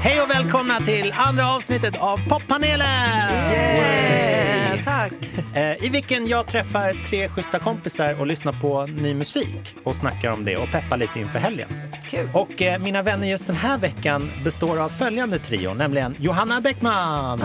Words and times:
Hej 0.00 0.20
och 0.22 0.30
välkomna 0.30 0.80
till 0.80 1.14
andra 1.16 1.50
avsnittet 1.56 1.96
av 1.96 2.18
Poppanelen! 2.28 2.86
Yeah, 3.52 4.57
tack. 4.88 5.12
Eh, 5.54 5.84
I 5.84 5.88
vilken 5.88 6.26
jag 6.28 6.46
träffar 6.46 7.04
tre 7.04 7.28
schyssta 7.28 7.58
kompisar 7.58 8.20
och 8.20 8.26
lyssnar 8.26 8.52
på 8.52 8.86
ny 8.86 9.14
musik 9.14 9.76
och 9.84 9.96
snackar 9.96 10.30
om 10.30 10.44
det 10.44 10.56
och 10.56 10.70
peppar 10.72 10.96
lite 10.96 11.20
inför 11.20 11.38
helgen. 11.38 11.68
Kul. 12.10 12.30
Och 12.34 12.62
eh, 12.62 12.78
mina 12.82 13.02
vänner 13.02 13.26
just 13.28 13.46
den 13.46 13.56
här 13.56 13.78
veckan 13.78 14.30
består 14.44 14.80
av 14.80 14.88
följande 14.88 15.38
trio, 15.38 15.74
nämligen 15.74 16.14
Johanna 16.18 16.60
Bäckman 16.60 17.38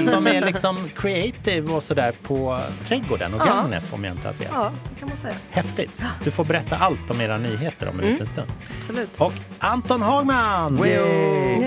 som 0.00 0.26
är 0.26 0.46
liksom 0.46 0.88
creative 0.96 1.72
och 1.72 1.82
sådär 1.82 2.12
på 2.22 2.60
Trädgården 2.88 3.34
och 3.34 3.40
Ja. 3.40 3.44
Gagnef 3.46 3.94
om 3.94 4.04
jag 4.04 4.12
inte 4.14 4.28
har 4.28 4.34
fel. 4.34 4.48
Ja, 4.52 4.72
det 4.94 4.98
kan 5.00 5.08
man 5.08 5.16
säga. 5.16 5.34
Häftigt. 5.50 6.02
Du 6.24 6.30
får 6.30 6.44
berätta 6.44 6.76
allt 6.76 7.10
om 7.10 7.20
era 7.20 7.38
nyheter 7.38 7.88
om 7.88 8.00
en 8.00 8.06
liten 8.06 8.26
stund. 8.26 8.48
Absolut. 8.78 9.10
Och 9.20 9.32
Anton 9.58 10.02
Hagman 10.02 10.76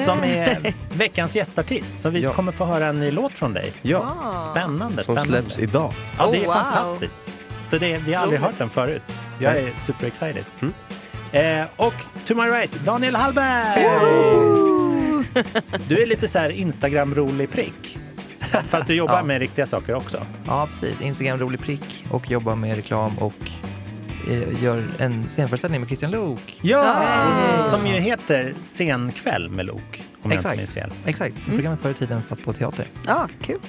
som 0.05 0.23
är 0.23 0.73
veckans 0.97 1.36
gästartist. 1.36 2.00
Så 2.00 2.09
vi 2.09 2.21
Ja. 2.21 2.33
kommer 2.33 2.51
få 2.51 2.65
höra 2.65 2.86
en 2.87 3.00
ny 3.00 3.11
låt 3.11 3.33
från 3.33 3.54
dig. 3.54 3.71
Ja, 3.82 4.39
Spännande, 4.39 4.67
som 4.68 5.04
spännande. 5.16 5.24
släpps 5.42 5.60
idag. 5.60 5.94
Ja, 6.18 6.30
det 6.32 6.38
är 6.38 6.42
Oh, 6.42 6.46
wow. 6.46 6.54
fantastiskt. 6.54 7.18
Så 7.66 7.78
det, 7.78 7.98
vi 7.98 8.14
har 8.14 8.24
aldrig 8.24 8.42
hört 8.42 8.57
den 8.57 8.70
förut. 8.70 9.04
Jag 9.40 9.57
är 9.57 9.74
super 9.78 10.07
excited. 10.07 10.43
Eh, 11.32 11.66
och 11.76 11.93
to 12.26 12.36
my 12.36 12.43
right, 12.43 12.71
Daniel 12.86 13.16
Hallberg! 13.16 13.84
Du 15.88 16.02
är 16.04 16.07
lite 16.07 16.28
så 16.28 16.40
här 16.40 16.50
Instagram-rolig 16.50 17.52
prick. 17.52 17.98
Fast 18.70 18.88
du 18.88 18.93
jobbar 18.93 19.18
Ja. 19.18 19.24
med 19.24 19.40
riktiga 19.40 19.66
saker 19.66 19.96
också. 19.96 20.26
Ja, 20.48 20.68
precis. 20.68 21.02
Instagram 21.02 21.40
rolig 21.40 21.60
prick 21.62 22.06
och 22.10 22.32
jobbar 22.32 22.56
med 22.56 22.76
reklam 22.76 23.18
och 23.18 23.34
eh, 24.29 24.64
gör 24.64 24.88
en 25.00 25.29
scenföreställning 25.29 25.82
med 25.82 25.88
Christian 25.88 26.12
Luuk. 26.12 26.60
Ja! 26.62 27.65
Som 27.68 27.88
ju 27.88 27.93
heter 27.93 28.54
Scenkväll 28.62 29.50
med 29.50 29.65
Lok, 29.65 30.04
om 30.21 30.32
jag 30.32 30.39
inte 30.39 30.56
minns 30.57 30.74
fel. 30.74 30.92
Exakt, 31.06 31.39
som 31.39 31.54
programmet 31.54 31.80
förr 31.82 31.89
i 31.92 31.94
tiden 31.94 32.22
fast 32.22 32.44
på 32.44 32.53
teater. 32.53 32.88
Ja, 33.06 33.28
kul. 33.42 33.60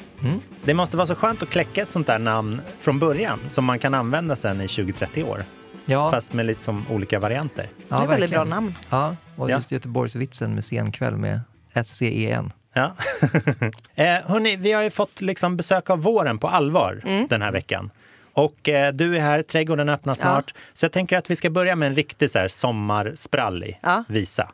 Det 0.65 0.75
måste 0.75 0.97
vara 0.97 1.07
så 1.07 1.15
skönt 1.15 1.43
att 1.43 1.51
kläcka 1.51 1.83
ett 1.83 1.91
sånt 1.91 2.07
där 2.07 2.19
namn 2.19 2.61
från 2.81 2.99
början 2.99 3.39
som 3.49 3.65
man 3.65 3.79
kan 3.79 3.95
använda 3.95 4.37
sen 4.37 4.61
i 4.61 4.67
20-30 4.67 5.23
år. 5.25 5.43
Ja, 5.85 6.11
Fast 6.11 6.33
med 6.33 6.47
lite 6.47 6.63
som 6.63 6.85
olika 6.91 7.19
varianter. 7.19 7.69
ja, 7.89 7.97
det 7.99 8.03
är 8.05 8.07
väldigt 8.07 8.31
bra 8.31 8.39
verkligen. 8.39 8.49
namn. 8.65 8.75
Ja, 8.91 9.17
och 9.37 9.51
Ja. 9.51 9.57
just 9.57 9.73
Göteborgsvitsen 9.73 10.55
med 10.55 10.65
scenkväll 10.65 11.17
med 11.17 11.41
SCEN. 11.85 12.53
Ja. 12.73 12.93
eh, 13.95 14.07
hörni, 14.25 14.57
vi 14.57 14.73
har 14.73 14.83
ju 14.83 14.91
fått 14.91 15.21
liksom 15.21 15.57
besök 15.57 15.91
av 15.91 16.03
våren 16.03 16.39
på 16.39 16.49
allvar 16.49 17.03
Mm. 17.05 17.27
den 17.29 17.43
här 17.43 17.53
veckan. 17.53 17.91
Och 18.33 18.69
eh, 18.69 18.93
du 18.93 19.17
är 19.17 19.21
här, 19.21 19.43
trädgården 19.43 19.89
öppnar 19.89 20.15
snart. 20.15 20.55
Så 20.75 20.85
jag 20.85 20.93
tänker 20.93 21.19
att 21.19 21.31
vi 21.31 21.37
ska 21.37 21.51
börja 21.51 21.77
med 21.77 21.87
en 21.89 21.95
riktig 21.95 22.31
så 22.31 22.39
här 22.39 22.49
sommarsprallig 22.49 23.79
Ja. 23.83 24.05
visa. 24.09 24.51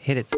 Hit 0.00 0.18
it. 0.18 0.34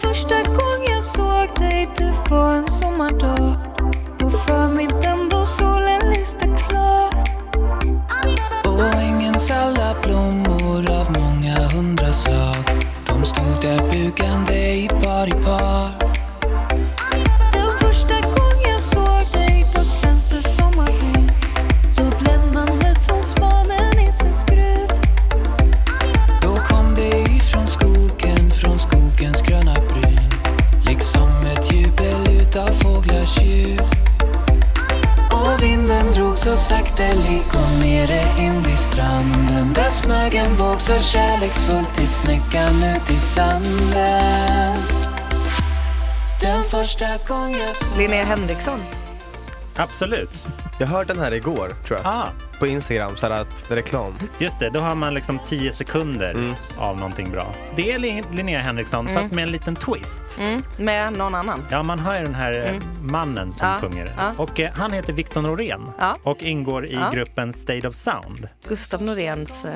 Sen 0.00 0.10
första 0.10 0.34
gången 0.34 0.90
jag 0.90 1.02
såg 1.02 1.48
dig, 1.58 1.88
det 1.96 2.30
var 2.30 2.54
en 2.54 2.64
sommardag. 2.64 3.56
På 4.18 4.30
förmiddagen 4.30 5.28
då 5.28 5.44
solen 5.44 6.00
lyste 6.10 6.44
klar. 6.44 6.95
Så 36.96 37.02
sakteliga 37.02 37.66
och 37.66 37.84
nere 37.84 38.44
in 38.44 38.62
vid 38.62 38.76
stranden 38.76 39.72
Där 39.74 39.90
smög 39.90 40.34
en 40.34 40.56
våg 40.56 40.80
så 40.80 40.98
kärleksfullt 40.98 42.00
i 42.00 42.06
snäckan 42.06 42.84
ut 42.84 43.10
i 43.10 43.16
sanden 43.16 44.76
Den 46.40 46.64
första 46.64 47.06
gången 47.28 47.60
jag 47.60 47.74
såg 47.74 47.98
Linnea 47.98 48.24
Henriksson. 48.24 48.80
Absolut. 49.76 50.30
Jag 50.78 50.86
hörde 50.86 51.14
den 51.14 51.22
här 51.22 51.32
igår, 51.34 51.68
tror 51.86 51.98
jag. 51.98 52.06
Ah, 52.06 52.28
På 52.58 52.66
Instagram, 52.66 53.16
så 53.16 53.26
här 53.26 53.40
att 53.40 53.70
reklam. 53.70 54.14
just 54.38 54.58
det, 54.58 54.70
då 54.70 54.80
har 54.80 54.94
man 54.94 55.14
liksom 55.14 55.38
10 55.46 55.72
sekunder 55.72 56.30
Mm. 56.30 56.54
av 56.78 56.96
någonting 56.96 57.30
bra. 57.30 57.46
Det 57.76 57.92
är 57.92 57.98
Lin- 57.98 58.24
Linnea 58.32 58.60
Henriksson, 58.60 59.08
fast 59.08 59.32
med 59.32 59.42
en 59.42 59.52
liten 59.52 59.76
twist. 59.76 60.22
Mm. 60.40 60.62
Med 60.78 61.12
någon 61.12 61.34
annan. 61.34 61.66
Ja, 61.70 61.82
man 61.82 61.98
hör 61.98 62.18
ju 62.18 62.24
den 62.24 62.34
här 62.34 62.52
eh, 62.74 62.82
mannen 63.02 63.52
som 63.52 63.68
Ja, 63.68 63.78
sjunger. 63.80 64.14
ja. 64.18 64.32
Och 64.36 64.60
eh, 64.60 64.70
han 64.74 64.92
heter 64.92 65.12
Victor 65.12 65.42
Norén 65.42 65.80
Ja. 65.98 66.16
och 66.22 66.42
ingår 66.42 66.86
i 66.86 66.94
Ja. 66.94 67.10
gruppen 67.10 67.52
State 67.52 67.88
of 67.88 67.94
Sound. 67.94 68.48
Gustav 68.68 69.02
Noréns 69.02 69.64
eh, 69.64 69.72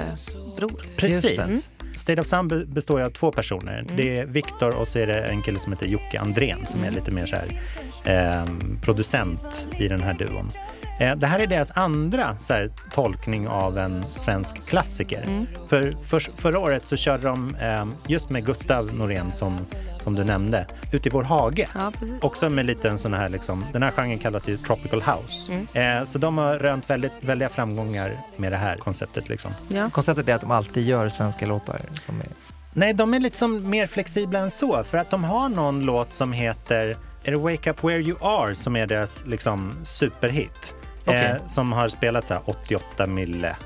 bror. 0.57 0.81
Precis. 0.97 1.73
State 1.97 2.21
of 2.21 2.27
Sound 2.27 2.49
be- 2.51 2.65
består 2.67 3.01
ju 3.01 3.07
av 3.07 3.11
två 3.11 3.33
personer. 3.33 3.79
Mm. 3.79 3.97
Det 3.97 4.19
är 4.19 4.27
Viktor 4.27 4.77
och 4.77 4.89
så 4.89 4.99
är 4.99 5.07
det 5.07 5.21
en 5.23 5.43
kille 5.43 5.59
som 5.59 5.73
heter 5.73 5.87
Jocke 5.87 6.21
Andrén 6.21 6.67
som 6.67 6.81
Mm. 6.81 6.93
är 6.93 6.95
lite 6.97 7.11
mer 7.11 7.27
så 7.27 7.37
här, 7.37 7.61
ehm, 8.05 8.79
producent 8.83 9.67
i 9.79 9.89
den 9.89 10.03
här 10.03 10.15
duon. 10.15 10.53
Eh, 11.01 11.17
det 11.17 11.27
här 11.27 11.39
är 11.39 11.47
deras 11.47 11.71
andra 11.75 12.39
så 12.39 12.53
här, 12.53 12.71
tolkning 12.93 13.49
av 13.49 13.79
en 13.79 14.05
svensk 14.05 14.69
klassiker. 14.69 15.23
Mm. 15.23 15.47
För, 15.69 15.97
för 16.05 16.21
förra 16.21 16.59
året 16.59 16.85
så 16.85 16.97
körde 16.97 17.27
de 17.27 17.57
ehm, 17.61 17.95
just 18.07 18.31
med 18.31 18.47
Gustav 18.47 18.95
Norén 18.95 19.33
som, 19.33 19.67
som 19.99 20.15
du 20.15 20.25
nämnde, 20.25 20.67
Ute 20.93 21.09
i 21.09 21.13
vår 21.13 21.23
hage. 21.23 21.69
Ja. 21.75 21.93
Också 22.21 22.51
med 22.51 22.67
lite 22.67 22.89
en 22.89 22.99
sån 22.99 23.15
här, 23.15 23.29
liksom, 23.29 23.67
den 23.73 23.83
här 23.83 23.91
genren 23.91 24.19
kallas 24.19 24.49
ju 24.49 24.57
tropical 24.57 25.03
house. 25.03 25.53
Mm. 25.53 26.01
Eh, 26.01 26.05
så 26.05 26.19
de 26.19 26.39
har 26.39 26.59
rönt 26.59 26.91
väldigt, 26.91 27.13
väldiga 27.21 27.49
framgångar 27.49 28.21
med 28.37 28.53
det 28.53 28.57
här 28.57 28.77
konceptet. 28.77 29.29
Liksom. 29.29 29.53
Ja. 29.69 29.91
Konceptet 29.91 30.29
är 30.29 30.35
att 30.35 30.41
de 30.41 30.51
alltid 30.51 30.87
gör 30.87 31.09
svenska 31.09 31.47
låtar. 31.47 31.81
Som 32.07 32.21
är... 32.21 32.27
Nej, 32.73 32.95
de 32.95 33.15
är 33.15 33.21
liksom 33.21 33.71
mer 33.71 33.87
flexibla 33.87 34.39
än 34.39 34.51
så. 34.51 34.85
För 34.85 34.99
att 34.99 35.11
de 35.11 35.25
har 35.25 35.49
någon 35.49 35.81
låt 35.81 36.13
som 36.13 36.33
heter 36.33 36.97
är 37.25 37.31
det 37.31 37.37
Wake 37.37 37.71
Up 37.71 37.85
Where 37.85 38.01
You 38.01 38.17
Are 38.21 38.55
som 38.55 38.77
är 38.77 38.87
deras 38.87 39.25
liksom, 39.27 39.73
superhit. 39.85 40.75
Okej. 41.03 41.25
Eh, 41.41 41.47
som 41.47 41.73
har 41.73 41.89
spelats 41.89 42.29
så 42.29 42.35
här 42.35 42.43
88 42.47 43.07
mille 43.07 43.57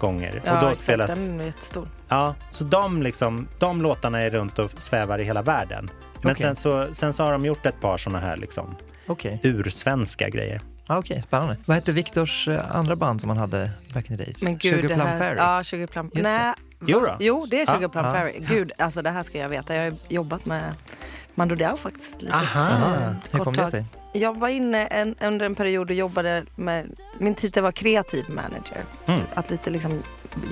gånger. 0.00 0.42
Ja, 0.44 0.54
och 0.54 0.60
då 0.62 0.66
exakt. 0.68 0.82
spelas, 0.84 1.26
Den 1.26 1.40
är 1.40 1.44
jättestor. 1.44 1.88
ja, 2.08 2.34
så 2.50 2.64
de, 2.64 3.02
liksom, 3.02 3.48
de 3.58 3.82
låtarna 3.82 4.20
är 4.20 4.30
runt 4.30 4.58
och 4.58 4.70
svävar 4.70 5.18
i 5.20 5.24
hela 5.24 5.42
världen. 5.42 5.90
Men 6.22 6.32
Okej. 6.32 6.42
sen, 6.42 6.56
så, 6.56 6.86
sen 6.92 7.12
så 7.12 7.24
har 7.24 7.32
de 7.32 7.44
gjort 7.44 7.66
ett 7.66 7.80
par 7.80 7.96
såna 7.98 8.18
här 8.18 8.36
liksom, 8.36 8.76
Okej, 9.06 9.40
ursvenska 9.42 10.28
grejer. 10.28 10.60
ah, 10.86 10.98
okej, 10.98 11.22
spännande. 11.22 11.56
Vad 11.64 11.74
hette 11.74 11.92
Viktors 11.92 12.48
eh, 12.48 12.76
andra 12.76 12.96
band 12.96 13.20
som 13.20 13.30
han 13.30 13.38
hade 13.38 13.70
back 13.94 14.10
in 14.10 14.16
the 14.16 14.24
days? 14.24 14.42
Men 14.42 14.58
gud, 14.58 14.74
Sugar 14.74 14.88
Plum 14.88 15.00
här... 15.06 15.18
Fairy? 15.18 15.36
Ja, 15.38 15.64
Sugar 15.64 15.86
Plum. 15.86 16.06
Just 16.06 16.14
det. 16.14 16.22
Nej. 16.22 16.54
Jo 16.86 17.00
då. 17.00 17.16
Jo, 17.20 17.46
det 17.50 17.60
är 17.60 17.66
Sugar 17.66 17.82
Ja. 17.82 17.88
Plum 17.88 18.04
Ja. 18.04 18.12
Fairy. 18.12 18.38
Gud, 18.38 18.72
alltså 18.78 19.02
det 19.02 19.10
här 19.10 19.22
ska 19.22 19.38
jag 19.38 19.48
veta. 19.48 19.74
Jag 19.74 19.84
har 19.84 19.98
jobbat 20.08 20.46
med 20.46 20.74
Mando 21.38 21.54
Diao 21.54 21.76
faktiskt. 21.76 22.22
Lite. 22.22 22.34
Aha. 22.34 22.60
Aha, 22.60 23.14
hur 23.30 23.38
kort 23.38 23.44
kom 23.44 23.54
det 23.54 23.70
sig? 23.70 23.84
Jag 24.12 24.36
var 24.38 24.48
inne 24.48 24.86
en, 24.86 25.14
under 25.20 25.46
en 25.46 25.54
period 25.54 25.90
och 25.90 25.96
jobbade 25.96 26.44
med, 26.56 27.00
min 27.18 27.34
titel 27.34 27.62
var 27.62 27.72
kreativ 27.72 28.24
manager. 28.28 28.84
Mm. 29.06 29.20
Att 29.34 29.50
lite 29.50 29.70
liksom 29.70 30.02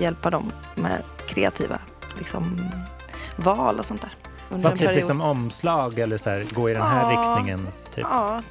hjälpa 0.00 0.30
dem 0.30 0.52
med 0.74 1.02
kreativa 1.28 1.78
liksom, 2.18 2.68
val 3.36 3.78
och 3.78 3.86
sånt 3.86 4.00
där. 4.00 4.10
Under 4.50 4.62
Vad 4.68 4.72
typ 4.72 4.80
period. 4.80 4.96
liksom 4.96 5.20
omslag 5.20 5.98
eller 5.98 6.18
så 6.18 6.30
här, 6.30 6.44
gå 6.54 6.70
i 6.70 6.72
den 6.72 6.82
här 6.82 7.12
Ja. 7.12 7.20
riktningen? 7.20 7.68
Typ. 7.94 8.04
Ja, 8.10 8.42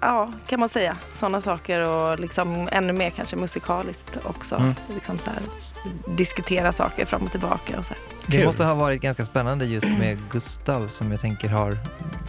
ja, 0.00 0.32
kan 0.46 0.60
man 0.60 0.68
säga. 0.68 0.96
Sådana 1.12 1.40
saker 1.40 1.80
och 1.88 2.18
liksom 2.20 2.68
ännu 2.72 2.92
mer 2.92 3.10
kanske 3.10 3.36
musikaliskt 3.36 4.18
också. 4.24 4.56
Mm. 4.56 4.74
Liksom 4.94 5.18
så 5.18 5.30
här, 5.30 5.40
diskutera 6.16 6.72
saker 6.72 7.04
fram 7.04 7.22
och 7.22 7.30
tillbaka 7.30 7.78
och 7.78 7.86
så 7.86 7.94
här. 7.94 8.02
Det 8.26 8.36
Kul. 8.36 8.46
måste 8.46 8.64
ha 8.64 8.74
varit 8.74 9.00
ganska 9.02 9.26
spännande 9.26 9.64
just 9.66 9.86
med 9.98 10.18
Gustav 10.30 10.88
som 10.88 11.10
jag 11.10 11.20
tänker 11.20 11.48
har, 11.48 11.78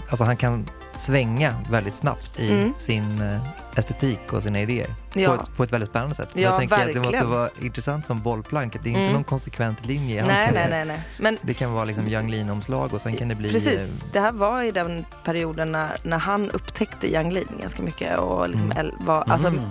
alltså 0.09 0.23
han 0.23 0.37
kan 0.37 0.65
svänga 0.95 1.55
väldigt 1.69 1.93
snabbt 1.95 2.39
i 2.39 2.51
Mm. 2.51 2.73
sin 2.77 3.21
eh, 3.21 3.41
estetik 3.75 4.33
och 4.33 4.43
sina 4.43 4.61
idéer. 4.61 4.95
Ja. 5.13 5.27
På, 5.37 5.41
ett, 5.43 5.57
på 5.57 5.63
ett 5.63 5.73
väldigt 5.73 5.89
spännande 5.89 6.15
sätt. 6.15 6.29
Ja, 6.33 6.41
jag 6.41 6.57
tänker 6.57 6.75
att 6.75 6.81
det 6.81 6.87
måste 6.95 7.01
verkligen. 7.11 7.29
vara 7.29 7.49
intressant 7.61 8.05
som 8.05 8.21
bollplank, 8.21 8.75
att 8.75 8.83
det 8.83 8.89
är 8.89 8.91
inte 8.91 9.01
Mm. 9.01 9.13
någon 9.13 9.23
konsekvent 9.23 9.85
linje 9.85 10.15
i 10.15 10.19
hans 10.19 10.27
Nej, 10.33 10.51
nej, 10.53 10.67
nej, 10.69 10.85
nej. 10.85 11.01
Men 11.19 11.37
Det 11.41 11.53
kan 11.53 11.71
vara 11.73 11.85
liksom 11.85 12.07
Yung 12.07 12.29
Lean-omslag 12.29 12.93
och 12.93 13.01
sen 13.01 13.15
kan 13.15 13.27
det 13.27 13.35
bli... 13.35 13.51
Precis, 13.51 14.03
eh, 14.03 14.07
det 14.11 14.19
här 14.19 14.31
var 14.31 14.61
i 14.61 14.71
den 14.71 15.05
perioden 15.23 15.71
när, 15.71 15.97
när 16.03 16.17
han 16.19 16.49
upptäckte 16.51 17.11
Yang 17.11 17.33
Lin 17.33 17.47
ganska 17.61 17.83
mycket 17.83 18.19
och 18.19 18.49
liksom 18.49 18.71
Mm. 18.71 18.77
el- 18.85 18.93
var, 18.99 19.23
alltså, 19.27 19.47
Mm. 19.47 19.61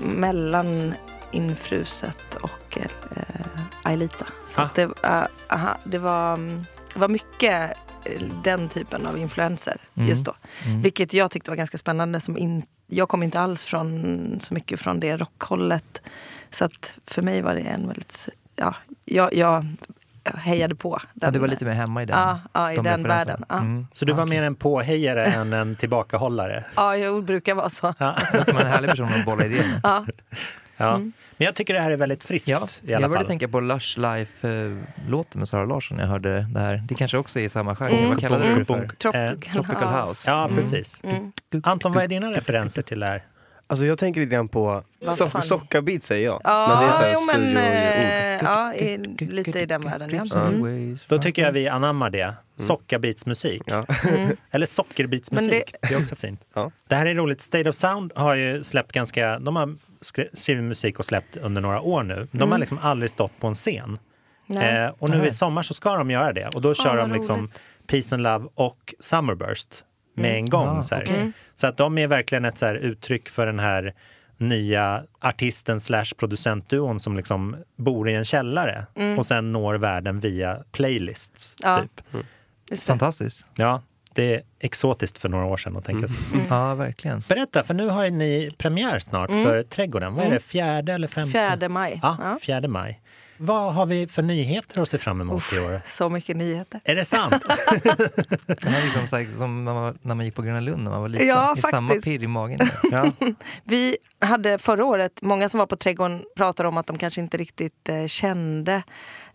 mellan 0.00 0.94
Infruset 1.30 2.34
och 2.34 2.78
eh, 2.78 3.22
Aelita. 3.82 4.26
Så 4.46 4.60
Ah. 4.60 4.64
att 4.64 4.74
det, 4.74 4.82
eh, 4.82 5.22
aha, 5.48 5.76
det, 5.84 5.98
var, 5.98 6.34
mm, 6.34 6.64
det 6.94 6.98
var 7.00 7.08
mycket 7.08 7.72
eh, 8.04 8.22
den 8.44 8.68
typen 8.68 9.06
av 9.06 9.18
influenser 9.18 9.76
Mm. 9.94 10.08
just 10.08 10.24
då. 10.24 10.34
Mm. 10.66 10.82
Vilket 10.82 11.12
jag 11.12 11.30
tyckte 11.30 11.50
var 11.50 11.56
ganska 11.56 11.78
spännande 11.78 12.20
som 12.20 12.38
inte 12.38 12.68
jag 12.86 13.08
kom 13.08 13.22
inte 13.22 13.40
alls 13.40 13.64
från 13.64 14.38
så 14.40 14.54
mycket 14.54 14.80
från 14.80 15.00
det 15.00 15.16
rockhållet. 15.16 16.02
Så 16.50 16.64
att 16.64 16.98
för 17.06 17.22
mig 17.22 17.42
var 17.42 17.54
det 17.54 17.60
en 17.60 17.88
väldigt, 17.88 18.28
ja, 18.56 18.74
jag, 19.04 19.34
jag 19.34 19.66
hejade 20.34 20.74
på. 20.74 20.98
Ja, 21.02 21.08
den- 21.14 21.32
du 21.32 21.38
var 21.38 21.48
lite 21.48 21.64
mer 21.64 21.72
hemma 21.72 22.02
i 22.02 22.06
den, 22.06 22.18
Ja, 22.18 22.40
ja, 22.52 22.72
i 22.72 22.76
de 22.76 22.84
den 22.84 23.02
världen. 23.02 23.44
Ja. 23.48 23.58
Mm. 23.58 23.86
Så 23.92 24.04
du 24.04 24.12
var 24.12 24.26
mer 24.26 24.42
en 24.42 24.54
påhejare 24.54 25.26
än 25.26 25.52
en 25.52 25.76
tillbakahållare? 25.76 26.64
ja, 26.76 26.96
jag 26.96 27.24
brukar 27.24 27.54
vara 27.54 27.70
så. 27.70 27.94
Ja. 27.98 28.16
Som 28.46 28.56
en 28.58 28.66
härlig 28.66 28.90
person 28.90 29.06
att 29.08 29.24
bolla 29.24 29.44
idéer 29.44 29.68
med. 29.68 29.80
Ja. 29.82 30.04
Ja. 30.76 31.00
Men 31.36 31.44
jag 31.46 31.54
tycker 31.54 31.74
det 31.74 31.80
här 31.80 31.90
är 31.90 31.96
väldigt 31.96 32.24
friskt 32.24 32.48
Ja, 32.48 32.56
i 32.82 32.90
jag 32.90 32.96
alla 32.96 33.08
började 33.08 33.24
fall. 33.24 33.30
tänka 33.30 33.48
på 33.48 33.60
Lush 33.60 33.98
Life-låten 34.00 35.38
med 35.38 35.48
Sara 35.48 35.64
Larsson 35.64 35.96
när 35.96 36.04
jag 36.04 36.10
hörde 36.10 36.46
det 36.52 36.60
här. 36.60 36.76
Det 36.88 36.94
kanske 36.94 37.18
också 37.18 37.38
är 37.38 37.44
i 37.44 37.48
samma 37.48 37.76
genre. 37.76 38.08
Vad 38.08 38.20
kallade 38.20 38.48
du 38.48 38.54
det 38.58 38.64
för? 38.64 38.88
Tropical, 38.88 39.38
Tropical 39.52 40.00
House. 40.06 40.30
Ja, 40.30 40.50
precis. 40.54 41.00
Mm. 41.04 41.32
Anton, 41.62 41.92
vad 41.92 42.04
är 42.04 42.08
dina 42.08 42.30
referenser 42.32 42.82
till 42.82 43.00
det 43.00 43.06
här? 43.06 43.24
Alltså 43.66 43.86
jag 43.86 43.98
tänker 43.98 44.20
lite 44.20 44.34
grann 44.34 44.48
på 44.48 44.82
so 45.08 45.26
fan? 45.28 45.42
sockarbeat 45.42 46.02
säger 46.02 46.24
jag. 46.26 46.40
Ja, 46.44 46.68
men 46.68 46.82
det 46.82 46.88
är 46.88 46.92
så 46.92 47.02
här 47.02 47.14
jo, 47.14 47.20
men, 47.32 47.56
eh, 47.56 48.44
ja, 48.44 48.74
i, 48.74 48.98
lite 49.18 49.60
i 49.60 49.66
den 49.66 49.82
världen. 49.82 50.28
Ja. 50.32 50.46
Mm. 50.46 50.98
Då 51.08 51.18
tycker 51.18 51.42
jag 51.42 51.52
vi 51.52 51.68
anammar 51.68 52.10
det. 52.10 52.34
Sockarbeatsmusik. 52.56 53.62
Ja. 53.66 53.86
Eller 54.50 54.66
sockerbeatsmusik. 54.66 55.50
Men 55.50 55.88
det... 55.88 55.94
är 55.94 55.98
också 56.00 56.16
fint. 56.16 56.40
Ja. 56.54 56.70
Det 56.88 56.94
här 56.94 57.06
är 57.06 57.14
roligt. 57.14 57.40
State 57.40 57.68
of 57.68 57.74
Sound 57.74 58.12
har 58.16 58.34
ju 58.34 58.64
släppt 58.64 58.92
ganska... 58.92 59.38
De 59.38 59.56
har 59.56 59.76
skri- 60.00 60.30
skrivit 60.32 60.64
musik 60.64 60.98
och 60.98 61.04
släppt 61.04 61.36
under 61.36 61.60
några 61.62 61.80
år 61.80 62.02
nu. 62.02 62.28
De 62.30 62.52
har 62.52 62.58
liksom 62.58 62.78
aldrig 62.82 63.10
stått 63.10 63.40
på 63.40 63.46
en 63.46 63.54
scen. 63.54 63.98
Nej. 64.46 64.84
Eh, 64.84 64.92
och 64.98 65.10
nu 65.10 65.26
i 65.26 65.30
sommar 65.30 65.62
så 65.62 65.74
ska 65.74 65.96
de 65.96 66.10
göra 66.10 66.32
det. 66.32 66.46
Och 66.46 66.60
då 66.62 66.74
kör 66.74 66.96
de 66.96 67.12
liksom 67.12 67.40
roligt. 67.40 67.60
Peace 67.86 68.14
and 68.14 68.22
Love 68.22 68.48
och 68.54 68.94
Summerburst 69.00 69.84
med 70.14 70.34
en 70.34 70.50
gång. 70.50 70.78
Ah, 70.78 70.82
så, 70.82 70.94
här. 70.94 71.02
okej. 71.02 71.32
så 71.54 71.66
att 71.66 71.76
de 71.76 71.98
är 71.98 72.06
verkligen 72.06 72.44
ett 72.44 72.58
så 72.58 72.66
här 72.66 72.74
uttryck 72.74 73.28
för 73.28 73.46
den 73.46 73.58
här 73.58 73.94
nya 74.38 75.04
artisten 75.20 75.80
slash 75.80 76.04
producentduon 76.16 77.00
som 77.00 77.16
liksom 77.16 77.56
bor 77.76 78.08
i 78.08 78.14
en 78.14 78.24
källare 78.24 78.86
och 79.18 79.26
sen 79.26 79.52
når 79.52 79.74
världen 79.74 80.20
via 80.20 80.62
playlists. 80.72 81.56
Ja. 81.62 81.82
Typ. 81.82 82.02
Det. 82.12 82.18
Fantastiskt. 82.86 83.44
Ja, 83.54 83.82
det 84.14 84.34
är 84.34 84.42
exotiskt 84.60 85.18
för 85.18 85.28
några 85.28 85.44
år 85.44 85.56
sedan 85.56 85.76
att 85.76 85.84
tänka 85.84 86.08
sig. 86.08 86.18
Ja, 86.50 86.74
verkligen. 86.74 87.22
Berätta, 87.28 87.62
för 87.62 87.74
nu 87.74 87.88
har 87.88 88.10
ni 88.10 88.50
premiär 88.58 88.98
snart 88.98 89.30
för 89.30 89.62
Trädgården. 89.62 90.14
Vad 90.14 90.26
är 90.26 90.30
det, 90.30 90.40
fjärde 90.40 90.92
eller 90.92 91.08
femte? 91.08 91.32
Fjärde 91.32 91.68
maj. 91.68 92.00
Ja, 92.02 92.16
Ja. 92.22 92.38
fjärde 92.42 92.68
maj. 92.68 93.00
Vad 93.38 93.74
har 93.74 93.86
vi 93.86 94.06
för 94.06 94.22
nyheter 94.22 94.82
att 94.82 94.88
se 94.88 94.98
fram 94.98 95.20
emot 95.20 95.42
i 95.52 95.58
år? 95.58 95.80
Så 95.86 96.08
mycket 96.08 96.36
nyheter. 96.36 96.80
Är 96.84 96.94
det 96.94 97.04
sant? 97.04 97.32
Det 98.46 98.64
här 98.68 98.80
är 98.80 98.84
liksom 98.84 99.08
så 99.08 99.16
här, 99.16 99.38
som 99.38 99.64
när 99.64 99.74
man, 99.74 99.98
när 100.02 100.14
man 100.14 100.24
gick 100.24 100.34
på 100.34 100.42
Gröna 100.42 100.60
Lund 100.60 100.84
när 100.84 100.90
man 100.90 101.00
var 101.00 101.08
liten. 101.08 101.26
Ja, 101.26 101.54
är 101.56 101.60
samma 101.70 101.88
faktiskt. 101.88 102.04
pirr 102.04 102.22
i 102.22 102.26
magen. 102.26 102.58
ja. 102.90 103.12
Vi 103.64 103.96
hade 104.18 104.58
förra 104.58 104.84
året, 104.84 105.22
många 105.22 105.48
som 105.48 105.58
var 105.58 105.66
på 105.66 105.76
Trädgården 105.76 106.22
pratade 106.36 106.68
om 106.68 106.76
att 106.76 106.86
de 106.86 106.98
kanske 106.98 107.20
inte 107.20 107.36
riktigt 107.36 107.88
eh, 107.88 108.06
kände 108.06 108.82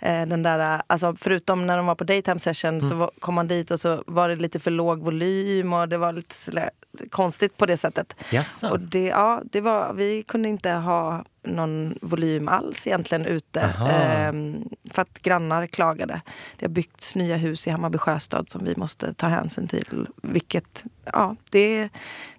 den 0.01 0.43
där, 0.43 0.75
eh, 0.75 0.81
alltså 0.87 1.15
förutom 1.19 1.67
när 1.67 1.77
de 1.77 1.85
var 1.85 1.95
på 1.95 2.03
daytime 2.03 2.39
session 2.39 2.81
så 2.81 2.95
var, 2.95 3.11
kom 3.19 3.35
man 3.35 3.47
dit 3.47 3.71
och 3.71 3.79
så 3.79 4.03
var 4.07 4.29
det 4.29 4.35
lite 4.35 4.59
för 4.59 4.71
låg 4.71 4.99
volym 4.99 5.73
och 5.73 5.89
det 5.89 5.97
var 5.97 6.13
lite 6.13 6.35
sådär 6.35 6.69
konstigt 7.09 7.57
på 7.57 7.65
det 7.65 7.77
sättet. 7.77 8.15
Jaså? 8.31 8.69
Och 8.69 8.79
det, 8.79 9.05
ja, 9.05 9.41
det 9.51 9.61
var, 9.61 9.93
vi 9.93 10.23
kunde 10.23 10.49
inte 10.49 10.71
ha 10.71 11.25
någon 11.43 11.97
volym 12.01 12.47
alls 12.47 12.87
egentligen 12.87 13.25
ute. 13.25 13.61
Ehm, 13.89 14.69
för 14.91 15.01
att 15.01 15.21
grannar 15.21 15.67
klagade. 15.67 16.21
Det 16.57 16.65
har 16.65 16.71
byggts 16.71 17.15
nya 17.15 17.35
hus 17.35 17.67
i 17.67 17.69
Hammarby 17.69 17.97
sjöstad 17.97 18.49
som 18.49 18.65
vi 18.65 18.75
måste 18.75 19.13
ta 19.13 19.27
hänsyn 19.27 19.67
till. 19.67 20.07
Vilket, 20.23 20.83
ja, 21.13 21.35
det, 21.51 21.89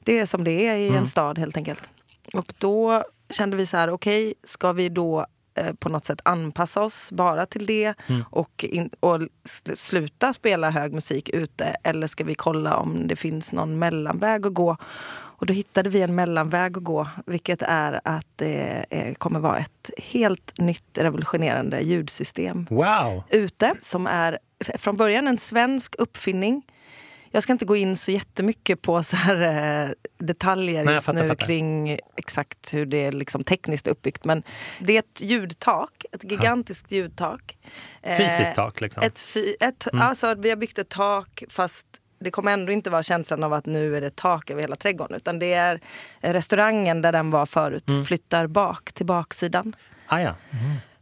det 0.00 0.18
är 0.18 0.26
som 0.26 0.44
det 0.44 0.66
är 0.66 0.76
i 0.76 0.88
en 0.88 1.06
stad 1.06 1.38
helt 1.38 1.56
enkelt. 1.56 1.82
Och 2.32 2.52
då 2.58 3.04
kände 3.30 3.56
vi 3.56 3.66
så 3.66 3.76
här, 3.76 3.90
okej, 3.90 4.34
ska 4.44 4.72
vi 4.72 4.88
då 4.88 5.20
eh, 5.20 5.26
på 5.78 5.88
något 5.88 6.04
sätt 6.04 6.20
anpassa 6.24 6.82
oss 6.82 7.12
bara 7.12 7.46
till 7.46 7.66
det 7.66 7.94
och, 8.30 8.64
in, 8.68 8.90
och 9.00 9.20
sluta 9.74 10.32
spela 10.32 10.70
hög 10.70 10.92
musik 10.92 11.28
ute? 11.28 11.76
Eller 11.82 12.06
ska 12.06 12.24
vi 12.24 12.34
kolla 12.34 12.76
om 12.76 13.06
det 13.08 13.16
finns 13.16 13.52
någon 13.52 13.78
mellanväg 13.78 14.46
att 14.46 14.54
gå? 14.54 14.76
Och 15.42 15.46
då 15.46 15.54
hittade 15.54 15.90
vi 15.90 16.02
en 16.02 16.14
mellanväg 16.14 16.76
att 16.76 16.84
gå, 16.84 17.08
vilket 17.26 17.62
är 17.62 18.00
att 18.04 18.26
det 18.36 18.86
eh, 18.90 19.14
kommer 19.14 19.40
vara 19.40 19.58
ett 19.58 19.90
helt 19.98 20.58
nytt 20.58 20.98
revolutionerande 20.98 21.80
ljudsystem 21.80 22.66
Wow! 22.70 23.22
ute 23.30 23.74
som 23.80 24.06
är 24.06 24.38
från 24.78 24.96
början 24.96 25.28
en 25.28 25.38
svensk 25.38 25.94
uppfinning. 25.98 26.62
Jag 27.34 27.42
ska 27.42 27.52
inte 27.52 27.64
gå 27.64 27.76
in 27.76 27.96
så 27.96 28.10
jättemycket 28.10 28.82
på 28.82 29.02
så 29.02 29.16
här, 29.16 29.84
eh, 29.84 29.90
detaljer 30.18 30.84
Nej, 30.84 30.94
just 30.94 31.06
fattar, 31.06 31.22
nu 31.22 31.28
fattar. 31.28 31.46
kring 31.46 31.98
exakt 32.16 32.74
hur 32.74 32.86
det 32.86 33.04
är 33.04 33.12
liksom 33.12 33.44
tekniskt 33.44 33.86
uppbyggt. 33.86 34.24
Men 34.24 34.42
det 34.80 34.96
är 34.96 34.98
ett 34.98 35.20
ljudtak, 35.20 36.04
ett 36.12 36.30
gigantiskt 36.30 36.92
ljudtak. 36.92 37.58
Eh, 38.02 38.16
Fysiskt 38.16 38.54
tak 38.54 38.80
liksom. 38.80 39.02
Ett, 39.02 39.36
ett, 39.60 39.88
alltså, 39.92 40.34
vi 40.34 40.48
har 40.50 40.56
byggt 40.56 40.78
ett 40.78 40.88
tak 40.88 41.42
fast 41.48 41.86
det 42.18 42.30
kommer 42.30 42.52
ändå 42.52 42.72
inte 42.72 42.90
vara 42.90 43.02
känslan 43.02 43.42
av 43.44 43.52
att 43.52 43.66
nu 43.66 43.96
är 43.96 44.00
det 44.00 44.16
tak 44.16 44.50
över 44.50 44.60
hela 44.60 44.76
trädgården. 44.76 45.16
Utan 45.16 45.38
det 45.38 45.52
är 45.52 45.80
restaurangen 46.20 47.02
där 47.02 47.12
den 47.12 47.30
var 47.30 47.46
förut 47.46 47.90
flyttar 48.06 48.46
bak 48.46 48.92
till 48.92 49.06
baksidan. 49.06 49.76
Ah, 50.06 50.20
ja. 50.20 50.34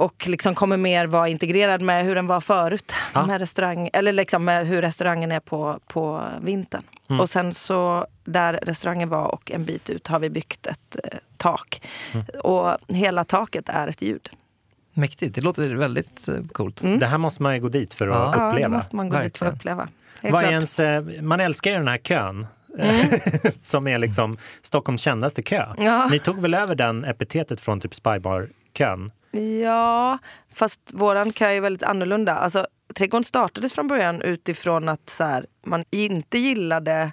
Och 0.01 0.29
liksom 0.29 0.55
kommer 0.55 0.77
mer 0.77 1.07
vara 1.07 1.29
integrerad 1.29 1.83
med 1.83 2.05
hur 2.05 2.15
den 2.15 2.27
var 2.27 2.41
förut. 2.41 2.93
Ja. 3.15 3.27
Med 3.27 3.41
restaurang, 3.41 3.91
eller 3.93 4.13
liksom 4.13 4.45
med 4.45 4.67
hur 4.67 4.83
restaurangen 4.83 5.33
är 5.33 5.41
på, 5.41 5.81
på 5.87 6.23
vintern. 6.41 6.83
Mm. 7.11 7.21
Och 7.21 7.31
sen 7.31 7.55
så 7.55 8.07
där 8.25 8.53
restaurangen 8.63 9.09
var 9.09 9.27
och 9.27 9.51
en 9.51 9.65
bit 9.65 9.91
ut 9.91 10.07
har 10.07 10.19
vi 10.19 10.31
byggt 10.31 10.67
ett 10.67 10.97
eh, 11.05 11.19
tak. 11.37 11.83
Mm. 12.13 12.27
Och 12.45 12.77
hela 12.89 13.25
taket 13.25 13.69
är 13.69 13.89
ett 13.89 14.03
ljud. 14.03 14.31
Mäktigt. 14.95 15.35
Det 15.35 15.41
låter 15.41 15.75
väldigt 15.75 16.29
eh, 16.29 16.35
coolt. 16.53 16.83
Mm. 16.83 16.99
Det 16.99 17.07
här 17.07 17.19
måste 17.19 17.43
man 17.43 17.55
ju 17.55 17.61
gå 17.61 17.69
dit 17.69 17.95
för 17.95 18.09
att 18.09 18.15
Ja. 18.15 18.33
Ja, 18.37 18.43
det 18.45 18.51
uppleva. 18.51 18.69
måste 18.69 18.97
man 18.97 19.09
gå 19.09 19.19
dit 19.21 19.39
för 19.39 19.47
att 19.47 19.53
Verkligen. 19.55 19.79
uppleva. 19.79 20.33
Vad 20.33 20.45
ens, 20.45 20.81
eh, 20.81 21.03
man 21.23 21.41
älskar 21.41 21.71
ju 21.71 21.77
den 21.77 21.89
här 21.89 21.99
kön. 21.99 22.47
som 23.61 23.89
är 23.89 23.99
liksom 23.99 24.37
Stockholms 24.63 25.03
kändaste 25.03 25.43
kö. 25.43 25.67
Ja. 25.79 26.09
Ni 26.11 26.19
tog 26.19 26.41
väl 26.41 26.55
över 26.55 26.75
den 26.75 27.05
epitetet 27.05 27.61
från 27.61 27.81
typ 27.81 27.95
Spybar-kön? 27.95 29.11
Ja, 29.63 30.19
fast 30.55 30.81
våran 30.93 31.33
kö 31.33 31.49
är 31.49 31.61
väldigt 31.61 31.83
annorlunda. 31.83 32.35
Alltså, 32.35 32.67
Trädgården 32.95 33.25
startades 33.25 33.75
från 33.75 33.89
början 33.89 34.23
utifrån 34.23 34.89
att 34.89 35.11
så 35.11 35.25
här, 35.25 35.47
man 35.67 35.85
inte 35.91 36.39
gillade 36.39 37.13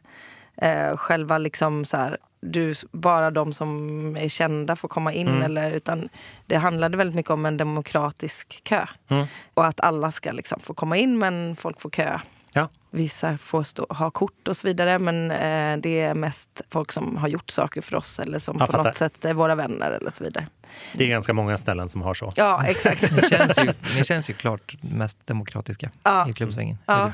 eh, 0.58 0.98
själva 0.98 1.38
liksom 1.38 1.86
så 1.86 1.98
här, 1.98 2.18
du, 2.42 2.74
bara 2.92 3.32
de 3.32 3.54
som 3.54 4.18
är 4.18 4.28
kända 4.28 4.76
får 4.76 4.88
komma 4.88 5.14
in. 5.14 5.28
Mm. 5.28 5.44
Eller, 5.44 5.72
utan 5.72 6.10
det 6.46 6.56
handlade 6.56 6.98
väldigt 6.98 7.16
mycket 7.16 7.32
om 7.32 7.46
en 7.46 7.58
demokratisk 7.58 8.64
kö. 8.64 8.86
Mm. 9.08 9.26
Och 9.54 9.66
att 9.66 9.80
alla 9.80 10.12
ska 10.12 10.32
liksom 10.32 10.60
få 10.60 10.74
komma 10.74 10.98
in 10.98 11.18
men 11.18 11.56
folk 11.56 11.82
får 11.82 11.90
kö. 11.90 12.20
Ja. 12.54 12.70
Vissa 12.92 13.38
får 13.38 13.64
stå, 13.64 13.86
ha 13.90 14.12
kort 14.12 14.48
och 14.48 14.58
så 14.58 14.68
vidare 14.68 15.00
men 15.00 15.32
eh, 15.32 15.78
det 15.82 16.00
är 16.02 16.14
mest 16.14 16.62
folk 16.70 16.92
som 16.92 17.18
har 17.18 17.28
gjort 17.28 17.50
saker 17.50 17.82
för 17.82 17.96
oss 17.96 18.20
eller 18.20 18.40
som 18.40 18.58
Jag 18.60 18.68
på 18.68 18.72
fattar. 18.72 18.84
något 18.90 18.96
sätt 18.96 19.26
är 19.26 19.34
våra 19.34 19.56
vänner 19.56 19.92
eller 19.92 20.12
så 20.12 20.24
vidare. 20.24 20.48
Det 20.94 21.04
är 21.04 21.08
ganska 21.10 21.34
många 21.34 21.58
ställen 21.58 21.90
som 21.90 22.02
har 22.02 22.14
så. 22.14 22.34
Ja, 22.36 22.64
exakt. 22.66 23.12
Ni 23.22 23.30
känns, 23.30 23.58
ju, 23.58 23.74
ni 23.98 24.06
känns 24.06 24.30
ju 24.30 24.34
klart 24.34 24.76
mest 24.82 25.18
demokratiska 25.28 25.92
Ja. 26.04 26.30
i 26.30 26.34
klubbsvängen. 26.34 26.78
Ja. 26.86 27.12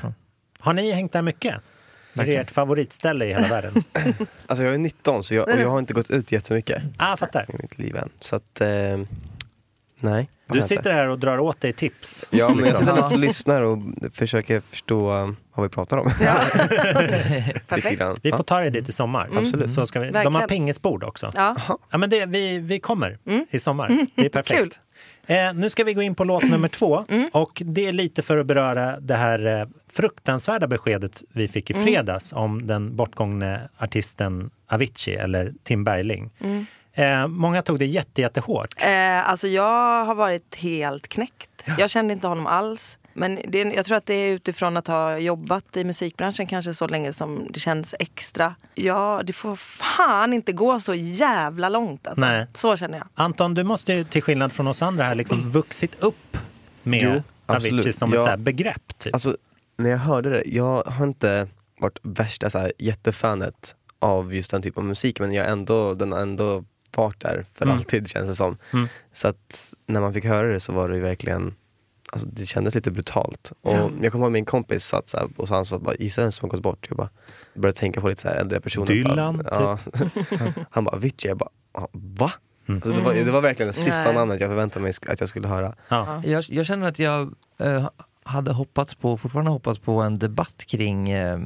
Har 0.58 0.72
ni 0.72 0.92
hängt 0.92 1.12
där 1.12 1.22
mycket? 1.22 1.54
Är 2.14 2.26
det 2.26 2.36
ert 2.36 2.50
favoritställe 2.50 3.24
i 3.24 3.28
hela 3.28 3.48
världen? 3.48 3.84
Alltså 4.46 4.64
jag 4.64 4.74
är 4.74 4.78
19 4.78 5.24
så 5.24 5.34
jag, 5.34 5.48
och 5.48 5.60
jag 5.60 5.68
har 5.70 5.78
inte 5.78 5.94
gått 5.94 6.10
ut 6.10 6.32
jättemycket 6.32 6.82
ah, 6.96 7.16
fattar. 7.16 7.46
i 7.48 7.62
mitt 7.62 7.78
liv 7.78 7.96
än. 7.96 8.08
Så 8.20 8.36
att, 8.36 8.60
eh, 8.60 8.68
nej. 10.04 10.28
Du 10.46 10.62
sitter 10.62 10.92
här 10.92 11.08
och 11.08 11.18
drar 11.18 11.38
åt 11.38 11.60
dig 11.60 11.72
tips. 11.72 12.28
Ja, 12.30 12.48
men 12.48 12.58
jag 12.58 12.64
liksom. 12.64 12.86
sitter 12.86 12.96
mest 12.96 13.12
och 13.12 13.18
lyssnar 13.18 13.62
och 13.62 13.78
försöker 14.12 14.60
förstå 14.60 15.12
um, 15.12 15.36
vad 15.54 15.62
vi 15.62 15.68
pratar 15.68 15.96
om. 15.96 16.10
Ja. 16.20 16.34
Perfekt. 17.68 18.02
Vi 18.22 18.32
får 18.32 18.42
ta 18.42 18.60
det 18.60 18.70
dit 18.70 18.88
i 18.88 18.92
sommar. 18.92 19.30
Absolut. 19.36 19.70
Så 19.70 19.86
ska 19.86 20.00
vi, 20.00 20.10
de 20.10 20.34
har 20.34 20.48
pingisbord 20.48 21.04
också. 21.04 21.32
Ja. 21.34 21.56
Ja, 21.90 21.98
men 21.98 22.10
det, 22.10 22.26
vi, 22.26 22.58
vi 22.58 22.80
kommer 22.80 23.18
i 23.50 23.58
sommar. 23.58 24.06
Det 24.14 24.24
är 24.24 24.28
perfekt. 24.28 24.60
Kul. 24.60 24.70
Eh, 25.26 25.54
nu 25.54 25.70
ska 25.70 25.84
vi 25.84 25.94
gå 25.94 26.02
in 26.02 26.14
på 26.14 26.24
låt 26.24 26.42
nummer 26.42 26.68
två. 26.68 27.04
Och 27.32 27.62
det 27.64 27.86
är 27.86 27.92
lite 27.92 28.22
för 28.22 28.38
att 28.38 28.46
beröra 28.46 29.00
det 29.00 29.14
här 29.14 29.60
eh, 29.60 29.68
fruktansvärda 29.92 30.66
beskedet 30.66 31.22
vi 31.32 31.48
fick 31.48 31.70
i 31.70 31.74
fredags 31.74 32.32
om 32.32 32.66
den 32.66 32.96
bortgångne 32.96 33.68
artisten 33.78 34.50
Avicii, 34.68 35.14
eller 35.14 35.52
Tim 35.62 35.84
Bergling. 35.84 36.30
Eh, 36.94 37.26
många 37.26 37.62
tog 37.62 37.78
det 37.78 37.86
jätte, 37.86 38.20
jättehårt. 38.20 38.82
Eh, 38.82 39.28
alltså 39.28 39.48
jag 39.48 40.04
har 40.04 40.14
varit 40.14 40.54
helt 40.54 41.08
knäckt. 41.08 41.50
Jag 41.78 41.90
kände 41.90 42.12
inte 42.12 42.26
honom 42.26 42.46
alls. 42.46 42.98
Men 43.16 43.40
det, 43.48 43.58
jag 43.58 43.84
tror 43.86 43.96
att 43.96 44.06
det 44.06 44.14
är 44.14 44.32
utifrån 44.34 44.76
att 44.76 44.86
ha 44.86 45.18
jobbat 45.18 45.76
i 45.76 45.84
musikbranschen 45.84 46.46
kanske 46.46 46.74
så 46.74 46.86
länge 46.86 47.12
som 47.12 47.46
det 47.50 47.60
känns 47.60 47.94
extra. 47.98 48.54
Ja, 48.74 49.22
det 49.24 49.32
får 49.32 49.54
fan 49.54 50.32
inte 50.32 50.52
gå 50.52 50.80
så 50.80 50.94
jävla 50.94 51.68
långt. 51.68 52.06
Alltså. 52.06 52.20
Nej. 52.20 52.46
Så 52.54 52.76
känner 52.76 52.98
jag. 52.98 53.06
Anton, 53.14 53.54
du 53.54 53.64
måste 53.64 53.92
ju 53.92 54.04
till 54.04 54.22
skillnad 54.22 54.52
från 54.52 54.66
oss 54.66 54.82
andra 54.82 55.04
här 55.04 55.14
liksom 55.14 55.50
vuxit 55.50 55.94
upp 55.98 56.36
med 56.82 57.00
Jo, 57.14 57.22
Avicii 57.46 57.92
som 57.92 58.08
ett 58.12 58.14
Ja. 58.14 58.20
så 58.22 58.28
här 58.28 58.36
begrepp. 58.36 58.98
Typ. 58.98 59.14
Alltså, 59.14 59.36
när 59.76 59.90
jag 59.90 59.98
hörde 59.98 60.30
det, 60.30 60.42
jag 60.46 60.82
har 60.82 61.04
inte 61.06 61.48
varit 61.80 61.98
värsta 62.02 62.50
så 62.50 62.58
här, 62.58 62.72
jättefanet 62.78 63.74
av 63.98 64.34
just 64.34 64.50
den 64.50 64.62
typen 64.62 64.80
av 64.82 64.86
musik 64.88 65.20
men 65.20 65.32
jag 65.32 65.48
ändå, 65.50 65.94
den 65.94 66.12
har 66.12 66.18
ändå 66.20 66.64
varit 67.02 67.20
där 67.20 67.44
för 67.54 67.64
Mm. 67.64 67.76
alltid 67.76 68.08
känns 68.08 68.28
det 68.28 68.34
som. 68.34 68.56
Mm. 68.72 68.88
Så 69.12 69.28
att 69.28 69.74
när 69.86 70.00
man 70.00 70.14
fick 70.14 70.24
höra 70.24 70.46
det 70.52 70.60
så 70.60 70.72
var 70.72 70.88
det 70.88 70.96
ju 70.96 71.02
verkligen 71.02 71.54
Alltså 72.12 72.28
det 72.32 72.46
kändes 72.46 72.74
lite 72.74 72.90
brutalt. 72.90 73.52
Och 73.62 73.72
Ja. 73.74 73.90
Jag 74.02 74.12
kommer 74.12 74.24
ihåg 74.24 74.32
min 74.32 74.44
kompis 74.44 74.84
satt 74.86 75.08
så 75.08 75.16
här, 75.18 75.28
och 75.36 75.48
så 75.48 75.54
han 75.54 75.66
sa 75.66 75.78
bara, 75.78 75.94
gissa 75.94 76.22
vem 76.22 76.32
som 76.32 76.46
har 76.50 76.56
gått 76.56 76.62
bort? 76.62 76.86
Jag 76.88 76.96
bara 76.96 77.08
började 77.54 77.78
tänka 77.78 78.00
på 78.00 78.08
lite 78.08 78.22
så 78.22 78.28
här 78.28 78.34
äldre 78.36 78.60
personer. 78.60 78.86
Dylan, 78.86 79.38
typ. 79.38 79.48
Bara, 79.50 79.78
ja. 80.30 80.52
han 80.70 80.84
bara, 80.84 80.96
Avicii. 80.96 81.28
Jag 81.28 81.38
bara, 81.38 81.48
"Ja, 81.74 81.88
va? 81.92 82.32
Mm. 82.68 82.80
Alltså 82.84 82.92
det, 82.92 83.02
var, 83.02 83.14
det 83.14 83.30
var 83.30 83.40
verkligen 83.40 83.68
det 83.72 83.78
sista 83.78 84.02
Nej. 84.04 84.14
namnet 84.14 84.40
jag 84.40 84.50
förväntade 84.50 84.82
mig 84.82 84.92
att 85.08 85.20
jag 85.20 85.28
skulle 85.28 85.48
höra. 85.48 85.74
Ja. 85.88 86.22
Jag, 86.24 86.44
jag 86.48 86.66
känner 86.66 86.88
att 86.88 86.98
jag 86.98 87.34
eh, 87.58 87.88
hade 88.22 88.52
hoppats 88.52 88.94
på, 88.94 89.16
fortfarande 89.18 89.50
hoppats 89.50 89.78
på 89.78 90.00
en 90.02 90.18
debatt 90.18 90.64
kring, 90.66 91.10
eh, 91.10 91.38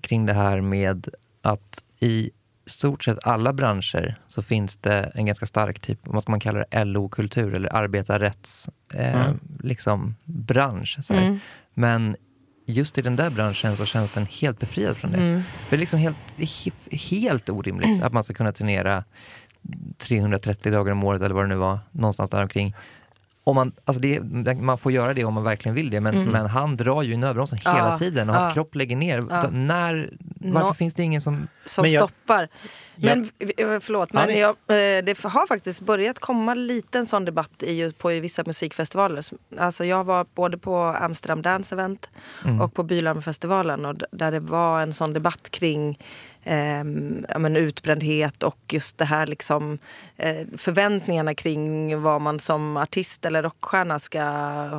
kring 0.00 0.26
det 0.26 0.32
här 0.32 0.60
med 0.60 1.08
att 1.42 1.82
i 2.00 2.30
stort 2.68 3.04
sett 3.04 3.26
alla 3.26 3.52
branscher 3.52 4.16
så 4.28 4.42
finns 4.42 4.76
det 4.76 5.12
en 5.14 5.26
ganska 5.26 5.46
stark 5.46 5.80
typ, 5.80 5.98
vad 6.02 6.22
ska 6.22 6.30
man 6.32 6.40
kalla 6.40 6.64
det, 6.70 6.84
LO-kultur 6.84 7.54
eller 7.54 7.76
arbetarrätts 7.76 8.68
eh, 8.94 9.20
Mm. 9.26 9.38
liksom, 9.62 10.14
bransch. 10.24 10.98
Så 11.02 11.14
här. 11.14 11.22
Mm. 11.22 11.38
Men 11.74 12.16
just 12.66 12.98
i 12.98 13.02
den 13.02 13.16
där 13.16 13.30
branschen 13.30 13.76
så 13.76 13.84
känns 13.84 14.10
den 14.10 14.26
helt 14.26 14.58
befriad 14.58 14.96
från 14.96 15.12
det. 15.12 15.18
Mm. 15.18 15.42
För 15.42 15.70
det 15.70 15.76
är 15.76 15.80
liksom 15.80 15.98
helt, 16.00 16.16
helt 16.92 17.48
orimligt 17.48 18.02
att 18.02 18.12
man 18.12 18.24
ska 18.24 18.34
kunna 18.34 18.52
turnera 18.52 19.04
330 19.98 20.72
dagar 20.72 20.92
om 20.92 21.04
året 21.04 21.22
eller 21.22 21.34
vad 21.34 21.44
det 21.44 21.48
nu 21.48 21.54
var, 21.56 21.78
någonstans 21.92 22.30
där 22.30 22.42
omkring. 22.42 22.74
Om 23.48 23.54
man, 23.54 23.72
alltså 23.84 24.00
det, 24.00 24.20
man 24.60 24.78
får 24.78 24.92
göra 24.92 25.14
det 25.14 25.24
om 25.24 25.34
man 25.34 25.44
verkligen 25.44 25.74
vill 25.74 25.90
det, 25.90 26.00
men, 26.00 26.14
Mm. 26.14 26.28
men 26.28 26.46
han 26.46 26.76
drar 26.76 27.02
ju 27.02 27.12
i 27.12 27.16
nödbromsen 27.16 27.58
Ja, 27.64 27.72
hela 27.74 27.98
tiden 27.98 28.28
och 28.28 28.34
hans 28.34 28.44
ja. 28.44 28.50
kropp 28.50 28.74
lägger 28.74 28.96
ner. 28.96 29.26
Ja. 29.30 29.48
När, 29.50 30.10
varför 30.40 30.66
Nå- 30.68 30.74
finns 30.74 30.94
det 30.94 31.02
ingen 31.02 31.20
som... 31.20 31.48
som 31.66 31.82
Men 31.82 31.90
jag- 31.90 32.02
stoppar. 32.08 32.48
Men 33.00 33.20
eh, 33.38 33.80
förlåt, 33.80 34.12
men 34.12 34.38
jag, 34.38 34.48
eh, 34.50 35.04
det 35.04 35.22
har 35.24 35.46
faktiskt 35.46 35.80
börjat 35.80 36.18
komma 36.18 36.54
lite 36.54 36.98
en 36.98 37.06
sån 37.06 37.24
debatt 37.24 37.62
i, 37.62 37.92
på 37.98 38.08
vissa 38.08 38.42
musikfestivaler. 38.46 39.24
Alltså 39.58 39.84
jag 39.84 40.04
var 40.04 40.26
både 40.34 40.58
på 40.58 40.76
Amsterdam 40.76 41.42
Dance 41.42 41.74
Event 41.74 42.08
Mm. 42.44 42.60
och 42.60 42.74
på 42.74 42.82
Bylarmfestivalen 42.82 43.84
och 43.84 43.94
där 44.12 44.30
det 44.32 44.40
var 44.40 44.80
en 44.80 44.92
sån 44.92 45.12
debatt 45.12 45.50
kring 45.50 45.98
ja, 47.28 47.38
men 47.38 47.56
utbrändhet 47.56 48.42
och 48.42 48.58
just 48.68 48.98
det 48.98 49.04
här 49.04 49.26
liksom 49.26 49.78
eh, 50.16 50.46
förväntningarna 50.56 51.34
kring 51.34 52.02
vad 52.02 52.20
man 52.20 52.40
som 52.40 52.76
artist 52.76 53.24
eller 53.24 53.42
rockstjärna 53.42 53.98
ska 53.98 54.22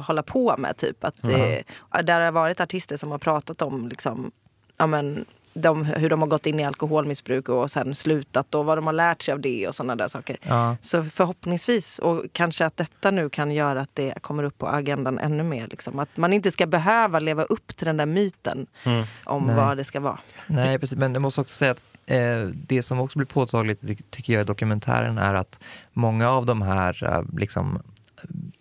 hålla 0.08 0.24
på 0.24 0.56
med. 0.58 0.78
Typ. 0.78 1.04
Att 1.04 1.16
det, 1.22 1.64
där 1.92 2.04
det 2.04 2.14
har 2.14 2.32
varit 2.32 2.60
artister 2.60 2.98
som 2.98 3.12
har 3.12 3.18
pratat 3.18 3.62
om 3.62 3.88
liksom, 3.88 4.32
ja, 4.78 4.88
men, 4.88 5.26
de, 5.54 5.86
hur 5.86 6.10
de 6.10 6.22
har 6.22 6.28
gått 6.28 6.46
in 6.46 6.60
i 6.60 6.66
alkoholmissbruk 6.66 7.50
och 7.50 7.72
sen 7.72 7.96
slutat 7.96 8.56
och 8.56 8.66
vad 8.66 8.78
de 8.78 8.86
har 8.86 8.94
lärt 8.94 9.22
sig 9.22 9.34
av 9.34 9.40
det 9.42 9.68
och 9.68 9.76
sådana 9.76 9.96
där 9.96 10.08
saker. 10.08 10.38
Ja. 10.42 10.76
Så 10.82 11.04
förhoppningsvis, 11.04 12.00
och 12.00 12.26
kanske 12.32 12.66
att 12.66 12.78
detta 12.78 13.12
nu 13.12 13.30
kan 13.30 13.52
göra 13.52 13.82
att 13.82 13.90
det 13.94 14.14
kommer 14.22 14.44
upp 14.44 14.58
på 14.58 14.68
agendan 14.68 15.20
ännu 15.20 15.44
mer. 15.44 15.68
Liksom. 15.68 16.00
Att 16.00 16.18
man 16.18 16.34
inte 16.34 16.52
ska 16.52 16.66
behöva 16.66 17.20
leva 17.20 17.44
upp 17.44 17.68
till 17.68 17.86
den 17.86 17.98
där 17.98 18.06
myten 18.06 18.68
Mm. 18.84 19.06
om 19.26 19.44
Nej. 19.48 19.56
vad 19.56 19.78
det 19.78 19.84
ska 19.84 20.00
vara. 20.00 20.20
Nej, 20.48 20.80
precis. 20.80 20.98
Men 20.98 21.14
jag 21.14 21.22
måste 21.22 21.42
också 21.42 21.56
säga 21.56 21.72
att 21.72 21.84
eh, 22.06 22.40
det 22.68 22.84
som 22.84 23.00
också 23.00 23.18
blir 23.20 23.26
påtagligt, 23.28 23.88
ty- 23.88 23.96
tycker 24.10 24.34
jag, 24.34 24.42
i 24.42 24.46
dokumentären 24.46 25.18
är 25.18 25.34
att 25.34 25.60
många 25.94 26.30
av 26.32 26.46
de 26.46 26.62
här 26.62 27.04
eh, 27.04 27.24
liksom, 27.38 27.82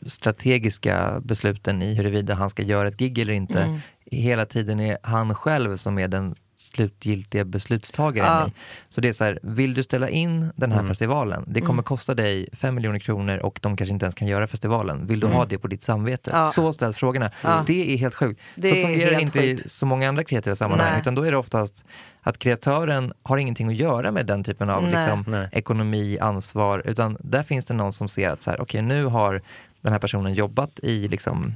strategiska 0.07 1.21
besluten 1.25 1.83
i 1.83 1.95
huruvida 1.95 2.35
han 2.35 2.51
ska 2.51 2.63
göra 2.63 2.89
ett 2.89 2.97
gig 2.97 3.19
eller 3.19 3.33
inte, 3.33 3.63
Mm. 3.63 3.81
hela 4.11 4.47
tiden 4.47 4.81
är 4.81 4.99
han 5.03 5.35
själv 5.35 5.77
som 5.77 5.99
är 5.99 6.09
den 6.09 6.35
slutgiltiga 6.61 7.45
beslutstagaren 7.45 8.29
Ja. 8.41 8.49
i. 8.49 8.53
Så 8.89 9.01
det 9.01 9.09
är 9.09 9.13
så 9.13 9.25
här, 9.25 9.39
vill 9.43 9.75
du 9.75 9.83
ställa 9.83 10.09
in 10.09 10.53
den 10.57 10.73
här 10.73 10.79
Mm. 10.79 10.89
festivalen, 10.91 11.45
det 11.47 11.61
kommer 11.61 11.73
Mm. 11.73 11.85
kosta 11.85 12.15
dig 12.15 12.49
5 12.53 12.75
miljoner 12.75 12.99
kronor 12.99 13.37
och 13.39 13.59
de 13.63 13.77
kanske 13.77 13.93
inte 13.93 14.05
ens 14.07 14.15
kan 14.15 14.29
göra 14.29 14.47
festivalen. 14.47 15.07
Vill 15.07 15.21
du 15.21 15.27
Mm. 15.27 15.37
ha 15.39 15.45
det 15.45 15.59
på 15.59 15.69
ditt 15.69 15.83
samvete? 15.83 16.31
Ja. 16.35 16.49
Så 16.49 16.73
ställs 16.73 16.97
frågorna. 16.97 17.31
Ja. 17.43 17.65
Det 17.67 17.95
är 17.95 17.97
helt 17.97 18.15
sjukt. 18.15 18.41
Det 18.55 18.69
så 18.69 18.75
fungerar 18.75 19.11
det 19.15 19.21
inte 19.21 19.39
i 19.47 19.57
sjukt. 19.57 19.71
så 19.71 19.87
många 19.87 20.09
andra 20.09 20.25
kreativa 20.25 20.57
sammanhang. 20.57 20.91
Nej. 20.91 21.01
Utan 21.01 21.15
då 21.15 21.23
är 21.23 21.31
det 21.31 21.37
oftast 21.37 21.85
att 22.23 22.39
kreatören 22.39 23.13
har 23.23 23.39
ingenting 23.39 23.69
att 23.69 23.75
göra 23.77 24.13
med 24.13 24.27
den 24.27 24.45
typen 24.45 24.71
av 24.71 24.83
Nej. 24.83 24.93
liksom, 24.93 25.25
Nej. 25.29 25.49
ekonomi, 25.53 26.19
ansvar. 26.21 26.83
Utan 26.85 27.17
där 27.21 27.43
finns 27.43 27.67
det 27.67 27.75
någon 27.75 27.93
som 27.93 28.09
ser 28.09 28.29
att 28.29 28.43
så 28.43 28.51
här, 28.51 28.61
okej, 28.61 28.83
nu 28.83 29.05
har 29.05 29.43
den 29.81 29.93
här 29.93 29.99
personen 29.99 30.35
jobbat 30.35 30.81
i 30.83 31.09
liksom, 31.09 31.55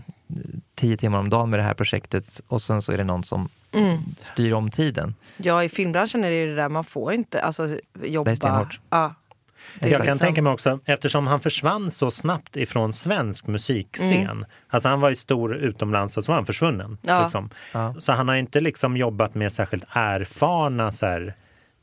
tio 0.75 0.97
timmar 0.97 1.18
om 1.18 1.30
dagen 1.30 1.50
med 1.50 1.59
det 1.59 1.64
här 1.64 1.75
projektet 1.75 2.40
och 2.49 2.62
sen 2.62 2.82
så 2.82 2.92
är 2.92 2.97
det 2.97 3.04
någon 3.04 3.25
som 3.25 3.49
Mm. 3.73 3.99
styr 4.21 4.52
om 4.52 4.71
tiden. 4.71 5.14
Ja, 5.37 5.64
i 5.64 5.69
filmbranschen 5.69 6.25
är 6.25 6.31
det 6.31 6.47
det 6.47 6.55
där, 6.55 6.69
man 6.69 6.85
får 6.85 7.12
inte 7.12 7.43
alltså, 7.43 7.69
jobba... 8.02 8.25
Det 8.25 8.31
är 8.31 8.37
stenhårt. 8.37 8.81
Ja. 8.91 9.14
Det 9.81 9.88
Jag 9.88 9.97
kan 9.99 10.07
liksom- 10.07 10.19
tänka 10.26 10.43
mig 10.43 10.52
också, 10.52 10.81
eftersom 10.85 11.26
han 11.26 11.41
försvann 11.41 11.91
så 11.91 12.11
snabbt 12.11 12.57
ifrån 12.57 12.93
svensk 12.93 13.47
musikscen. 13.47 14.12
Mm. 14.17 14.45
Alltså 14.69 14.88
han 14.88 15.00
var 15.00 15.09
ju 15.09 15.14
stor 15.14 15.55
utomlands 15.57 16.17
och 16.17 16.25
så 16.25 16.33
var 16.33 16.37
han 16.37 16.47
försvunnen. 16.47 16.99
Ja. 17.02 17.23
Liksom. 17.23 17.50
Ja. 17.73 17.95
Så 17.99 18.12
han 18.12 18.29
har 18.29 18.35
inte 18.37 18.61
liksom 18.61 18.97
jobbat 18.97 19.35
med 19.35 19.52
särskilt 19.52 19.85
erfarna 19.93 20.93
så 20.93 21.07
här, 21.07 21.35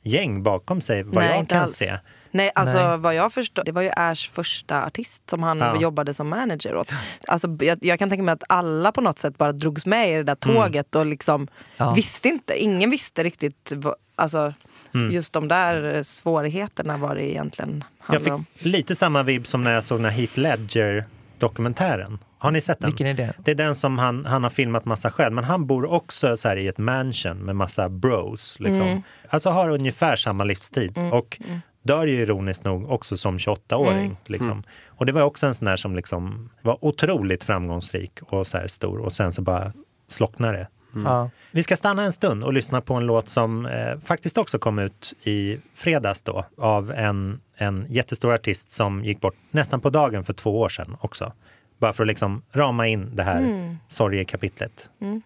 gäng 0.03 0.43
bakom 0.43 0.81
sig 0.81 1.03
vad 1.03 1.15
Nej, 1.15 1.37
jag 1.37 1.49
kan 1.49 1.61
alls. 1.61 1.71
se. 1.75 1.97
Nej, 2.31 2.51
alltså 2.55 2.87
Nej. 2.89 2.97
vad 2.97 3.15
jag 3.15 3.33
förstår, 3.33 3.63
det 3.63 3.71
var 3.71 3.81
ju 3.81 3.89
Ash 3.95 4.29
första 4.31 4.85
artist 4.85 5.29
som 5.29 5.43
han 5.43 5.57
Ja. 5.59 5.81
jobbade 5.81 6.13
som 6.13 6.29
manager 6.29 6.75
åt. 6.75 6.91
Alltså, 7.27 7.57
jag, 7.59 7.77
jag 7.81 7.99
kan 7.99 8.09
tänka 8.09 8.23
mig 8.23 8.33
att 8.33 8.43
alla 8.49 8.91
på 8.91 9.01
något 9.01 9.19
sätt 9.19 9.37
bara 9.37 9.51
drogs 9.51 9.85
med 9.85 10.11
i 10.11 10.15
det 10.15 10.23
där 10.23 10.35
tåget 10.35 10.95
och 10.95 11.05
liksom 11.05 11.47
Ja. 11.77 11.93
visste 11.93 12.27
inte, 12.29 12.63
ingen 12.63 12.89
visste 12.89 13.23
riktigt 13.23 13.71
vad, 13.75 13.95
alltså, 14.15 14.53
Mm. 14.93 15.11
just 15.11 15.33
de 15.33 15.47
där 15.47 16.03
svårigheterna 16.03 16.97
var 16.97 17.15
det 17.15 17.31
egentligen 17.31 17.83
fick 18.23 18.27
om. 18.33 18.45
lite 18.59 18.95
samma 18.95 19.23
vibb 19.23 19.47
som 19.47 19.63
när 19.63 19.71
jag 19.71 19.83
såg 19.83 20.01
den 20.01 20.11
Heath 20.11 20.39
Ledger-dokumentären. 20.39 22.19
Har 22.37 22.51
ni 22.51 22.61
sett 22.61 22.79
den? 22.79 22.89
Vilken 22.89 23.07
är 23.07 23.13
det? 23.13 23.33
Det 23.37 23.51
är 23.51 23.55
den 23.55 23.75
som 23.75 23.97
han, 23.97 24.25
han 24.25 24.43
har 24.43 24.49
filmat 24.49 24.85
massa 24.85 25.11
själv, 25.11 25.33
men 25.35 25.43
han 25.43 25.65
bor 25.67 25.91
också 25.91 26.37
så 26.37 26.47
här 26.47 26.57
i 26.57 26.67
ett 26.67 26.77
mansion 26.77 27.37
med 27.37 27.55
massa 27.55 27.89
bros. 27.89 28.57
Liksom. 28.59 28.81
Mm. 28.87 29.01
Alltså 29.29 29.49
har 29.49 29.69
ungefär 29.69 30.15
samma 30.15 30.43
livstid. 30.43 30.97
Och 31.13 31.41
dör 31.89 32.07
ju 32.07 32.21
ironiskt 32.21 32.63
nog 32.63 32.91
också 32.91 33.17
som 33.17 33.37
28-åring. 33.37 34.05
Mm. 34.05 34.15
Liksom. 34.25 34.63
Och 34.87 35.05
det 35.05 35.11
var 35.11 35.21
också 35.21 35.47
en 35.47 35.53
sån 35.55 35.65
där 35.65 35.75
som 35.75 35.95
liksom 35.95 36.49
var 36.61 36.85
otroligt 36.85 37.43
framgångsrik 37.43 38.19
och 38.21 38.47
så 38.47 38.57
här 38.57 38.67
stor 38.67 38.99
och 38.99 39.13
sen 39.13 39.33
så 39.33 39.41
bara 39.41 39.73
slocknade 40.07 40.57
det. 40.57 40.67
Ja. 41.05 41.29
Vi 41.51 41.63
ska 41.63 41.75
stanna 41.75 42.03
en 42.03 42.11
stund 42.11 42.43
och 42.43 42.53
lyssna 42.53 42.81
på 42.81 42.93
en 42.93 43.05
låt 43.05 43.29
som 43.29 43.65
eh, 43.65 43.99
faktiskt 44.03 44.37
också 44.37 44.59
kom 44.59 44.79
ut 44.79 45.13
i 45.23 45.57
fredags 45.75 46.21
då 46.21 46.45
av 46.57 46.91
en, 46.91 47.41
en 47.57 47.85
jättestor 47.89 48.33
artist 48.33 48.71
som 48.71 49.03
gick 49.03 49.21
bort 49.21 49.35
nästan 49.51 49.81
på 49.81 49.89
dagen 49.89 50.23
för 50.23 50.33
två 50.33 50.59
år 50.59 50.69
sedan 50.69 50.97
också. 51.01 51.33
Bara 51.77 51.93
för 51.93 52.03
att 52.03 52.07
liksom 52.07 52.41
rama 52.51 52.87
in 52.87 53.15
det 53.15 53.23
här 53.23 53.39
Mm. 53.39 53.77
sorgekapitlet. 53.87 54.89
It's 54.99 55.21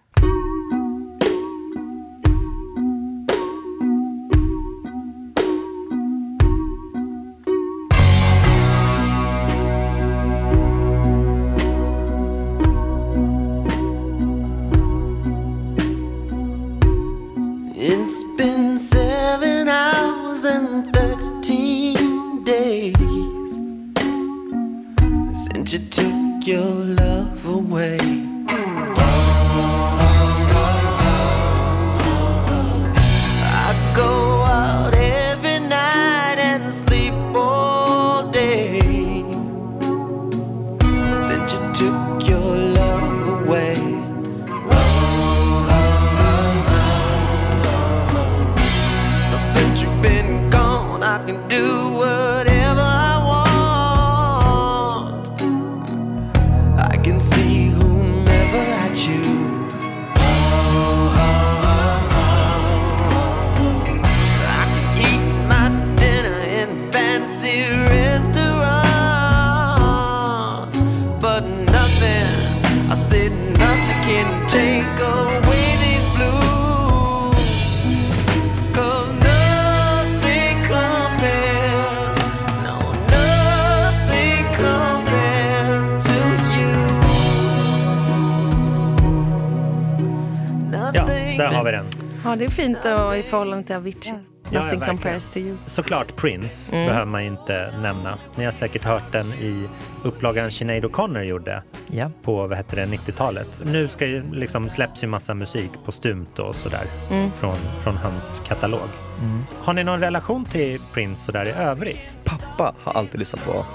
Ja, 92.33 92.37
det 92.37 92.45
är 92.45 92.49
fint 92.49 92.77
då, 92.83 93.15
i 93.15 93.23
förhållande 93.23 93.63
till 93.63 93.75
Avicii. 93.75 94.13
Ja, 94.13 94.17
Nothing 94.43 94.59
verkligen. 94.79 94.87
compares 94.97 95.29
to 95.29 95.37
you. 95.37 95.57
Såklart 95.65 96.15
Prince 96.15 96.71
Mm. 96.75 96.87
behöver 96.87 97.05
man 97.05 97.23
ju 97.23 97.29
inte 97.29 97.73
nämna. 97.81 98.17
Ni 98.35 98.45
har 98.45 98.51
säkert 98.51 98.83
hört 98.83 99.11
den 99.11 99.33
i 99.33 99.67
upplagan 100.03 100.51
Sinead 100.51 100.83
O'Connor 100.85 101.21
gjorde 101.23 101.63
Ja. 101.87 102.11
på 102.23 102.47
vad 102.47 102.57
heter 102.57 102.75
det, 102.75 102.85
90-talet. 102.85 103.47
Nu 103.65 103.87
ska 103.87 104.05
ju, 104.07 104.31
liksom, 104.33 104.69
släpps 104.69 105.03
ju 105.03 105.07
massa 105.07 105.33
musik 105.33 105.71
postumt 105.85 106.39
och 106.39 106.55
sådär 106.55 106.83
Mm. 107.11 107.31
från, 107.31 107.55
från 107.83 107.97
hans 107.97 108.41
katalog. 108.47 108.89
Mm. 109.19 109.43
Har 109.59 109.73
ni 109.73 109.83
någon 109.83 109.99
relation 109.99 110.45
till 110.45 110.79
Prince 110.93 111.25
sådär 111.25 111.45
i 111.47 111.51
övrigt? 111.51 111.99
Pappa 112.25 112.75
har 112.83 112.93
alltid 112.93 113.19
lyssnat 113.19 113.45
på 113.45 113.65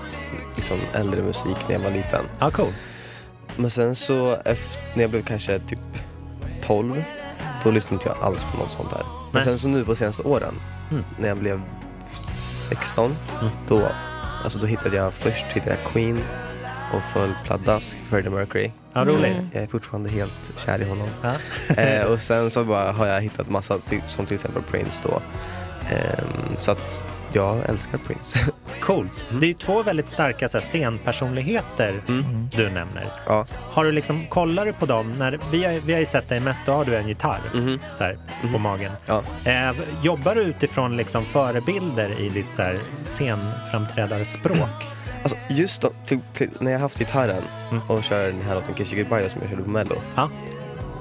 liksom, 0.57 0.77
äldre 0.95 1.23
musik 1.23 1.57
när 1.69 1.75
jag 1.75 1.81
var 1.81 1.91
liten. 1.91 2.25
Ja, 2.39 2.51
cool. 2.51 2.73
Men 3.57 3.71
sen 3.71 3.95
så 3.95 4.37
efter, 4.45 4.83
när 4.97 5.03
jag 5.03 5.11
blev 5.11 5.23
kanske 5.23 5.59
typ 5.59 5.79
12, 6.63 7.05
då 7.65 7.71
lyssnade 7.71 7.95
inte 7.95 8.09
jag 8.09 8.25
alls 8.25 8.45
på 8.53 8.59
något 8.59 8.71
sånt 8.71 8.91
där. 8.91 9.03
Men 9.33 9.45
sen 9.45 9.59
så 9.59 9.69
nu 9.69 9.85
på 9.85 9.95
senaste 9.95 10.23
åren, 10.23 10.55
Mm. 10.91 11.05
när 11.19 11.29
jag 11.29 11.37
blev 11.39 11.63
16, 12.69 13.17
Mm. 13.41 13.53
då, 13.69 13.89
alltså 14.45 14.59
då 14.59 14.67
hittade 14.67 14.97
jag 14.97 15.15
först 15.15 15.45
hittade 15.53 15.77
jag 15.83 15.93
Queen 15.93 16.23
och 16.95 17.03
föll 17.03 17.33
pladask 17.45 17.99
Freddie 18.11 18.31
Mercury. 18.31 18.71
Ja, 18.93 19.05
roligt. 19.05 19.25
Mm. 19.37 19.47
Jag 19.53 19.63
är 19.63 19.67
fortfarande 19.67 20.11
helt 20.11 20.53
kär 20.57 20.83
i 20.83 20.89
honom. 20.89 21.09
Ja. 21.23 21.33
eh, 21.83 22.05
och 22.05 22.21
sen 22.21 22.51
så 22.51 22.65
bara 22.65 22.93
har 22.93 23.07
jag 23.07 23.21
hittat 23.21 23.51
massa, 23.51 23.79
som 24.09 24.27
till 24.27 24.35
exempel 24.35 24.63
Prince 24.63 25.03
då. 25.09 25.21
Ehm, 25.91 26.57
så 26.57 26.71
att 26.71 27.03
jag 27.33 27.59
älskar 27.69 27.99
Prince. 27.99 28.39
Coolt. 28.89 29.25
Det 29.41 29.47
är 29.51 29.55
två 29.55 29.83
väldigt 29.83 30.09
starka 30.09 30.49
så 30.49 30.59
här, 30.59 30.63
scenpersonligheter 30.65 32.01
Mm. 32.09 32.49
du 32.57 32.65
nämner. 32.71 33.07
Ja. 33.27 33.47
Har 33.73 33.85
du 33.85 33.93
liksom, 33.93 34.27
kollar 34.27 34.67
du 34.67 34.73
på 34.73 34.87
dem? 34.87 35.13
När, 35.19 35.39
vi, 35.53 35.65
har, 35.65 35.73
vi 35.81 35.93
har 35.93 36.01
ju 36.01 36.07
sett 36.07 36.29
dig 36.29 36.41
mest, 36.41 36.63
då 36.67 36.73
har 36.73 36.85
du 36.85 36.97
en 36.97 37.09
gitarr 37.09 37.41
Mhm. 37.55 37.79
så 37.93 38.05
här, 38.05 38.19
på 38.41 38.47
Mhm. 38.47 38.63
magen. 38.63 38.93
Ja. 39.07 39.23
Eh, 39.45 39.73
jobbar 40.03 40.35
du 40.35 40.41
utifrån 40.43 40.97
liksom, 40.97 41.25
förebilder 41.25 42.21
i 42.21 42.29
ditt 42.29 42.53
så 42.53 42.63
här, 42.63 42.79
scenframträdarspråk? 43.07 44.59
Alltså 45.23 45.37
just 45.49 45.83
då, 45.83 45.91
till, 46.07 46.21
till, 46.35 46.51
när 46.61 46.73
jag 46.73 46.79
haft 46.79 46.99
gitarren 46.99 47.43
Mm. 47.71 47.83
och 47.89 48.05
kör 48.05 48.27
den 48.27 48.43
här 48.43 48.55
låten 48.55 48.75
Kiss 48.75 48.93
You 48.93 49.03
Goodbye 49.05 49.29
som 49.29 49.41
jag 49.41 49.51
körde 49.51 49.63
på 49.63 49.71
mello. 49.71 49.95
Ja. 50.17 50.31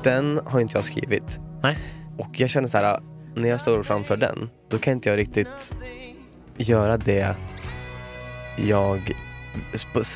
Den 0.04 0.40
har 0.46 0.60
inte 0.60 0.78
jag 0.78 0.86
skrivit. 0.86 1.40
Nej. 1.64 1.78
Och 2.18 2.30
jag 2.40 2.50
känner 2.50 2.68
så 2.68 2.78
här, 2.78 3.00
när 3.36 3.50
jag 3.50 3.62
står 3.62 3.84
framför 3.84 4.18
den, 4.18 4.50
då 4.70 4.78
kan 4.78 4.94
inte 4.94 5.10
jag 5.10 5.18
riktigt 5.18 5.76
göra 6.58 6.98
det 6.98 7.36
jag 8.58 9.16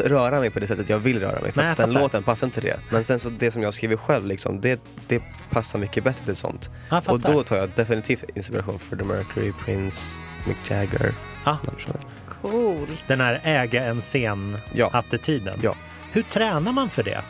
röra 0.04 0.40
mig 0.40 0.50
på 0.50 0.60
det 0.60 0.68
sättet 0.68 0.90
jag 0.90 1.00
vill 1.00 1.20
röra 1.20 1.42
mig. 1.42 1.52
För 1.52 1.62
Nej, 1.62 1.72
att 1.72 1.78
den 1.78 1.94
låten 1.94 2.24
passar 2.24 2.48
inte 2.48 2.62
det. 2.62 2.80
Men 2.90 3.04
sen 3.04 3.20
så 3.20 3.30
det 3.30 3.52
som 3.52 3.64
jag 3.64 3.74
skriver 3.74 3.98
själv, 3.98 4.26
liksom, 4.26 4.62
det, 4.62 4.82
det 5.08 5.24
passar 5.52 5.80
mycket 5.80 6.04
bättre 6.04 6.26
till 6.26 6.36
sånt. 6.36 6.70
Och 7.08 7.20
då 7.20 7.44
tar 7.44 7.56
jag 7.58 7.70
definitivt 7.76 8.24
inspiration 8.36 8.80
för 8.80 8.96
The 8.98 9.04
Mercury, 9.04 9.52
Prince, 9.66 10.22
Mick 10.48 10.72
Jagger. 10.72 11.14
Ja. 11.46 11.58
personer. 11.76 12.00
Coolt. 12.42 13.04
Den 13.08 13.20
här 13.22 13.42
äga 13.44 13.86
en 13.86 13.96
Ja. 13.96 14.02
scen-attityden. 14.02 15.60
Ja. 15.64 15.76
Hur 16.12 16.22
tränar 16.22 16.72
man 16.72 16.90
för 16.90 17.04
det? 17.04 17.22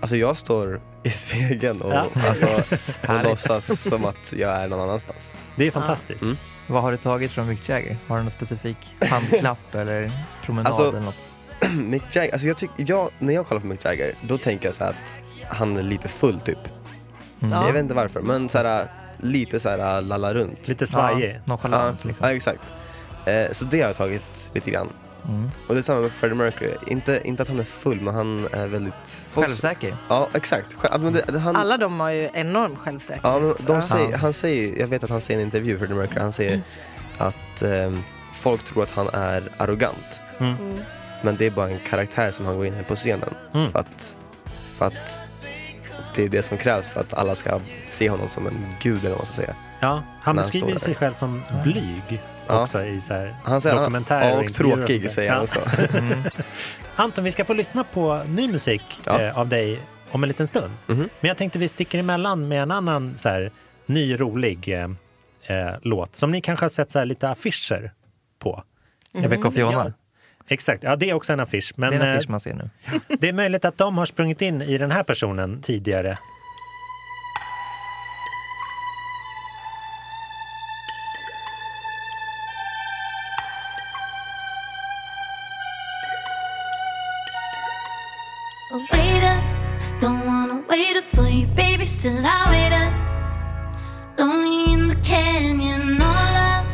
Alltså 0.00 0.16
jag 0.16 0.36
står 0.36 0.80
i 1.02 1.10
spegeln 1.10 1.80
och, 1.80 1.92
Ja. 1.92 2.06
alltså, 2.28 2.46
och 3.08 3.24
låtsas 3.24 3.80
som 3.82 4.04
att 4.04 4.32
jag 4.36 4.50
är 4.56 4.68
någon 4.68 4.80
annanstans. 4.80 5.34
Det 5.56 5.66
är 5.66 5.70
fantastiskt. 5.70 6.22
Mm. 6.22 6.36
Vad 6.66 6.82
har 6.82 6.92
du 6.92 6.96
tagit 6.98 7.30
från 7.30 7.48
Mick 7.48 7.68
Jagger? 7.68 7.96
Har 8.06 8.16
du 8.16 8.22
någon 8.22 8.30
specifik 8.32 8.76
handklapp 9.10 9.74
eller 9.74 10.10
promenad 10.46 10.66
Alltså, 10.66 10.88
eller 10.88 11.00
något? 11.00 11.16
Mick 11.78 12.02
Jagger, 12.16 12.32
alltså 12.32 12.46
jag 12.48 12.56
tyck, 12.56 12.70
jag, 12.76 13.10
när 13.18 13.34
jag 13.34 13.46
kollar 13.46 13.60
på 13.60 13.66
Mick 13.66 13.84
Jagger, 13.84 14.14
då 14.20 14.38
tänker 14.38 14.68
jag 14.68 14.74
så 14.74 14.84
att 14.84 15.22
han 15.48 15.76
är 15.76 15.82
lite 15.82 16.08
full 16.08 16.40
typ. 16.40 16.58
Mm. 17.40 17.52
Ja. 17.54 17.66
Jag 17.66 17.72
vet 17.72 17.80
inte 17.82 17.94
varför, 17.94 18.20
men 18.20 18.48
så 18.48 18.58
här, 18.58 18.86
lite 19.20 19.60
så 19.60 19.68
här 19.68 20.02
lalla 20.02 20.34
runt. 20.34 20.68
Lite 20.68 20.86
svajig. 20.86 21.34
Ja, 21.34 21.40
nonchalant 21.44 21.98
ja, 22.02 22.08
liksom. 22.08 22.26
ja, 22.28 22.32
exakt. 22.34 22.72
Eh, 23.24 23.52
så 23.52 23.64
det 23.64 23.80
har 23.80 23.86
jag 23.86 23.96
tagit 23.96 24.50
lite 24.54 24.70
grann. 24.70 24.88
Mm. 25.28 25.50
Och 25.68 25.74
det 25.74 25.80
är 25.80 25.82
samma 25.82 26.00
med 26.00 26.12
Freddie 26.12 26.34
Mercury. 26.34 26.74
Inte, 26.86 27.20
inte 27.24 27.42
att 27.42 27.48
han 27.48 27.58
är 27.60 27.64
full, 27.64 28.00
men 28.00 28.14
han 28.14 28.48
är 28.52 28.68
väldigt... 28.68 29.24
folk- 29.30 29.46
Självsäker. 29.46 29.96
Ja, 30.08 30.28
exakt. 30.34 30.74
Själv, 30.74 31.02
men 31.02 31.12
det, 31.12 31.22
det, 31.28 31.38
han, 31.38 31.56
Alla 31.56 31.76
de 31.76 32.00
har 32.00 32.10
ju 32.10 32.28
enorm 32.34 32.76
självsäkerhet. 32.76 33.24
Ja, 33.24 33.38
men 33.38 33.54
de 33.66 33.82
säger, 33.82 34.10
Ja. 34.10 34.16
han 34.16 34.32
säger, 34.32 34.80
jag 34.80 34.86
vet 34.86 35.04
att 35.04 35.10
han 35.10 35.20
säger 35.20 35.38
i 35.40 35.42
en 35.42 35.46
intervju 35.46 35.78
för 35.78 35.86
The 35.86 35.94
Mercury, 35.94 36.20
han 36.20 36.32
säger 36.32 36.60
att 37.18 37.62
ehm, 37.62 38.02
folk 38.34 38.64
tror 38.64 38.82
att 38.82 38.90
han 38.90 39.08
är 39.12 39.42
arrogant. 39.56 40.20
Mm. 40.40 40.54
Mm. 40.60 40.78
Men 41.22 41.36
det 41.36 41.46
är 41.46 41.50
bara 41.50 41.68
en 41.70 41.78
karaktär 41.78 42.30
som 42.30 42.46
han 42.46 42.56
går 42.56 42.66
in 42.66 42.80
i 42.80 42.82
på 42.82 42.96
scenen. 42.96 43.34
Mm. 43.54 43.70
För, 43.72 43.78
att, 43.78 44.16
för 44.76 44.86
att 44.86 45.22
det 46.14 46.24
är 46.24 46.28
det 46.28 46.42
som 46.42 46.56
krävs 46.58 46.88
för 46.88 47.00
att 47.00 47.14
alla 47.14 47.34
ska 47.34 47.60
se 47.88 48.10
honom 48.10 48.28
som 48.28 48.46
en 48.46 48.66
gud 48.82 48.98
eller 48.98 49.10
vad 49.10 49.18
man 49.18 49.26
ska 49.26 49.34
säga. 49.42 49.54
Ja, 49.80 49.88
han 49.88 50.02
han 50.20 50.36
beskriver 50.36 50.76
sig 50.78 50.94
själv 50.94 51.12
som 51.12 51.42
blyg 51.64 52.20
Ja. 52.46 52.62
också 52.62 52.84
i 52.84 53.00
så 53.00 53.14
här 53.14 53.36
Han 53.44 53.60
säger 53.60 53.76
dokumentärer 53.76 54.30
ja, 54.30 54.36
och 54.36 54.42
intervjuer 54.44 54.76
tråkig 54.76 55.10
säger 55.10 55.30
han 55.32 55.38
Ja. 55.38 55.44
också. 55.44 55.60
Mm. 55.98 56.22
Anton, 56.96 57.24
vi 57.24 57.32
ska 57.32 57.44
få 57.44 57.54
lyssna 57.54 57.84
på 57.84 58.22
ny 58.28 58.48
musik 58.48 59.00
Ja. 59.04 59.20
eh, 59.20 59.38
av 59.38 59.48
dig 59.48 59.80
om 60.10 60.22
en 60.22 60.28
liten 60.28 60.46
stund. 60.48 60.72
Mhm. 60.86 61.08
Men 61.20 61.28
jag 61.28 61.36
tänkte 61.36 61.58
vi 61.58 61.68
sticker 61.68 61.98
emellan 61.98 62.48
med 62.48 62.62
en 62.62 62.70
annan 62.70 63.16
så 63.16 63.28
här, 63.28 63.52
ny 63.86 64.20
rolig 64.20 64.68
eh, 64.68 64.84
eh, 65.58 65.74
låt 65.82 66.16
som 66.16 66.30
ni 66.30 66.40
kanske 66.40 66.64
har 66.64 66.70
sett 66.70 66.90
så 66.90 66.98
här, 66.98 67.06
lite 67.06 67.30
affischer 67.30 67.92
på. 68.38 68.64
Rebecca 69.12 69.48
och 69.48 69.54
Fiona. 69.54 69.92
Exakt, 70.48 70.82
ja 70.82 70.96
det 70.96 71.10
är 71.10 71.14
också 71.14 71.32
en 71.32 71.40
affisch. 71.40 71.72
Men 71.76 71.90
det 71.90 71.96
är 71.96 72.00
en 72.00 72.06
eh, 72.06 72.16
affisch 72.16 72.28
man 72.28 72.40
ser 72.40 72.54
nu. 72.54 72.70
det 73.18 73.28
är 73.28 73.32
möjligt 73.32 73.64
att 73.64 73.78
de 73.78 73.98
har 73.98 74.06
sprungit 74.06 74.42
in 74.42 74.62
i 74.62 74.78
den 74.78 74.90
här 74.90 75.02
personen 75.02 75.62
tidigare. 75.62 76.18
Lonely 94.18 94.72
in 94.72 94.88
the 94.88 94.94
canyon, 95.02 95.98
no 95.98 96.06
love. 96.06 96.66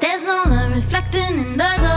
There's 0.00 0.24
no 0.24 0.42
love 0.48 0.74
reflecting 0.74 1.38
in 1.38 1.56
the 1.56 1.70
glow 1.78 1.91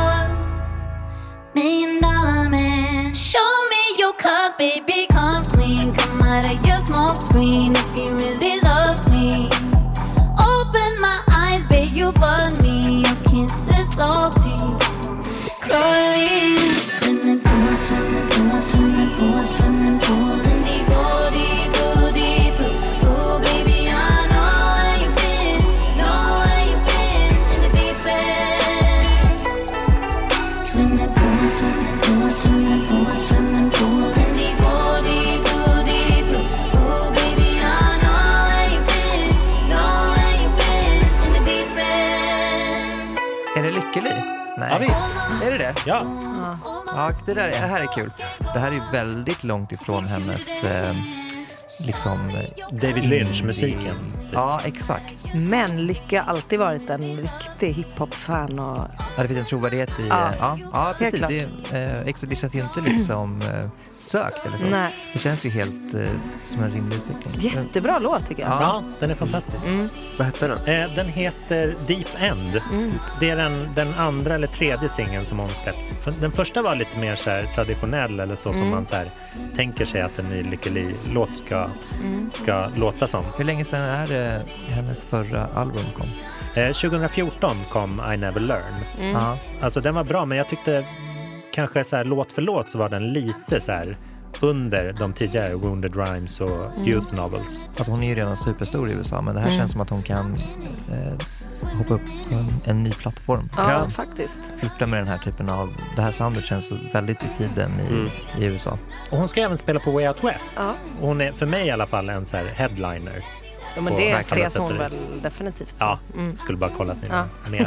det? 45.74 45.76
Ja, 45.86 46.06
Ja, 46.96 47.12
det, 47.26 47.34
där, 47.34 47.48
det 47.48 47.56
här 47.56 47.82
är 47.82 47.88
kul. 47.96 48.12
Det 48.54 48.60
här 48.60 48.72
är 48.72 48.92
väldigt 48.92 49.44
långt 49.44 49.72
ifrån 49.72 50.06
hennes 50.06 50.64
eh, 50.64 50.96
liksom... 51.88 52.32
David 52.72 53.06
Lynch-musiken. 53.10 53.96
Ja, 54.36 54.60
exakt. 54.66 55.34
Men 55.34 55.86
Lycka 55.86 56.22
har 56.24 56.32
alltid 56.32 56.60
varit 56.60 56.90
en 56.90 57.02
riktig 57.18 57.74
hiphop-fan. 57.74 58.60
Och... 58.60 58.80
Ja, 59.18 59.22
det 59.22 59.28
finns 59.28 59.40
en 59.40 59.46
trovärdighet 59.46 60.00
i... 60.00 60.08
Ja, 60.08 60.30
eh, 60.30 60.36
ja, 60.40 60.58
ja 60.74 60.94
precis. 60.98 61.22
Det, 61.28 61.40
eh, 61.78 62.00
exakt, 62.00 62.30
det 62.30 62.36
känns 62.36 62.56
ju 62.56 62.60
inte 62.62 62.82
liksom 62.82 63.42
eh, 63.42 63.70
sökt 63.98 64.46
eller 64.46 64.58
så. 64.58 64.66
Nej, 64.66 64.94
Det 65.14 65.20
känns 65.20 65.46
ju 65.46 65.50
helt 65.50 65.94
eh, 65.94 66.08
som 66.50 66.64
en 66.64 66.72
rimlig 66.72 66.96
utveckling. 66.98 67.52
jättebra 67.52 68.00
låt 68.00 68.28
tycker 68.28 68.44
jag. 68.44 68.52
Ja. 68.52 68.60
Ja, 68.62 68.84
den 69.00 69.12
är 69.12 69.16
fantastisk. 69.16 69.66
Mm. 69.66 69.90
Vad 70.18 70.26
hette 70.28 70.48
den? 70.48 70.58
Eh, 70.58 70.96
den 70.96 71.08
heter 71.10 71.76
Deep 71.88 72.08
End. 72.20 72.62
Mm. 72.72 72.92
Det 73.20 73.30
är 73.30 73.36
den, 73.36 73.70
den 73.76 73.94
andra 73.94 74.36
eller 74.36 74.48
tredje 74.48 74.90
singeln 74.90 75.26
som 75.26 75.40
hon 75.40 75.50
släpps. 75.50 75.98
För 76.04 76.12
Den 76.12 76.32
första 76.32 76.62
var 76.62 76.76
lite 76.76 77.00
mer 77.00 77.16
så 77.16 77.30
här 77.30 77.44
traditionell 77.44 78.20
eller 78.20 78.36
så 78.36 78.50
som 78.54 78.62
Mm. 78.62 78.74
man 78.74 78.86
så 78.86 78.96
här, 78.96 79.12
tänker 79.56 79.86
sig 79.86 80.02
att 80.02 80.20
en 80.20 80.26
ny 80.26 80.42
Lykke 80.42 80.70
Li-låt 80.70 81.36
ska, 81.36 81.68
Mm. 82.02 82.30
ska 82.34 82.68
låta 82.76 83.08
som. 83.08 83.24
Hur 83.38 83.44
länge 83.44 83.64
sedan 83.66 83.82
är 83.82 84.08
det 84.08 84.25
hennes 84.70 85.02
förra 85.06 85.48
album 85.54 85.84
kom? 85.98 86.08
Eh, 86.56 86.68
2014 86.72 87.50
kom 87.70 88.02
I 88.14 88.18
Never 88.18 88.40
Learn. 88.40 88.62
Mm. 89.00 89.12
Ja. 89.12 89.38
Alltså 89.62 89.82
den 89.82 89.96
var 89.96 90.04
bra 90.04 90.26
men 90.26 90.38
jag 90.38 90.48
tyckte 90.50 90.86
kanske 91.54 91.84
så 91.84 91.96
här, 91.96 92.04
låt 92.04 92.32
för 92.32 92.42
låt 92.42 92.70
så 92.70 92.78
var 92.78 92.90
den 92.90 93.14
lite 93.14 93.62
så 93.62 93.72
här 93.72 93.98
under 94.42 94.94
de 94.94 95.14
tidigare 95.14 95.56
Wounded 95.56 95.96
Rhymes 95.96 96.42
och 96.42 96.72
Youth 96.86 97.14
Novels. 97.16 97.66
Alltså 97.78 97.92
hon 97.92 98.04
är 98.04 98.08
ju 98.08 98.16
redan 98.16 98.38
superstor 98.38 98.90
i 98.90 98.94
USA 98.94 99.22
men 99.22 99.36
det 99.36 99.42
här 99.42 99.48
Mm. 99.48 99.60
känns 99.60 99.72
som 99.72 99.82
att 99.82 99.90
hon 99.90 100.04
kan 100.04 100.36
eh, 100.92 101.14
hoppa 101.78 101.94
upp 101.94 102.02
på 102.30 102.36
en, 102.36 102.48
en 102.64 102.84
ny 102.84 102.92
plattform. 102.92 103.50
Ja, 103.58 103.72
Ja. 103.72 103.86
faktiskt. 103.90 104.40
Flirta 104.60 104.86
med 104.86 105.00
den 105.00 105.08
här 105.08 105.18
typen 105.18 105.50
av, 105.50 105.74
det 105.96 106.02
här 106.02 106.12
soundet 106.12 106.46
känns 106.46 106.72
väldigt 106.94 107.24
i 107.24 107.28
tiden 107.38 107.72
i, 107.80 107.94
Mm. 107.94 108.10
i 108.40 108.46
USA. 108.46 108.78
Och 109.12 109.18
hon 109.18 109.28
ska 109.28 109.42
även 109.42 109.58
spela 109.58 109.80
på 109.80 109.92
Way 109.92 110.08
Out 110.08 110.24
West. 110.24 110.54
Ja. 110.58 110.74
Och 111.00 111.08
Hon 111.08 111.22
är 111.22 111.32
för 111.32 111.46
mig 111.46 111.68
i 111.68 111.72
alla 111.72 111.86
fall 111.86 112.10
en 112.10 112.26
så 112.26 112.38
här 112.38 112.46
headliner. 112.46 113.24
Ja, 113.76 113.82
men 113.82 113.96
det 113.96 114.12
ses 114.12 114.58
hon 114.58 114.78
väl 114.78 114.92
definitivt 115.22 115.70
så. 115.70 115.76
Ja. 115.80 116.00
Mm. 116.14 116.38
Skulle 116.38 116.58
bara 116.58 116.72
kolla 116.78 116.96
till 116.96 117.10
Ja. 117.10 117.26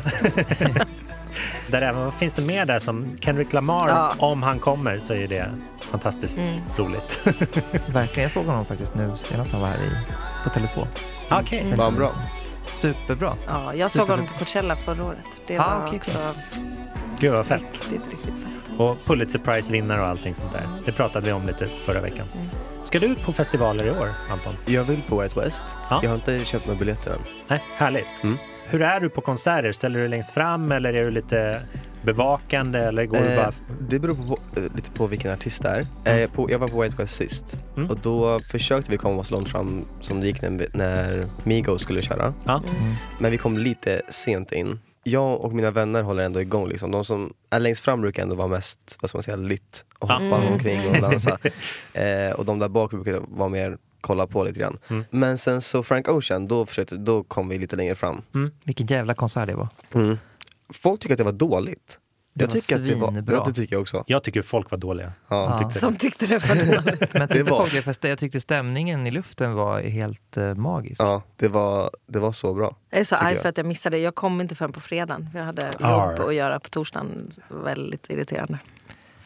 där 1.71 1.83
även, 1.83 2.05
vad 2.05 2.15
finns 2.15 2.35
det 2.35 2.43
mer 2.43 2.65
där 2.67 2.79
som 2.79 3.17
Kendrick 3.21 3.53
Lamar, 3.53 3.89
Ja. 3.89 4.13
om 4.19 4.43
han 4.43 4.59
kommer 4.59 4.97
så 4.97 5.15
är 5.15 5.27
det 5.29 5.51
fantastiskt 5.81 6.39
Mm. 6.39 6.61
roligt. 6.77 7.21
Verkligen, 7.89 8.23
jag 8.23 8.31
såg 8.33 8.47
honom 8.47 8.65
faktiskt 8.67 8.95
nu 8.95 9.13
senast 9.17 9.53
han 9.53 9.61
var 9.61 9.69
här 9.69 9.85
i, 9.85 9.91
på 10.45 10.51
Tele2. 10.51 10.87
Okej. 11.31 11.61
Mm. 11.61 11.77
Var 11.79 11.85
han 11.85 11.95
bra? 11.95 12.11
Superbra. 12.75 13.33
Ja, 13.47 13.75
jag 13.75 13.91
såg 13.91 14.09
honom 14.09 14.27
på 14.27 14.33
Coachella 14.39 14.77
förra 14.77 15.05
året. 15.05 15.19
Det 15.47 15.59
Ah, 15.59 15.79
var 15.79 15.87
okej, 15.87 15.99
också 15.99 16.19
Gud 17.19 17.33
vad 17.33 17.47
fett. 17.47 17.63
riktigt, 17.73 17.93
riktigt 18.11 18.39
fett. 18.45 18.53
Och 18.79 18.97
Pulitzer 19.07 19.39
Prize-vinnare 19.39 20.01
och 20.01 20.07
allting 20.07 20.35
sånt 20.35 20.53
där. 20.53 20.63
Det 20.87 20.93
pratade 20.93 21.27
vi 21.27 21.33
om 21.33 21.43
lite 21.45 21.67
förra 21.67 22.01
veckan. 22.01 22.27
Mm. 22.35 22.47
Ska 22.83 22.99
du 22.99 23.07
ut 23.07 23.23
på 23.23 23.33
festivaler 23.33 23.87
i 23.87 23.91
år, 23.91 24.09
Anton? 24.31 24.55
Jag 24.67 24.85
vill 24.85 25.03
på 25.09 25.21
White 25.21 25.41
West. 25.41 25.65
Ja. 25.91 26.01
Jag 26.03 26.11
har 26.11 26.17
inte 26.17 26.39
köpt 26.39 26.67
några 26.67 26.79
biljetter 26.79 27.11
än. 27.11 27.19
Nej, 27.49 27.63
härligt. 27.77 28.07
Mm. 28.23 28.37
Hur 28.67 28.83
är 28.83 29.01
du 29.01 29.09
på 29.11 29.21
konserter? 29.21 29.73
Ställer 29.73 30.01
du 30.01 30.09
längst 30.09 30.31
fram 30.31 30.73
eller 30.73 30.93
är 30.93 31.05
du 31.05 31.11
lite 31.11 31.63
bevakande 32.03 32.79
eller 32.79 33.05
går 33.07 33.17
du 33.19 33.25
Eh, 33.27 33.37
bara... 33.37 33.53
Det 33.81 33.99
beror 33.99 34.15
på, 34.15 34.39
eh, 34.57 34.63
lite 34.75 34.91
på 34.91 35.07
vilken 35.07 35.33
artist 35.33 35.63
det 35.63 35.69
är. 35.69 35.87
Mm. 36.05 36.23
Eh, 36.23 36.31
på, 36.31 36.51
jag 36.51 36.59
var 36.59 36.69
på 36.69 36.81
White 36.83 36.97
West 36.99 37.15
sist 37.15 37.59
Mm. 37.77 37.91
och 37.91 37.99
då 38.03 38.41
försökte 38.41 38.91
vi 38.91 38.97
komma 38.97 39.25
så 39.25 39.35
långt 39.35 39.49
fram 39.49 39.85
som 40.01 40.21
det 40.21 40.27
gick 40.27 40.43
när, 40.43 40.67
när 40.73 41.27
Migos 41.45 41.83
skulle 41.83 42.03
köra. 42.03 42.35
Ja. 42.47 42.63
Mm. 42.81 42.95
Men 43.21 43.31
vi 43.31 43.39
kom 43.39 43.59
lite 43.59 44.03
sent 44.09 44.53
in. 44.53 44.79
Jag 45.11 45.41
och 45.41 45.53
mina 45.55 45.71
vänner 45.71 46.03
håller 46.03 46.23
ändå 46.23 46.41
igång. 46.41 46.69
Liksom. 46.69 46.91
De 46.91 47.05
som 47.05 47.33
är 47.51 47.61
längst 47.61 47.85
fram 47.85 48.01
brukar 48.01 48.23
ändå 48.23 48.35
vara 48.35 48.49
mest, 48.49 48.99
vad 49.01 49.09
ska 49.09 49.19
man 49.19 49.23
säga, 49.23 49.37
lit 49.37 49.85
och 49.99 50.09
hoppa 50.09 50.37
Mm. 50.37 50.53
omkring 50.53 50.81
och 50.89 51.01
dansa. 51.01 51.39
eh, 51.93 52.31
och 52.31 52.45
de 52.45 52.59
där 52.59 52.69
bak 52.69 52.91
brukar 52.91 53.23
vara 53.29 53.49
mer 53.49 53.79
kolla 54.01 54.27
på 54.27 54.45
lite 54.45 54.61
grann. 54.61 54.79
Mm. 54.89 55.05
Men 55.11 55.39
sen 55.39 55.61
så 55.61 55.83
Frank 55.83 56.09
Ocean, 56.09 56.49
då, 56.49 56.67
försökte, 56.67 56.97
då 56.97 57.23
kom 57.25 57.49
vi 57.49 57.59
lite 57.59 57.77
längre 57.77 57.95
fram. 57.95 58.23
Vilken 58.65 58.87
jävla 58.87 59.15
konsert 59.15 59.47
det 59.47 59.55
var. 59.55 59.69
Mm. 59.95 60.19
Folk 60.73 61.01
tycker 61.01 61.15
att 61.15 61.19
det 61.19 61.25
var 61.25 61.33
dåligt. 61.33 61.99
Det 62.39 62.45
jag 62.45 62.51
tycker 62.51 62.77
att 62.77 62.85
det 62.85 62.95
var, 62.95 63.37
ja, 63.39 63.45
det 63.47 63.53
tycker 63.53 63.75
jag 63.75 63.81
också. 63.81 64.05
Jag 64.07 64.23
tycker 64.23 64.43
folk 64.43 64.71
var 64.71 64.79
dåliga. 64.79 65.13
Ja. 65.29 65.41
Som 65.41 65.53
Ja. 65.53 65.59
tyckte 65.59 65.81
Som 65.81 65.97
tyckte 65.97 66.27
det 66.27 66.39
var 66.49 66.55
dåligt. 66.83 67.13
Men 67.15 67.29
tyckte 67.29 67.51
var- 67.51 67.59
folk 67.59 67.73
det, 67.73 67.83
för 67.83 68.09
jag 68.09 68.19
tyckte 68.19 68.41
stämningen 68.41 69.07
i 69.07 69.11
luften 69.11 69.55
var 69.55 69.81
helt 69.81 70.37
eh, 70.37 70.55
magisk. 70.55 71.01
Ja, 71.03 71.23
det 71.37 71.49
var, 71.49 71.91
det 72.07 72.19
var 72.19 72.33
så 72.33 72.55
bra. 72.55 72.77
Jag 72.91 73.01
är 73.01 73.05
så 73.05 73.17
arg 73.17 73.37
för 73.39 73.49
att 73.49 73.57
jag 73.57 73.67
missade. 73.67 73.99
Jag 73.99 74.15
kom 74.15 74.41
inte 74.41 74.55
förrän 74.55 74.73
på 74.73 74.81
fredagen. 74.81 75.31
Jag 75.35 75.45
hade 75.45 75.69
Arr. 75.81 76.11
jobb 76.17 76.29
att 76.29 76.35
göra 76.35 76.61
på 76.61 76.69
torsdagen. 76.69 77.31
Väldigt 77.49 78.07
irriterande. 78.11 78.59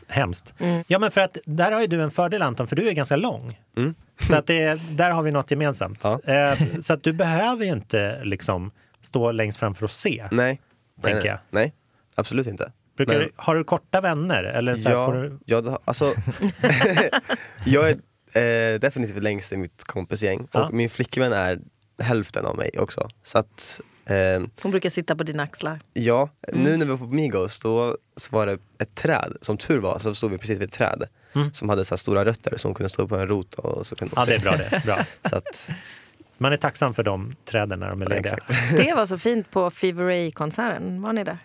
Hemskt. 0.09 0.55
Mm. 0.59 0.85
Ja, 0.87 0.99
men 0.99 1.11
för 1.11 1.21
att 1.21 1.37
där 1.45 1.73
har 1.73 1.81
ju 1.81 1.87
du 1.87 2.03
en 2.03 2.11
fördel 2.11 2.43
Anton, 2.43 2.67
för 2.67 2.77
du 2.77 2.89
är 2.89 2.93
ganska 2.93 3.17
lång. 3.17 3.61
Mm. 3.77 3.95
Så 4.29 4.37
att 4.37 4.47
det, 4.47 4.81
där 4.97 5.11
har 5.11 5.23
vi 5.23 5.31
något 5.31 5.51
gemensamt. 5.51 6.01
Ja. 6.05 6.21
Eh, 6.25 6.59
så 6.81 6.93
att 6.95 7.03
du 7.03 7.13
behöver 7.13 7.65
ju 7.65 7.73
inte 7.73 8.25
liksom 8.25 8.71
stå 9.01 9.33
längst 9.33 9.59
fram 9.59 9.75
för 9.75 9.85
att 9.85 9.91
se. 9.91 10.29
Nej. 10.31 10.61
Tänker 11.03 11.19
nej, 11.19 11.27
jag. 11.29 11.39
Nej, 11.51 11.73
absolut 12.15 12.47
inte. 12.47 12.73
Brukar, 12.97 13.19
Men- 13.19 13.29
Har 13.37 13.55
du 13.57 13.65
korta 13.65 14.01
vänner? 14.01 14.45
Eller 14.45 14.77
så 14.77 14.91
ja, 14.91 15.07
får 15.07 15.13
du... 15.15 15.39
ja, 15.45 15.79
alltså, 15.85 16.15
jag 17.67 17.91
är 18.33 18.75
eh, 18.75 18.79
definitivt 18.81 19.23
längst 19.23 19.53
i 19.53 19.57
mitt 19.57 19.85
kompisgäng 19.85 20.49
Ja. 20.53 20.65
och 20.67 20.73
min 20.75 20.91
flickvän 20.91 21.33
är 21.33 21.59
hälften 21.99 22.47
av 22.47 22.57
mig 22.57 22.71
också. 22.79 23.09
Så 23.23 23.39
att, 23.39 23.81
eh, 24.07 24.43
Hon 24.63 24.71
brukar 24.71 24.91
sitta 24.91 25.17
på 25.17 25.23
dina 25.23 25.43
axlar. 25.43 25.81
ja, 25.93 26.29
Mm. 26.49 26.63
nu 26.63 26.77
när 26.77 26.85
vi 26.87 26.91
var 26.91 26.99
på 26.99 27.07
Migos 27.07 27.61
då 27.61 27.97
så 28.17 28.37
var 28.37 28.47
det 28.47 28.59
ett 28.79 28.95
träd, 28.95 29.37
som 29.41 29.57
tur 29.57 29.79
var 29.79 29.99
så 29.99 30.15
stod 30.15 30.31
vi 30.31 30.39
precis 30.39 30.59
vid 30.59 30.69
ett 30.69 30.73
träd 30.75 31.03
Mm. 31.35 31.53
som 31.53 31.69
hade 31.69 31.85
så 31.85 31.93
här 31.95 31.97
stora 31.97 32.25
rötter 32.25 32.57
som 32.57 32.75
kunde 32.75 32.89
stå 32.89 33.09
på 33.09 33.17
en 33.17 33.29
rot 33.29 33.55
och 33.55 33.87
så 33.87 33.97
kunde 33.97 34.15
de 34.15 34.21
Ja, 34.21 34.27
det 34.27 34.35
är 34.35 34.39
bra 34.39 34.57
det. 34.57 34.83
Bra. 34.85 34.99
Så 35.31 35.37
att, 35.37 35.71
Man 36.39 36.53
är 36.53 36.57
tacksam 36.57 36.95
för 36.95 37.03
de 37.03 37.35
träden 37.45 37.81
när 37.81 37.89
de 37.91 38.03
är 38.03 38.05
Ja, 38.05 38.09
lediga. 38.17 38.33
exakt. 38.35 38.77
Det 38.77 38.95
var 38.95 39.07
så 39.07 39.19
fint 39.19 39.51
på 39.51 39.71
Fever 39.71 40.05
Ray-konserten. 40.05 41.03
Var 41.03 41.13
ni 41.13 41.25
där? 41.25 41.39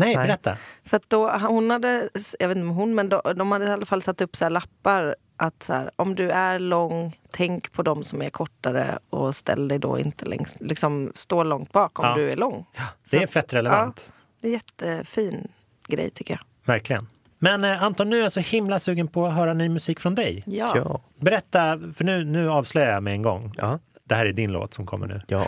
Nej, 0.00 0.16
Nej. 0.16 0.26
berätta. 0.26 0.56
För 0.84 0.96
att 0.96 1.10
då, 1.10 1.30
hon 1.30 1.70
hade, 1.70 2.08
jag 2.38 2.48
vet 2.48 2.56
inte 2.56 2.68
om 2.68 2.74
hon, 2.76 2.94
men 2.94 3.08
de, 3.08 3.20
de 3.36 3.52
hade 3.52 3.64
i 3.64 3.70
alla 3.70 3.86
fall 3.86 4.02
satt 4.02 4.20
upp 4.20 4.36
så 4.36 4.44
här 4.44 4.50
lappar 4.50 5.14
att 5.36 5.62
så 5.62 5.72
här, 5.72 5.90
om 5.96 6.14
du 6.14 6.30
är 6.30 6.58
lång, 6.58 7.18
tänk 7.30 7.72
på 7.72 7.82
de 7.82 8.04
som 8.04 8.22
är 8.22 8.30
kortare 8.30 8.98
och 9.10 9.34
ställ 9.34 9.68
dig 9.68 9.78
då 9.78 9.98
inte 9.98 10.24
längst, 10.24 10.56
liksom 10.60 11.12
stå 11.14 11.42
långt 11.42 11.72
bak 11.72 11.98
om 11.98 12.04
Ja. 12.06 12.14
du 12.14 12.30
är 12.30 12.36
lång. 12.36 12.66
Det 13.10 13.16
är 13.16 13.26
Så 13.26 13.32
fett 13.32 13.52
relevant. 13.52 14.12
Det 14.40 14.48
är 14.48 14.52
jättefin 14.52 15.48
grej 15.86 16.10
tycker 16.10 16.34
jag. 16.34 16.40
Verkligen. 16.74 17.06
Men 17.38 17.64
eh, 17.64 17.82
Anton, 17.82 18.10
nu 18.10 18.18
är 18.18 18.22
jag 18.22 18.32
så 18.32 18.40
himla 18.40 18.78
sugen 18.78 19.08
på 19.08 19.26
att 19.26 19.34
höra 19.34 19.54
ny 19.54 19.68
musik 19.68 20.00
från 20.00 20.14
dig. 20.14 20.42
Ja. 20.46 20.72
ja. 20.76 21.00
Berätta, 21.20 21.78
för 21.94 22.04
nu, 22.04 22.24
nu 22.24 22.50
avslöjar 22.50 22.92
jag 22.92 23.02
med 23.02 23.12
en 23.12 23.22
gång. 23.22 23.52
Ja. 23.56 23.78
Det 24.04 24.14
här 24.14 24.26
är 24.26 24.32
din 24.32 24.52
låt 24.52 24.74
som 24.74 24.86
kommer 24.86 25.06
nu. 25.06 25.22
ja. 25.26 25.46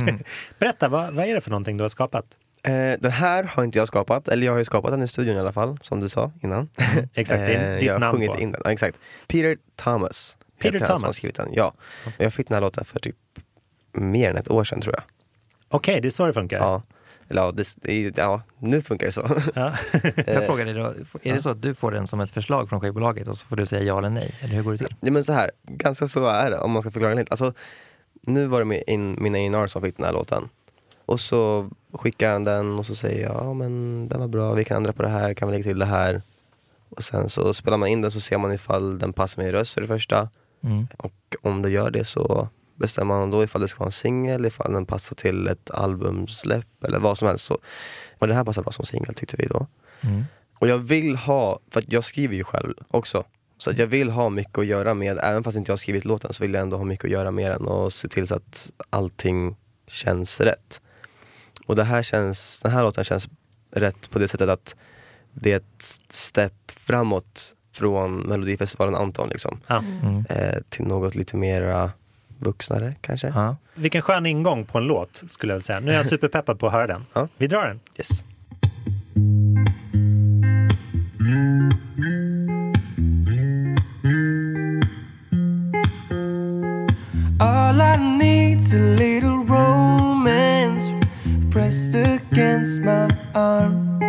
Berätta, 0.58 0.88
vad, 0.88 1.14
vad 1.14 1.24
är 1.26 1.34
det 1.34 1.40
för 1.40 1.50
någonting 1.50 1.76
du 1.76 1.84
har 1.84 1.88
skapat? 1.88 2.24
Eh, 2.64 2.98
den 3.00 3.10
här 3.12 3.44
har 3.44 3.64
inte 3.64 3.78
jag 3.78 3.88
skapat, 3.88 4.28
eller 4.28 4.46
jag 4.46 4.52
har 4.52 4.58
ju 4.58 4.64
skapat 4.64 4.90
den 4.90 5.02
i 5.02 5.08
studion 5.08 5.36
i 5.36 5.38
alla 5.38 5.52
fall, 5.52 5.78
som 5.82 6.00
du 6.00 6.08
sa 6.08 6.32
innan. 6.42 6.68
Exakt, 7.14 7.40
det 7.40 7.54
är 7.54 7.70
Eh, 7.72 7.74
ditt 7.78 7.86
jag 7.86 7.92
har 7.94 8.00
namn 8.00 8.12
sjungit 8.18 8.32
på. 8.32 8.40
in 8.40 8.52
den. 8.52 8.60
Ja, 8.64 8.70
exakt. 8.72 8.98
Peter 9.26 9.56
Thomas. 9.76 10.36
Peter 10.58 10.78
han 10.78 10.86
som 10.86 10.92
har 10.92 10.98
Thomas? 10.98 11.16
skrivit 11.16 11.36
den. 11.36 11.48
Ja. 11.52 11.74
Jag 12.18 12.32
fick 12.32 12.48
den 12.48 12.54
här 12.54 12.60
låten 12.60 12.84
för 12.84 12.98
typ 12.98 13.16
mer 13.92 14.30
än 14.30 14.36
ett 14.36 14.50
år 14.50 14.64
sedan 14.64 14.80
tror 14.80 14.94
jag. 14.94 15.02
Okej, 15.68 16.00
det 16.00 16.08
är 16.08 16.10
så 16.10 16.26
det 16.26 16.32
funkar? 16.32 16.58
Ja. 16.58 16.82
Eller 17.28 17.42
ja, 17.42 17.52
det, 17.52 18.18
ja, 18.18 18.42
nu 18.58 18.82
funkar 18.82 19.06
det 19.06 19.12
så. 19.12 19.28
Ja. 19.54 19.72
Jag 20.16 20.28
Eh, 20.28 20.40
fråga 20.42 20.64
dig 20.64 20.74
då, 20.74 20.92
är 21.22 21.34
det 21.34 21.42
så 21.42 21.48
att 21.50 21.62
du 21.62 21.74
får 21.74 21.90
den 21.92 22.06
som 22.06 22.20
ett 22.20 22.30
förslag 22.30 22.68
från 22.68 22.80
skivbolaget 22.80 23.28
och 23.28 23.36
så 23.38 23.46
får 23.46 23.56
du 23.56 23.66
säga 23.66 23.82
ja 23.82 23.98
eller 23.98 24.10
nej? 24.10 24.34
Eller 24.40 24.54
hur 24.54 24.62
går 24.62 24.72
det 24.72 24.78
till? 24.78 24.94
ja, 25.00 25.10
men 25.12 25.24
så 25.24 25.32
här, 25.32 25.50
ganska 25.62 26.06
så 26.06 26.26
är 26.26 26.50
det 26.50 26.58
om 26.58 26.70
man 26.70 26.82
ska 26.82 26.90
förklara 26.90 27.14
det 27.14 27.20
lite. 27.20 27.30
Alltså, 27.30 27.52
nu 28.22 28.46
var 28.46 28.58
det 28.58 28.64
min, 28.64 28.82
in, 28.86 29.16
min 29.22 29.34
A&R 29.54 29.66
som 29.66 29.82
fick 29.82 29.96
den 29.96 30.06
här 30.06 30.12
låten. 30.12 30.48
Och 31.06 31.20
så 31.20 31.70
skickar 31.92 32.32
han 32.32 32.44
den 32.44 32.78
och 32.78 32.86
så 32.86 32.94
säger 32.94 33.22
jag, 33.22 33.34
ja 33.34 33.54
men 33.54 34.08
den 34.08 34.20
var 34.20 34.28
bra, 34.28 34.52
vi 34.52 34.64
kan 34.64 34.76
ändra 34.76 34.92
på 34.92 35.02
det 35.02 35.08
här, 35.08 35.34
kan 35.34 35.48
vi 35.48 35.52
lägga 35.52 35.64
till 35.64 35.78
det 35.78 35.84
här. 35.84 36.22
Och 36.88 37.04
sen 37.04 37.28
så 37.28 37.54
spelar 37.54 37.76
man 37.76 37.88
in 37.88 38.02
den 38.02 38.10
så 38.10 38.20
ser 38.20 38.38
man 38.38 38.52
ifall 38.52 38.98
den 38.98 39.12
passar 39.12 39.42
min 39.42 39.52
röst 39.52 39.74
för 39.74 39.80
det 39.80 39.86
första. 39.86 40.28
Mm. 40.62 40.86
Och 40.96 41.36
om 41.42 41.62
det 41.62 41.70
gör 41.70 41.90
det 41.90 42.04
så 42.04 42.48
bestämmer 42.74 43.14
man 43.14 43.30
då 43.30 43.44
ifall 43.44 43.60
det 43.60 43.68
ska 43.68 43.78
vara 43.78 43.88
en 43.88 43.92
singel, 43.92 44.46
ifall 44.46 44.72
den 44.72 44.86
passar 44.86 45.16
till 45.16 45.48
ett 45.48 45.70
albumsläpp 45.70 46.84
eller 46.84 46.98
vad 46.98 47.18
som 47.18 47.28
helst. 47.28 47.46
Så, 47.46 47.58
och 48.18 48.26
den 48.26 48.36
här 48.36 48.44
passar 48.44 48.62
bra 48.62 48.72
som 48.72 48.84
singel 48.84 49.14
tyckte 49.14 49.36
vi 49.38 49.46
då. 49.46 49.66
Mm. 50.00 50.24
Och 50.58 50.68
jag 50.68 50.78
vill 50.78 51.16
ha, 51.16 51.58
för 51.70 51.80
att 51.80 51.92
jag 51.92 52.04
skriver 52.04 52.34
ju 52.34 52.44
själv 52.44 52.74
också. 52.88 53.24
Så 53.58 53.72
jag 53.76 53.86
vill 53.86 54.10
ha 54.10 54.30
mycket 54.30 54.58
att 54.58 54.66
göra 54.66 54.94
med, 54.94 55.18
även 55.22 55.44
fast 55.44 55.56
inte 55.56 55.70
jag 55.70 55.72
har 55.72 55.78
skrivit 55.78 56.04
låten 56.04 56.32
så 56.32 56.44
vill 56.44 56.54
jag 56.54 56.62
ändå 56.62 56.76
ha 56.76 56.84
mycket 56.84 57.04
att 57.04 57.10
göra 57.10 57.30
med 57.30 57.50
den 57.50 57.66
och 57.66 57.92
se 57.92 58.08
till 58.08 58.26
så 58.26 58.34
att 58.34 58.72
allting 58.90 59.56
känns 59.86 60.40
rätt. 60.40 60.80
Och 61.66 61.76
det 61.76 61.84
här 61.84 62.02
känns, 62.02 62.60
den 62.62 62.72
här 62.72 62.82
låten 62.82 63.04
känns 63.04 63.28
rätt 63.70 64.10
på 64.10 64.18
det 64.18 64.28
sättet 64.28 64.48
att 64.48 64.76
det 65.32 65.52
är 65.52 65.56
ett 65.56 65.82
steg 66.08 66.50
framåt 66.66 67.54
från 67.72 68.16
Melodifestivalen 68.16 68.94
Anton 68.94 69.28
liksom. 69.28 69.60
Mm. 69.68 70.24
Eh, 70.28 70.62
till 70.68 70.84
något 70.84 71.14
lite 71.14 71.36
mera 71.36 71.90
vuxnare 72.38 72.94
kanske. 73.00 73.28
Ja. 73.28 73.56
Vilken 73.74 74.02
skön 74.02 74.26
ingång 74.26 74.64
på 74.64 74.78
en 74.78 74.84
låt 74.84 75.22
skulle 75.28 75.52
jag 75.52 75.62
säga. 75.62 75.80
Nu 75.80 75.92
är 75.92 75.96
jag 75.96 76.06
superpeppad 76.08 76.58
på 76.58 76.66
att 76.66 76.72
höra 76.72 76.86
den. 76.86 77.04
Ja. 77.12 77.28
Vi 77.36 77.46
drar 77.46 77.66
den. 77.66 77.80
Yes. 77.96 78.24
All 87.40 87.80
I 87.80 87.96
need's 87.96 88.74
a 88.74 88.96
little 88.98 89.44
romance 89.44 90.13
pressed 91.54 91.94
against 91.94 92.80
my 92.80 93.08
arm. 93.32 94.00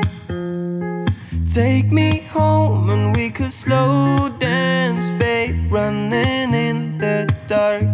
Take 1.54 1.92
me 1.92 2.22
home 2.22 2.90
and 2.90 3.16
we 3.16 3.30
could 3.30 3.52
slow 3.52 4.30
dance, 4.40 5.12
babe, 5.20 5.72
running 5.72 6.56
in 6.56 6.98
the 6.98 7.32
dark. 7.46 7.86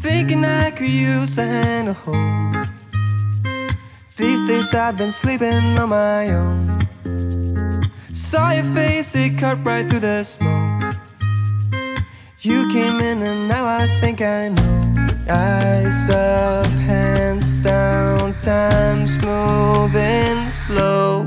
Thinking 0.00 0.44
I 0.44 0.70
could 0.70 0.94
use 1.10 1.36
a 1.38 1.44
hand 1.44 1.88
to 1.88 1.94
hold. 2.04 2.68
These 4.16 4.42
days 4.42 4.72
I've 4.72 4.96
been 4.96 5.10
sleeping 5.10 5.76
on 5.76 5.88
my 5.88 6.30
own. 6.34 6.88
Saw 8.12 8.52
your 8.52 8.62
face, 8.76 9.12
it 9.16 9.36
cut 9.36 9.58
right 9.64 9.90
through 9.90 10.04
the 10.06 10.22
smoke. 10.22 10.94
You 12.42 12.68
came 12.68 13.00
in 13.00 13.22
and 13.22 13.48
now 13.48 13.66
I 13.66 13.88
think 14.00 14.20
I 14.20 14.50
know. 14.50 14.87
Eyes 15.30 16.08
up, 16.10 16.66
hands 16.66 17.56
down, 17.56 18.32
time's 18.40 19.18
moving 19.18 20.50
slow. 20.50 21.26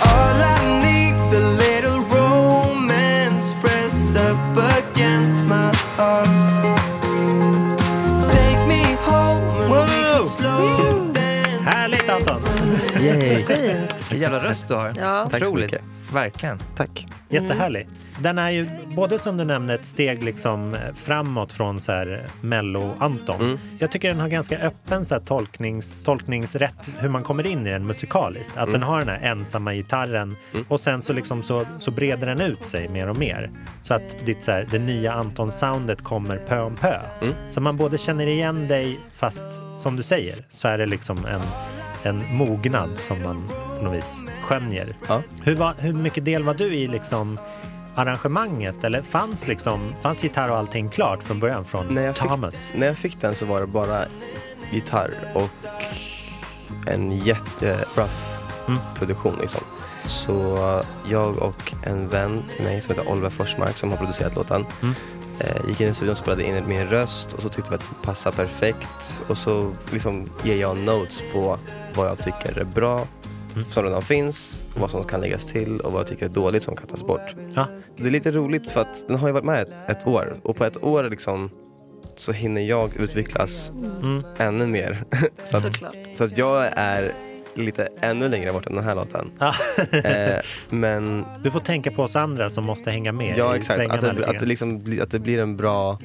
All 0.00 0.42
I 0.42 0.80
need's 0.82 1.32
a 1.32 1.40
little 1.40 2.00
romance 2.00 3.54
pressed 3.60 4.16
up 4.16 4.56
against 4.56 5.44
my 5.46 5.70
heart. 5.96 6.28
Take 8.32 8.66
me 8.66 8.96
home 9.04 9.42
and 9.62 9.70
we 9.72 9.78
can 9.78 10.28
slow 10.28 11.12
dance. 11.12 11.62
Härligt 11.64 12.08
Anton! 12.08 12.40
Yay. 13.00 13.44
Fint. 13.44 13.94
Vilken 13.98 14.18
jävla 14.18 14.42
röst 14.44 14.68
du 14.68 14.74
har. 14.74 14.92
Ja. 14.96 15.28
Tack 15.30 15.44
så 15.46 15.54
mycket. 15.54 15.82
Verkligen. 16.12 16.58
Tack. 16.76 17.06
Jättehärlig. 17.28 17.88
Den 18.20 18.38
är 18.38 18.50
ju 18.50 18.68
både 18.96 19.18
som 19.18 19.36
du 19.36 19.44
nämnde 19.44 19.74
ett 19.74 19.86
steg 19.86 20.24
liksom 20.24 20.76
framåt 20.94 21.52
från 21.52 21.80
så 21.80 21.92
här 21.92 22.26
mello-Anton. 22.40 23.40
Mm. 23.40 23.58
Jag 23.78 23.90
tycker 23.90 24.08
den 24.08 24.20
har 24.20 24.28
ganska 24.28 24.58
öppen 24.58 25.04
så 25.04 25.14
här 25.14 25.20
tolknings, 25.20 26.04
tolkningsrätt 26.04 26.90
hur 26.98 27.08
man 27.08 27.22
kommer 27.22 27.46
in 27.46 27.66
i 27.66 27.70
den 27.70 27.86
musikaliskt. 27.86 28.56
Att 28.56 28.72
den 28.72 28.82
har 28.82 28.98
den 28.98 29.08
här 29.08 29.30
ensamma 29.30 29.74
gitarren 29.74 30.36
och 30.68 30.80
sen 30.80 31.02
så, 31.02 31.12
liksom 31.12 31.42
så, 31.42 31.64
så 31.78 31.90
breder 31.90 32.26
den 32.26 32.40
ut 32.40 32.66
sig 32.66 32.88
mer 32.88 33.08
och 33.08 33.16
mer. 33.16 33.50
Så 33.82 33.94
att 33.94 34.26
ditt, 34.26 34.42
så 34.42 34.52
här, 34.52 34.68
det 34.70 34.78
nya 34.78 35.12
Anton-soundet 35.12 36.02
kommer 36.02 36.36
pö 36.36 36.60
om 36.60 36.76
pö. 36.76 37.00
Så 37.50 37.60
man 37.60 37.76
både 37.76 37.98
känner 37.98 38.26
igen 38.26 38.68
dig 38.68 39.00
fast 39.08 39.42
som 39.78 39.96
du 39.96 40.02
säger 40.02 40.36
så 40.48 40.68
är 40.68 40.78
det 40.78 40.86
liksom 40.86 41.26
en, 41.26 41.42
en 42.02 42.36
mognad 42.36 42.90
som 42.90 43.22
man 43.22 43.67
på 43.78 43.84
något 43.84 43.94
vis 43.94 44.16
skönjer. 44.42 44.96
Ja. 45.08 45.22
Hur, 45.44 45.54
var, 45.54 45.74
hur 45.78 45.92
mycket 45.92 46.24
del 46.24 46.42
var 46.42 46.54
du 46.54 46.74
i 46.74 46.86
liksom 46.88 47.38
arrangemanget? 47.94 48.84
Eller 48.84 49.02
fanns, 49.02 49.46
liksom, 49.46 49.94
fanns 50.00 50.22
gitarr 50.24 50.50
och 50.50 50.56
allting 50.56 50.88
klart 50.88 51.22
från 51.22 51.40
början 51.40 51.64
från 51.64 51.94
När 51.94 52.02
jag, 52.02 52.14
Thomas? 52.14 52.66
fick, 52.68 52.78
när 52.80 52.86
jag 52.86 52.96
fick 52.96 53.20
den 53.20 53.34
så 53.34 53.46
var 53.46 53.60
det 53.60 53.66
bara 53.66 54.04
gitarr 54.72 55.10
och 55.34 55.50
en 56.86 57.12
jätterough 57.18 58.10
Mm. 58.68 58.80
produktion 58.98 59.34
liksom. 59.40 59.60
Så 60.06 60.58
jag 61.10 61.36
och 61.38 61.72
en 61.86 62.08
vän 62.08 62.42
till 62.56 62.64
mig 62.64 62.80
som 62.80 62.94
heter 62.94 63.10
Oliver 63.12 63.30
Forsmark 63.30 63.76
som 63.76 63.90
har 63.90 63.96
producerat 63.96 64.34
låten 64.34 64.66
Mm. 64.82 64.94
eh, 65.38 65.68
gick 65.68 65.80
in 65.80 65.88
i 65.88 65.94
studion 65.94 66.12
och 66.12 66.18
spelade 66.18 66.42
in 66.44 66.68
min 66.68 66.86
röst 66.86 67.32
och 67.32 67.42
så 67.42 67.48
tyckte 67.48 67.70
vi 67.70 67.74
att 67.74 67.80
det 67.80 68.06
passade 68.06 68.36
perfekt 68.36 69.22
och 69.28 69.38
så 69.38 69.72
liksom 69.90 70.26
ger 70.42 70.56
jag 70.56 70.76
notes 70.76 71.22
på 71.32 71.58
vad 71.94 72.08
jag 72.08 72.18
tycker 72.18 72.58
är 72.58 72.64
bra. 72.64 73.06
Som 73.64 73.84
redan 73.84 74.02
finns, 74.02 74.62
vad 74.76 74.90
som 74.90 75.04
kan 75.04 75.20
läggas 75.20 75.46
till 75.46 75.80
och 75.80 75.92
vad 75.92 76.00
jag 76.00 76.06
tycker 76.06 76.26
är 76.26 76.30
dåligt 76.30 76.62
som 76.62 76.76
kan 76.76 76.86
tas 76.86 77.04
bort. 77.04 77.34
Ja. 77.54 77.66
Det 77.96 78.06
är 78.06 78.10
lite 78.10 78.30
roligt 78.30 78.70
för 78.72 78.80
att 78.80 79.08
den 79.08 79.16
har 79.16 79.28
ju 79.28 79.32
varit 79.32 79.44
med 79.44 79.62
ett, 79.62 79.68
ett 79.88 80.06
år 80.06 80.36
och 80.42 80.56
på 80.56 80.64
ett 80.64 80.82
år 80.82 81.04
liksom 81.10 81.50
så 82.16 82.32
hinner 82.32 82.60
jag 82.60 82.96
utvecklas 82.96 83.72
Mm. 84.02 84.22
ännu 84.38 84.66
mer. 84.66 85.04
så, 85.42 85.56
att, 85.56 85.64
så 86.14 86.24
att 86.24 86.38
jag 86.38 86.66
är 86.72 87.14
lite 87.54 87.88
ännu 88.00 88.28
längre 88.28 88.52
bort 88.52 88.66
än 88.66 88.74
den 88.74 88.84
här 88.84 88.94
låten. 88.94 89.30
Ja. 89.38 89.54
Eh, 89.98 90.40
men 90.70 91.24
Du 91.42 91.50
får 91.50 91.60
tänka 91.60 91.90
på 91.90 92.02
oss 92.02 92.16
andra 92.16 92.50
som 92.50 92.64
måste 92.64 92.90
hänga 92.90 93.12
med 93.12 93.38
ja, 93.38 93.54
i 93.54 93.58
exakt. 93.58 93.76
svängarna 93.76 94.08
Att 94.08 94.16
det, 94.16 94.26
att, 94.26 94.38
det 94.38 94.46
liksom, 94.46 94.98
att 95.02 95.10
det 95.10 95.18
blir 95.18 95.38
en 95.38 95.56
bra 95.56 95.98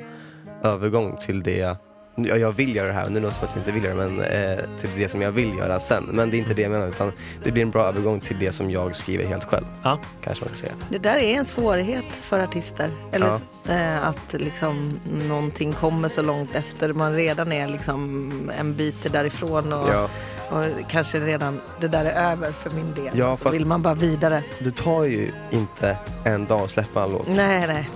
övergång 0.64 1.18
till 1.18 1.44
det 1.44 1.78
Ja, 2.16 2.38
jag 2.38 2.52
vill 2.52 2.76
göra 2.76 2.88
det 2.88 2.94
här, 2.94 3.10
nu 3.10 3.20
låter 3.20 3.28
det 3.28 3.34
som 3.36 3.46
att 3.48 3.52
jag 3.56 3.62
inte 3.62 3.72
vill 3.72 3.84
göra 3.84 3.96
det, 3.96 4.10
men 4.10 4.20
eh, 4.20 4.60
till 4.82 4.90
det 4.98 5.10
som 5.10 5.22
jag 5.22 5.32
vill 5.32 5.58
göra 5.58 5.80
sen. 5.80 6.04
Men 6.12 6.30
det 6.30 6.38
är 6.38 6.40
inte 6.40 6.54
det 6.54 6.62
jag 6.62 6.72
menar, 6.72 6.88
utan 6.88 7.12
det 7.44 7.52
blir 7.52 7.64
en 7.64 7.72
bra 7.72 7.86
övergång 7.86 8.20
till 8.20 8.40
det 8.40 8.52
som 8.52 8.72
jag 8.72 8.96
skriver 8.96 9.26
helt 9.26 9.44
själv. 9.44 9.66
Ja. 9.84 10.00
Kanske 10.24 10.46
man 10.46 10.56
ska 10.56 10.62
säga. 10.66 10.74
Det 10.90 10.98
där 10.98 11.16
är 11.18 11.34
en 11.38 11.46
svårighet 11.46 12.06
för 12.06 12.40
artister. 12.40 12.90
Eller 13.12 13.28
eh, 13.70 14.08
att 14.08 14.34
liksom 14.34 15.00
någonting 15.28 15.74
kommer 15.74 16.10
så 16.10 16.22
långt 16.22 16.56
efter 16.56 16.94
man 16.94 17.16
redan 17.16 17.52
är 17.52 17.68
liksom 17.68 18.32
en 18.58 18.76
bit 18.76 19.12
därifrån 19.14 19.74
och, 19.74 19.90
Ja, 19.90 20.10
och 20.50 20.66
kanske 20.90 21.20
redan 21.20 21.60
det 21.80 21.88
där 21.88 22.06
är 22.06 22.32
över 22.32 22.52
för 22.52 22.70
min 22.70 22.94
del. 22.94 23.18
Ja, 23.18 23.36
så 23.36 23.50
vill 23.50 23.66
man 23.66 23.82
bara 23.82 23.94
vidare. 23.94 24.44
det 24.60 24.76
tar 24.76 25.04
ju 25.04 25.32
inte 25.52 25.98
en 26.24 26.46
dag 26.46 26.62
att 26.62 26.72
släppa 26.72 27.04
en 27.04 27.12
låt. 27.12 27.28
Nej, 27.28 27.68
nej. 27.68 27.90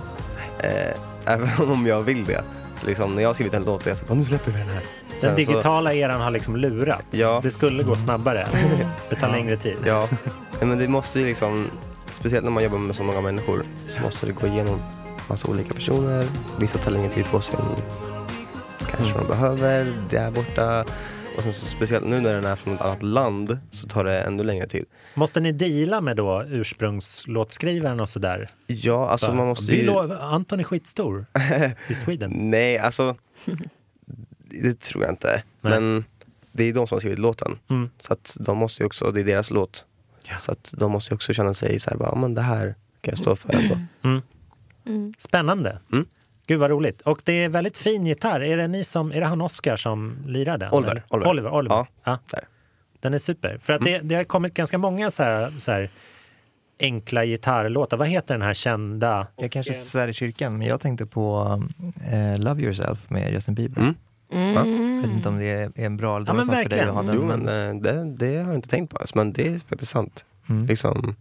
Eh, 0.58 1.32
även 1.34 1.70
om 1.70 1.86
jag 1.86 2.02
vill 2.02 2.24
det. 2.24 2.42
Så 2.78 2.86
liksom, 2.86 3.14
när 3.14 3.22
jag 3.22 3.28
har 3.28 3.34
skrivit 3.34 3.54
en 3.54 3.64
låt, 3.64 3.86
jag 3.86 3.96
säger 3.96 4.14
nu 4.14 4.24
släpper 4.24 4.50
vi 4.52 4.58
den 4.58 4.68
här. 4.68 4.82
Den 5.20 5.20
Sen 5.20 5.30
så- 5.30 5.52
digitala 5.52 5.94
eran 5.94 6.20
har 6.20 6.30
liksom 6.30 6.56
lurats. 6.56 7.06
Ja. 7.10 7.40
Det 7.42 7.50
skulle 7.50 7.82
gå 7.82 7.94
snabbare. 7.96 8.48
Det 9.10 9.16
tar 9.16 9.28
längre 9.32 9.56
tid. 9.56 9.76
Ja, 9.86 10.08
men 10.60 10.78
det 10.78 10.88
måste 10.88 11.20
ju 11.20 11.26
liksom, 11.26 11.66
speciellt 12.12 12.44
när 12.44 12.50
man 12.52 12.62
jobbar 12.62 12.78
med 12.78 12.96
så 12.96 13.02
många 13.02 13.20
människor, 13.20 13.62
så 13.88 14.00
måste 14.02 14.26
det 14.26 14.32
gå 14.32 14.46
igenom 14.46 14.80
massa 15.28 15.48
olika 15.48 15.74
personer. 15.74 16.26
Vissa 16.58 16.78
tar 16.78 16.90
längre 16.90 17.08
tid 17.08 17.24
på 17.30 17.40
sig 17.40 17.56
än 17.58 17.82
kanske 18.96 19.14
Mm. 19.14 19.26
de 19.28 19.28
behöver, 19.28 19.92
där 20.10 20.30
borta. 20.30 20.84
Och 21.38 21.44
sen 21.44 21.52
så 21.52 21.66
speciellt 21.66 22.06
nu 22.06 22.20
när 22.20 22.34
den 22.34 22.44
är 22.44 22.56
från 22.56 22.74
ett 22.74 22.80
annat 22.80 23.02
land 23.02 23.58
så 23.70 23.88
tar 23.88 24.04
det 24.04 24.20
ännu 24.20 24.42
längre 24.44 24.66
tid. 24.68 24.84
Måste 25.14 25.40
ni 25.40 25.52
deala 25.52 26.00
med 26.00 26.16
då 26.16 26.44
ursprungslåtskrivaren 26.48 28.00
och 28.00 28.08
sådär? 28.08 28.48
Ja, 28.66 29.08
alltså 29.08 29.34
man 29.34 29.46
måste 29.48 29.76
ju... 29.76 29.90
Anton 30.20 30.60
är 30.60 30.64
skitstor 30.64 31.26
i 31.88 31.94
Sweden. 31.94 32.30
Nej, 32.50 32.78
alltså 32.78 33.16
det 34.50 34.80
tror 34.80 35.04
jag 35.04 35.12
inte. 35.12 35.42
Nej. 35.60 35.72
Men 35.80 36.04
det 36.52 36.64
är 36.64 36.72
de 36.72 36.86
som 36.86 36.94
har 36.96 37.00
skrivit 37.00 37.18
låten. 37.18 37.58
Mm. 37.70 37.90
Så 38.00 38.12
att 38.12 38.36
de 38.40 38.58
måste 38.58 38.82
ju 38.82 38.86
också, 38.86 39.10
det 39.10 39.20
är 39.20 39.24
deras 39.24 39.50
låt. 39.50 39.86
Så 40.40 40.52
att 40.52 40.74
de 40.78 40.92
måste 40.92 41.12
ju 41.12 41.16
också 41.16 41.32
känna 41.32 41.54
sig 41.54 41.80
så 41.80 41.90
här, 41.90 41.96
bara, 41.96 42.08
"Ja, 42.08 42.14
men 42.20 42.34
det 42.34 42.42
här 42.42 42.74
kan 43.00 43.12
jag 43.12 43.18
stå 43.18 43.36
för 43.36 43.52
ändå. 43.54 43.78
Spännande. 45.18 45.78
Mm. 45.92 46.06
Gud 46.48 46.60
vad 46.60 46.70
roligt. 46.70 47.00
Och 47.00 47.20
det 47.24 47.32
är 47.44 47.48
väldigt 47.48 47.76
fin 47.76 48.06
gitarr. 48.06 48.40
Är 48.40 48.56
det, 48.56 48.68
ni 48.68 48.84
som, 48.84 49.12
är 49.12 49.20
det 49.20 49.26
han 49.26 49.40
Oskar 49.40 49.76
som 49.76 50.16
lirar 50.26 50.58
den? 50.58 50.72
Oliver? 50.72 51.02
Oliver. 51.10 51.30
Oliver, 51.30 51.50
Oliver. 51.50 51.76
Ja, 51.76 51.86
Ja. 52.04 52.18
där. 52.30 52.44
Den 53.00 53.14
är 53.14 53.18
super. 53.18 53.58
För 53.62 53.72
att 53.72 53.82
det, 53.84 53.98
det 53.98 54.14
har 54.14 54.24
kommit 54.24 54.54
ganska 54.54 54.78
många 54.78 55.10
så 55.10 55.22
här, 55.22 55.50
så 55.58 55.72
här 55.72 55.90
enkla 56.80 57.24
gitarrlåtar. 57.24 57.96
Vad 57.96 58.08
heter 58.08 58.34
den 58.34 58.42
här 58.42 58.54
kända? 58.54 59.26
Jag 59.36 59.50
kanske 59.52 59.74
svär 59.74 60.08
i 60.08 60.12
kyrkan, 60.12 60.58
men 60.58 60.66
jag 60.66 60.80
tänkte 60.80 61.06
på 61.06 61.62
eh, 62.10 62.38
Love 62.38 62.62
Yourself 62.62 63.10
med 63.10 63.32
Justin 63.32 63.54
Bieber. 63.54 63.80
Mm. 63.80 63.94
Jag 64.54 65.02
vet 65.02 65.10
inte 65.16 65.28
om 65.28 65.36
det 65.38 65.50
är 65.50 65.72
en 65.74 65.96
bra 65.96 66.16
eller 66.16 66.26
Ja, 66.26 66.34
för 66.34 66.46
dig 66.46 66.56
verkligen. 66.56 66.88
att 66.88 66.94
ha 66.94 67.02
den. 67.02 67.14
Jo, 67.16 67.22
men, 67.24 67.40
men 67.40 67.76
eh, 67.76 67.82
det, 67.82 68.04
det 68.26 68.36
har 68.36 68.44
jag 68.46 68.54
inte 68.54 68.68
tänkt 68.68 68.90
på. 68.94 69.04
Men 69.14 69.32
det 69.32 69.48
är 69.48 69.58
faktiskt 69.58 69.90
sant. 69.92 70.24
mm. 70.48 70.66
Liksom, 70.66 71.16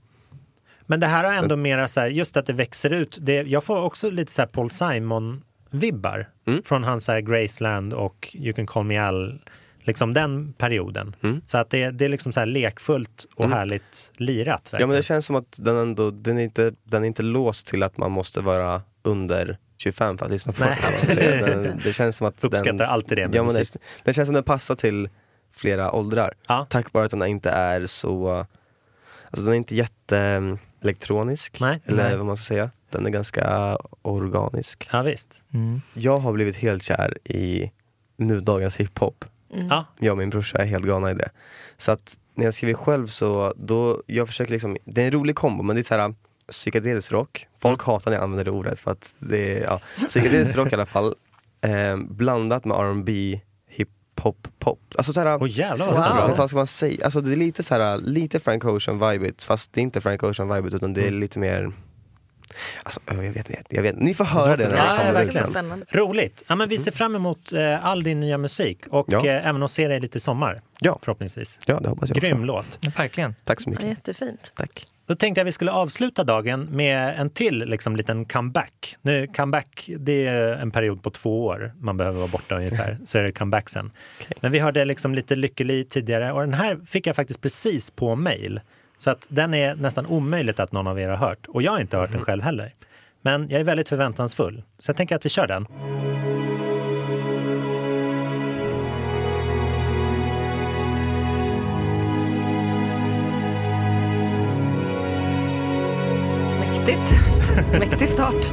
Men 0.89 0.99
det 0.99 1.07
här 1.07 1.23
har 1.23 1.33
ändå 1.33 1.55
mera 1.55 1.87
så 1.87 1.99
här, 1.99 2.07
just 2.07 2.37
att 2.37 2.45
det 2.45 2.53
växer 2.53 2.89
ut. 2.89 3.17
Det, 3.21 3.33
jag 3.41 3.63
får 3.63 3.81
också 3.83 4.09
lite 4.09 4.31
så 4.31 4.41
här 4.41 4.47
Paul 4.47 4.69
Simon-vibbar 4.69 6.25
Mm. 6.47 6.63
från 6.63 6.83
hans 6.83 7.03
så 7.05 7.11
här 7.11 7.21
Graceland 7.21 7.93
och 7.93 8.29
You 8.33 8.53
can 8.53 8.67
call 8.67 8.83
me 8.83 8.97
Al. 8.97 9.39
Liksom 9.79 10.13
den 10.13 10.53
perioden. 10.53 11.15
Mm. 11.23 11.41
Så 11.45 11.57
att 11.57 11.69
det, 11.69 11.89
det 11.91 12.05
är 12.05 12.09
liksom 12.09 12.33
så 12.33 12.39
här 12.39 12.47
lekfullt 12.47 13.25
och 13.35 13.45
Mm. 13.45 13.57
härligt 13.57 14.11
lirat. 14.17 14.47
ja, 14.47 14.71
Verkligen. 14.71 14.89
men 14.89 14.95
det 14.97 15.03
känns 15.03 15.25
som 15.25 15.35
att 15.35 15.57
den 15.61 15.75
ändå, 15.75 16.11
den 16.11 16.37
är, 16.37 16.43
inte, 16.43 16.73
den 16.83 17.03
är 17.03 17.07
inte 17.07 17.23
låst 17.23 17.67
till 17.67 17.83
att 17.83 17.97
man 17.97 18.11
måste 18.11 18.41
vara 18.41 18.81
under 19.03 19.57
25 19.77 20.17
för 20.17 20.25
att 20.25 20.31
lyssna 20.31 20.53
på 20.53 20.63
Nej. 20.63 20.77
den. 21.15 21.63
Den, 21.63 21.79
det 21.83 21.93
känns 21.93 22.17
som 22.17 22.27
att 22.27 22.43
Uppskattar 22.43 22.73
den, 22.73 22.89
alltid 22.89 23.17
det 23.17 23.27
med 23.27 23.35
ja, 23.35 23.43
men 23.43 23.53
det, 23.53 23.77
den 24.03 24.13
känns 24.13 24.27
som 24.27 24.33
den 24.35 24.43
passar 24.43 24.75
till 24.75 25.09
flera 25.55 25.91
åldrar. 25.91 26.33
Ja. 26.47 26.67
Tack 26.69 26.93
vare 26.93 27.05
att 27.05 27.11
den 27.11 27.23
inte 27.25 27.49
är 27.49 27.85
så, 27.85 28.29
alltså 29.29 29.45
den 29.45 29.47
är 29.53 29.57
inte 29.57 29.75
jätteelektronisk. 30.77 31.59
Nej. 31.59 31.79
eller 31.85 32.03
Nej. 32.03 32.17
vad 32.17 32.25
man 32.25 32.37
ska 32.37 32.43
säga. 32.45 32.71
Den 32.89 33.05
är 33.05 33.09
ganska 33.09 33.77
organisk. 34.01 34.89
Ja, 34.91 35.01
visst. 35.01 35.43
Mm. 35.53 35.81
Jag 35.93 36.17
har 36.17 36.33
blivit 36.33 36.55
helt 36.55 36.83
kär 36.83 37.17
i 37.23 37.71
nudagens 38.17 38.77
hiphop. 38.77 39.25
Ja. 39.69 39.85
Jag 39.99 40.11
och 40.11 40.17
min 40.17 40.29
brorsa 40.29 40.57
är 40.57 40.65
helt 40.65 40.85
galna 40.85 41.11
i 41.11 41.13
det. 41.13 41.29
Så 41.77 41.91
att 41.91 42.17
när 42.35 42.45
jag 42.45 42.53
skriver 42.53 42.73
själv 42.73 43.07
så, 43.07 43.53
då, 43.57 44.03
jag 44.05 44.27
försöker 44.27 44.51
liksom, 44.51 44.77
det 44.85 45.01
är 45.01 45.05
en 45.05 45.11
rolig 45.11 45.35
kombo 45.35 45.63
men 45.63 45.75
det 45.75 45.81
är 45.81 45.83
så 45.83 45.95
här 45.95 46.13
psykedelisk 46.51 47.11
rock. 47.11 47.47
Folk 47.59 47.83
hatar 47.83 48.11
när 48.11 48.17
jag 48.17 48.23
använder 48.23 48.45
det 48.45 48.51
ordet 48.51 48.79
för 48.79 48.91
att 48.91 49.15
det 49.19 49.57
är, 49.57 49.63
ja, 49.63 49.81
psykedelisk 50.07 50.57
rock 50.57 50.71
i 50.71 50.75
alla 50.75 50.85
fall. 50.85 51.15
Eh, 51.61 51.97
blandat 51.97 52.65
med 52.65 52.77
R&B 52.77 53.39
hiphop, 54.17 54.47
pop. 54.59 54.79
Alltså 54.97 55.13
så 55.13 55.19
här, 55.19 55.37
Åh 55.41 55.49
jävlar 55.49 55.85
vad 55.87 55.95
Wow. 55.97 56.27
vad 56.27 56.35
fan 56.37 56.47
ska 56.49 56.57
man 56.57 56.67
säga? 56.67 57.05
Alltså 57.05 57.21
det 57.21 57.31
är 57.31 57.35
lite 57.35 57.63
så 57.63 57.73
här, 57.75 57.97
lite 57.97 58.39
Frank 58.39 58.65
Ocean 58.65 59.09
vibet 59.11 59.43
fast 59.43 59.73
det 59.73 59.79
är 59.79 59.83
inte 59.83 60.01
Frank 60.01 60.23
Ocean 60.23 60.55
vibet 60.55 60.73
utan 60.73 60.93
det 60.93 61.01
är 61.01 61.07
Mm. 61.07 61.19
lite 61.19 61.39
mer 61.39 61.71
Alltså, 62.83 62.99
jag 63.05 63.15
vet 63.15 63.35
inte, 63.35 63.55
jag 63.69 63.81
vet 63.83 63.95
Ni 63.99 64.13
får 64.13 64.25
höra 64.25 64.49
låter 64.49 64.63
det 64.63 64.69
när 64.69 64.75
det 64.75 65.03
Ja, 65.03 65.07
kommer. 65.07 65.25
liksom. 65.25 65.43
Spännande. 65.43 65.85
Roligt. 65.89 66.43
Ja, 66.47 66.55
men 66.55 66.69
vi 66.69 66.77
ser 66.77 66.91
fram 66.91 67.15
emot 67.15 67.53
eh, 67.53 67.85
all 67.85 68.03
din 68.03 68.19
nya 68.19 68.37
musik 68.37 68.87
och 68.89 69.05
Ja. 69.09 69.25
eh, 69.25 69.47
även 69.47 69.63
att 69.63 69.71
se 69.71 69.87
dig 69.87 69.99
lite 69.99 70.17
i 70.17 70.21
sommar. 70.21 70.61
Ja. 70.79 70.99
Förhoppningsvis. 71.01 71.59
Ja, 71.65 71.79
det 71.79 71.89
hoppas 71.89 72.09
jag 72.09 72.17
Grym 72.17 72.33
också. 72.37 72.45
låt. 72.45 72.97
Verkligen. 72.99 73.35
Tack 73.43 73.61
så 73.61 73.69
Ja, 73.69 73.71
mycket. 73.71 73.89
jättefint. 73.89 74.51
Tack. 74.55 74.85
Då 75.07 75.15
tänkte 75.15 75.39
jag 75.39 75.45
vi 75.45 75.51
skulle 75.51 75.71
avsluta 75.71 76.23
dagen 76.23 76.67
med 76.71 77.19
en 77.19 77.29
till 77.29 77.59
liksom, 77.59 77.95
liten 77.95 78.25
comeback. 78.25 78.95
Nu, 79.01 79.27
comeback, 79.27 79.89
det 79.99 80.27
är 80.27 80.55
en 80.55 80.71
period 80.71 81.03
på 81.03 81.09
två 81.09 81.45
år 81.45 81.73
man 81.79 81.97
behöver 81.97 82.17
vara 82.19 82.27
borta 82.31 82.55
ungefär, 82.55 82.97
så 83.05 83.17
är 83.17 83.23
det 83.23 83.31
comeback 83.31 83.69
sen. 83.69 83.91
Men 84.41 84.51
vi 84.51 84.59
hörde 84.59 84.85
liksom 84.85 85.15
lite 85.15 85.35
Lykkeli 85.35 85.83
tidigare 85.85 86.31
och 86.31 86.41
den 86.41 86.53
här 86.53 86.79
fick 86.85 87.07
jag 87.07 87.15
faktiskt 87.15 87.41
precis 87.41 87.89
på 87.91 88.15
mail. 88.15 88.59
Så 88.97 89.09
att 89.09 89.27
den 89.29 89.53
är 89.53 89.75
nästan 89.75 90.05
omöjligt 90.05 90.59
att 90.59 90.71
någon 90.71 90.87
av 90.87 90.99
er 90.99 91.09
har 91.09 91.17
hört. 91.17 91.47
Och 91.47 91.61
jag 91.61 91.71
har 91.71 91.79
inte 91.79 91.97
hört 91.97 92.11
den 92.11 92.21
själv 92.21 92.43
heller. 92.43 92.73
Men 93.21 93.49
jag 93.49 93.59
är 93.59 93.63
väldigt 93.63 93.89
förväntansfull. 93.89 94.63
Så 94.79 94.89
jag 94.89 94.97
tänker 94.97 95.15
att 95.15 95.25
vi 95.25 95.29
kör 95.29 95.47
den. 95.47 95.67
Mäktigt. 106.59 107.19
Mäktig 107.79 108.09
start. 108.09 108.51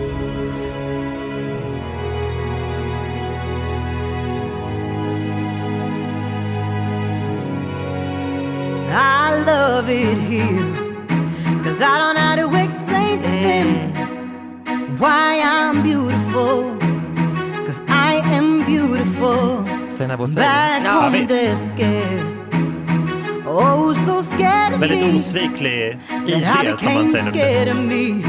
Of 9.48 9.88
it 9.88 10.18
here. 10.18 10.66
Cause 11.64 11.80
I 11.80 11.98
don't 11.98 12.14
know 12.14 12.20
how 12.20 12.36
to 12.36 12.64
explain 12.64 13.22
to 13.22 13.28
them 13.28 13.68
why 14.98 15.40
I'm 15.42 15.82
beautiful. 15.82 16.76
Cause 17.66 17.82
I 17.88 18.20
am 18.36 18.64
beautiful. 18.66 19.64
Seinabo 19.88 20.26
Hussein. 20.26 20.42
Back 20.44 20.82
Ja, 20.84 21.00
home 21.02 21.12
visst. 21.12 21.28
they're 21.28 21.56
scared. 21.56 22.26
Oh, 23.46 23.92
so 23.94 24.22
scared 24.22 24.74
of 24.74 24.80
Väldigt 24.80 25.12
me. 25.12 25.18
osviklig 25.18 25.96
That 26.08 26.28
I 26.28 26.68
ID 26.68 26.78
som 26.78 26.94
man 26.94 27.06
became 27.06 27.32
säger 27.32 27.74
nu 27.74 28.22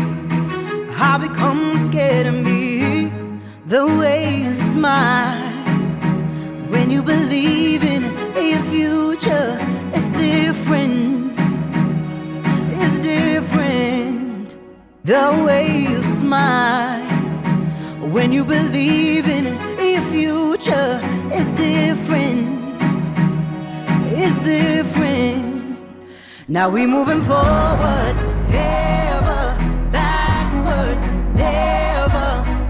Now 26.56 26.70
we 26.70 26.88
moving 26.88 27.22
forward, 27.22 28.16
ever 28.54 29.44
backwards, 29.92 31.04
never 31.36 32.30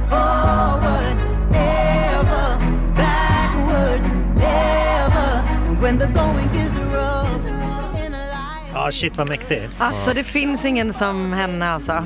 forward, 0.09 1.17
ever 1.53 2.47
backwards, 2.95 4.07
never. 4.35 5.27
And 5.67 5.81
when 5.81 5.97
the 5.99 6.07
going 6.07 6.49
is 6.65 6.73
rough, 6.79 7.45
in 8.05 8.13
a 8.13 8.17
life. 8.17 8.71
Ja, 8.73 8.91
shit 8.91 9.17
vad 9.17 9.29
mäktig. 9.29 9.69
Alltså 9.77 10.13
det 10.13 10.23
finns 10.23 10.65
ingen 10.65 10.93
som 10.93 11.33
henne 11.33 11.69
alltså. 11.71 12.03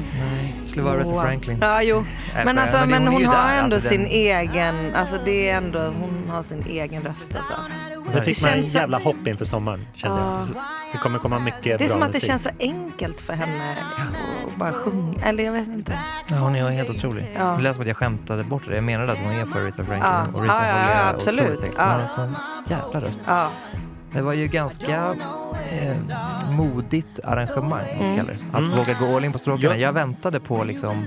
Skulle 0.67 0.83
vara 0.85 0.93
Aretha 0.95 1.21
Franklin. 1.21 1.57
Ja, 1.61 1.81
jo. 1.83 2.05
Men, 2.35 2.45
men- 2.45 2.57
alltså, 2.59 2.85
men 2.85 3.07
hon 3.07 3.25
har 3.25 3.35
där, 3.35 3.57
ändå 3.63 3.75
alltså, 3.75 3.89
sin 3.89 4.01
den- 4.01 4.09
egen, 4.11 4.95
alltså 4.95 5.15
det 5.25 5.49
är 5.49 5.57
ändå, 5.57 5.79
hon 5.79 6.29
har 6.29 6.43
sin 6.43 6.63
egen 6.69 7.03
röst 7.03 7.35
alltså. 7.35 7.53
Det 8.13 8.21
fick 8.21 8.43
en 8.45 8.53
känns 8.53 8.71
som- 8.71 8.81
jävla 8.81 8.97
hopp 8.97 9.27
inför 9.27 9.45
sommaren. 9.45 9.87
Kände 9.93 10.21
jag. 10.21 10.47
Det 10.91 10.97
kommer 10.97 11.19
komma 11.19 11.39
mycket 11.39 11.63
Det 11.63 11.73
är 11.73 11.77
bra 11.77 11.87
som 11.87 12.01
att 12.01 12.07
det 12.11 12.15
musik. 12.15 12.27
känns 12.29 12.43
så 12.43 12.49
enkelt 12.59 13.21
för 13.21 13.33
henne 13.33 13.77
att 14.47 14.55
bara 14.55 14.73
sjunga. 14.73 15.23
Eller 15.23 15.43
jag 15.43 15.51
vet 15.51 15.67
inte. 15.67 15.99
Ja, 16.29 16.35
hon 16.35 16.55
är 16.55 16.69
helt 16.69 16.89
otrolig. 16.89 17.31
Ja. 17.37 17.43
Det 17.57 17.63
lät 17.63 17.73
som 17.75 17.81
att 17.81 17.87
jag 17.87 17.97
skämtade 17.97 18.43
bort 18.43 18.63
det. 18.67 18.75
Jag 18.75 18.83
menade 18.83 19.11
att 19.11 19.19
hon 19.19 19.31
är 19.31 19.45
på 19.45 19.57
Aretha 19.59 19.83
Franklin. 19.83 19.99
Ja. 20.03 20.25
Och 20.33 20.39
Aretha 20.41 20.67
Ja, 20.67 20.77
ja, 20.77 20.91
ja, 21.03 21.09
absolut. 21.15 21.61
högt. 21.61 21.73
Ja. 21.77 22.07
Sån 22.07 22.35
jävla 22.67 23.01
röst. 23.07 23.19
Ja. 23.27 23.49
Det 24.13 24.21
var 24.21 24.33
ju 24.33 24.47
ganska 24.47 25.15
eh, 25.71 25.97
modigt 26.51 27.19
arrangemang, 27.23 27.85
Mm. 27.93 28.07
jag 28.07 28.17
kalla 28.17 28.31
det. 28.31 28.57
Att 28.57 28.63
Mm. 28.63 28.69
våga 28.77 28.93
gå 28.99 29.15
all 29.17 29.25
in 29.25 29.31
på 29.31 29.39
stråkarna. 29.39 29.75
Ja. 29.75 29.81
Jag 29.81 29.93
väntade 29.93 30.39
på 30.39 30.63
liksom 30.63 31.03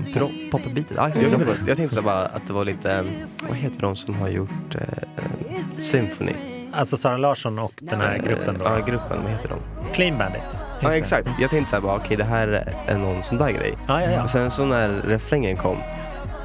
popbeatet. 0.51 0.85
Ja, 0.95 1.09
Jag, 1.09 1.23
jag, 1.23 1.29
tänkte, 1.31 1.55
jag 1.67 1.77
tänkte 1.77 2.01
bara 2.01 2.25
att 2.25 2.47
det 2.47 2.53
var 2.53 2.65
lite, 2.65 2.91
eh, 2.93 3.03
vad 3.47 3.57
heter 3.57 3.81
de 3.81 3.95
som 3.95 4.15
har 4.15 4.27
gjort 4.29 4.75
eh, 4.75 4.81
eh, 4.81 5.61
Symphony? 5.77 6.31
Alltså 6.73 6.97
Sara 6.97 7.17
Larsson 7.17 7.59
och 7.59 7.73
den 7.81 8.01
här 8.01 8.17
gruppen 8.17 8.57
Ja, 8.63 8.77
då. 8.79 8.85
gruppen, 8.85 9.21
vad 9.23 9.31
heter 9.31 9.49
de? 9.49 9.57
Clean 9.93 10.17
Bandit. 10.17 10.41
Ja, 10.81 10.89
det. 10.89 10.97
exakt. 10.97 11.27
Jag 11.39 11.49
tänkte 11.49 11.69
så 11.69 11.75
här 11.75 11.83
bara, 11.83 11.95
okej 11.95 12.17
det 12.17 12.23
här 12.23 12.47
är 12.87 12.97
någon 12.97 13.23
sån 13.23 13.37
där 13.37 13.51
grej. 13.51 13.73
Ja, 13.87 14.01
ja, 14.01 14.11
ja. 14.11 14.23
Och 14.23 14.29
sen 14.29 14.51
så 14.51 14.65
när 14.65 14.89
refrängen 14.89 15.57
kom 15.57 15.77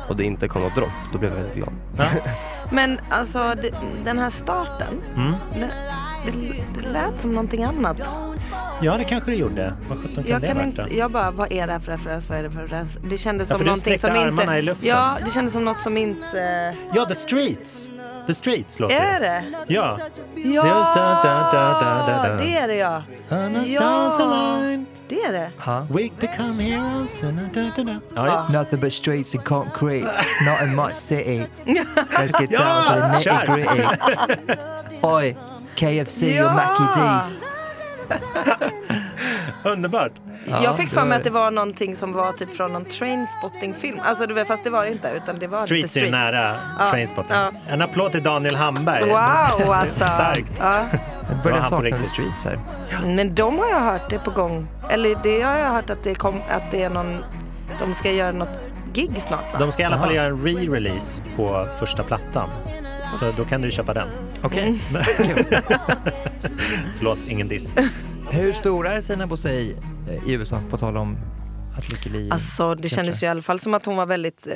och 0.09 0.17
det 0.17 0.25
inte 0.25 0.49
kom 0.49 0.63
något 0.63 0.75
dropp, 0.75 0.89
då 1.13 1.19
blev 1.19 1.31
jag 1.33 1.37
väldigt 1.39 1.57
glad. 1.57 1.73
Men 2.73 3.01
alltså 3.11 3.55
det, 3.63 3.71
den 4.05 4.19
här 4.19 4.31
starten, 4.31 4.89
Mm. 5.17 5.33
det, 5.55 5.71
det, 6.27 6.81
det 6.83 6.89
lät 6.89 7.21
som 7.21 7.33
någonting 7.33 7.65
annat. 7.65 7.97
Ja, 8.83 8.97
det 8.99 9.05
kanske 9.05 9.31
det 9.31 9.37
gjorde. 9.37 9.73
Vad 9.89 9.99
sjutton 9.99 10.25
kan 10.25 10.33
Jag, 10.33 10.41
det 10.41 10.47
kan 10.47 10.61
inte, 10.61 10.83
då? 10.83 10.89
jag 10.97 11.11
bara, 11.11 11.31
vad 11.31 11.53
är 11.53 11.67
det 11.67 11.73
här 11.73 11.81
för 11.81 11.93
referens? 11.93 12.29
Vad 12.29 12.39
är 12.39 12.43
det 12.43 12.51
för 12.51 12.61
referens? 12.63 12.99
Det 13.11 13.19
kändes 13.19 13.49
Ja, 13.49 13.51
som 13.51 13.59
för 13.59 13.65
du 13.65 13.69
någonting 13.71 13.99
som 13.99 14.11
sträckte 14.11 14.29
inte... 14.29 14.43
armarna 14.43 14.59
i 14.59 14.63
luften. 14.63 14.89
Ja, 14.89 15.17
det 15.25 15.31
kändes 15.31 15.53
som 15.53 15.65
något 15.65 15.81
som 15.81 15.97
inte... 15.97 16.75
Ja, 16.95 17.05
The 17.07 17.15
Streets. 17.15 17.89
The 18.29 18.35
Streets 18.35 18.81
låter 18.81 18.95
Är 18.97 19.21
det. 19.21 19.27
det? 19.67 19.75
Ja. 19.75 19.99
Ja, 20.35 20.67
Just 20.79 20.95
da, 20.95 21.21
da, 21.23 21.49
da, 21.53 21.79
da, 21.81 22.07
da, 22.07 22.29
da. 22.29 22.37
det 22.37 22.57
är 22.57 22.69
det 22.69 22.75
ja. 22.75 23.03
Ja. 23.29 23.39
Det 25.09 25.23
är 25.23 25.33
det. 25.33 25.51
Ja. 25.67 25.87
We 25.91 26.11
become 26.21 26.63
heroes. 26.63 27.23
and 27.25 27.39
da, 27.55 27.61
da, 27.77 27.83
da. 27.83 28.01
Ja, 28.15 28.27
ja. 28.27 28.49
Nothing 28.61 28.81
but 28.81 28.93
streets 28.93 29.35
and 29.35 29.45
concrete, 29.45 30.05
not 30.47 30.61
in 30.63 30.77
my 30.77 30.95
city. 30.95 31.47
Let's 31.65 32.41
get 32.41 32.51
Ja, 32.51 32.59
down 32.59 32.85
to 32.85 33.01
the 33.01 33.31
nitty 33.31 33.47
gritty. 33.55 34.61
Oj, 35.03 35.37
KFC 35.77 36.23
och 36.23 36.29
Ja. 36.29 36.55
Mackie 36.55 37.01
D's. 37.01 37.39
Underbart. 39.73 40.13
Ja, 40.47 40.61
jag 40.65 40.77
fick 40.77 40.89
det 40.91 40.95
för 40.95 41.01
mig 41.01 41.09
var- 41.11 41.17
att 41.17 41.25
det 41.25 41.31
var 41.31 41.51
någonting 41.51 41.97
som 41.97 42.13
var 42.13 42.33
typ 42.33 42.57
från 42.57 42.73
någon 42.73 42.85
trainspotting-film. 42.85 44.01
Alltså, 44.05 44.27
du 44.27 44.35
vet, 44.35 44.49
fast 44.49 44.65
det 44.65 44.71
var 44.71 44.85
det 44.85 44.93
inte. 44.93 45.09
Utan 45.17 45.39
det 45.39 45.47
var 45.47 45.59
Streets 45.59 45.97
lite 45.97 46.09
är 46.09 46.11
nära 46.11 46.55
Ja, 46.79 46.91
Trainspotting. 46.91 47.37
ja. 47.37 47.51
En 47.69 47.83
applåd 47.83 48.13
till 48.13 48.23
Daniel 48.23 48.57
Hamberg. 48.57 49.05
Wow, 49.09 49.17
alltså. 49.73 50.05
Starkt. 50.05 50.53
Ja. 50.59 50.85
Jag 51.45 51.53
var 51.53 51.59
på 51.61 51.65
sakna. 51.67 52.03
Streets 52.03 52.45
här. 52.45 52.59
Men 53.07 53.35
de 53.35 53.59
har 53.59 53.69
jag 53.69 53.81
hört 53.81 54.13
är 54.13 54.19
på 54.19 54.31
gång. 54.31 54.67
Eller 54.91 55.17
det 55.23 55.41
har 55.43 55.57
jag 55.57 55.71
hört 55.71 55.91
att 55.91 56.05
det, 56.05 56.15
kom, 56.15 56.41
att 56.51 56.71
det 56.71 56.83
är 56.83 56.91
någon... 56.91 57.25
De 57.81 57.95
ska 57.95 58.13
göra 58.13 58.33
något 58.33 58.59
gig 58.93 59.11
snart 59.19 59.53
va? 59.53 59.59
De 59.59 59.73
ska 59.73 59.83
i 59.83 59.87
alla 59.87 59.97
fall 59.99 60.05
Aha. 60.09 60.15
göra 60.17 60.27
en 60.27 60.39
re-release 60.47 61.23
på 61.37 61.69
första 61.79 62.03
plattan. 62.03 62.49
Så 63.15 63.31
då 63.37 63.45
kan 63.45 63.63
du 63.63 63.71
köpa 63.71 63.93
den. 63.95 64.09
Okej. 64.43 64.81
Förlåt, 66.99 67.19
ingen 67.29 67.49
diss. 67.49 67.75
Hur 68.31 68.53
stor 68.53 68.87
är 68.87 69.01
Sina 69.01 69.27
Bosei 69.27 69.77
i 70.27 70.33
USA, 70.33 70.61
på 70.71 70.79
tal 70.79 70.97
om 70.97 71.17
att 71.79 71.89
Lykke 71.91 72.09
Li... 72.09 72.31
Alltså 72.31 72.75
det 72.75 72.89
kändes 72.89 73.23
ju 73.23 73.27
i 73.27 73.31
alla 73.31 73.43
fall 73.43 73.59
som 73.59 73.75
att 73.75 73.87
hon 73.87 73.97
var 73.97 74.07
väldigt 74.07 74.47
eh, 74.47 74.53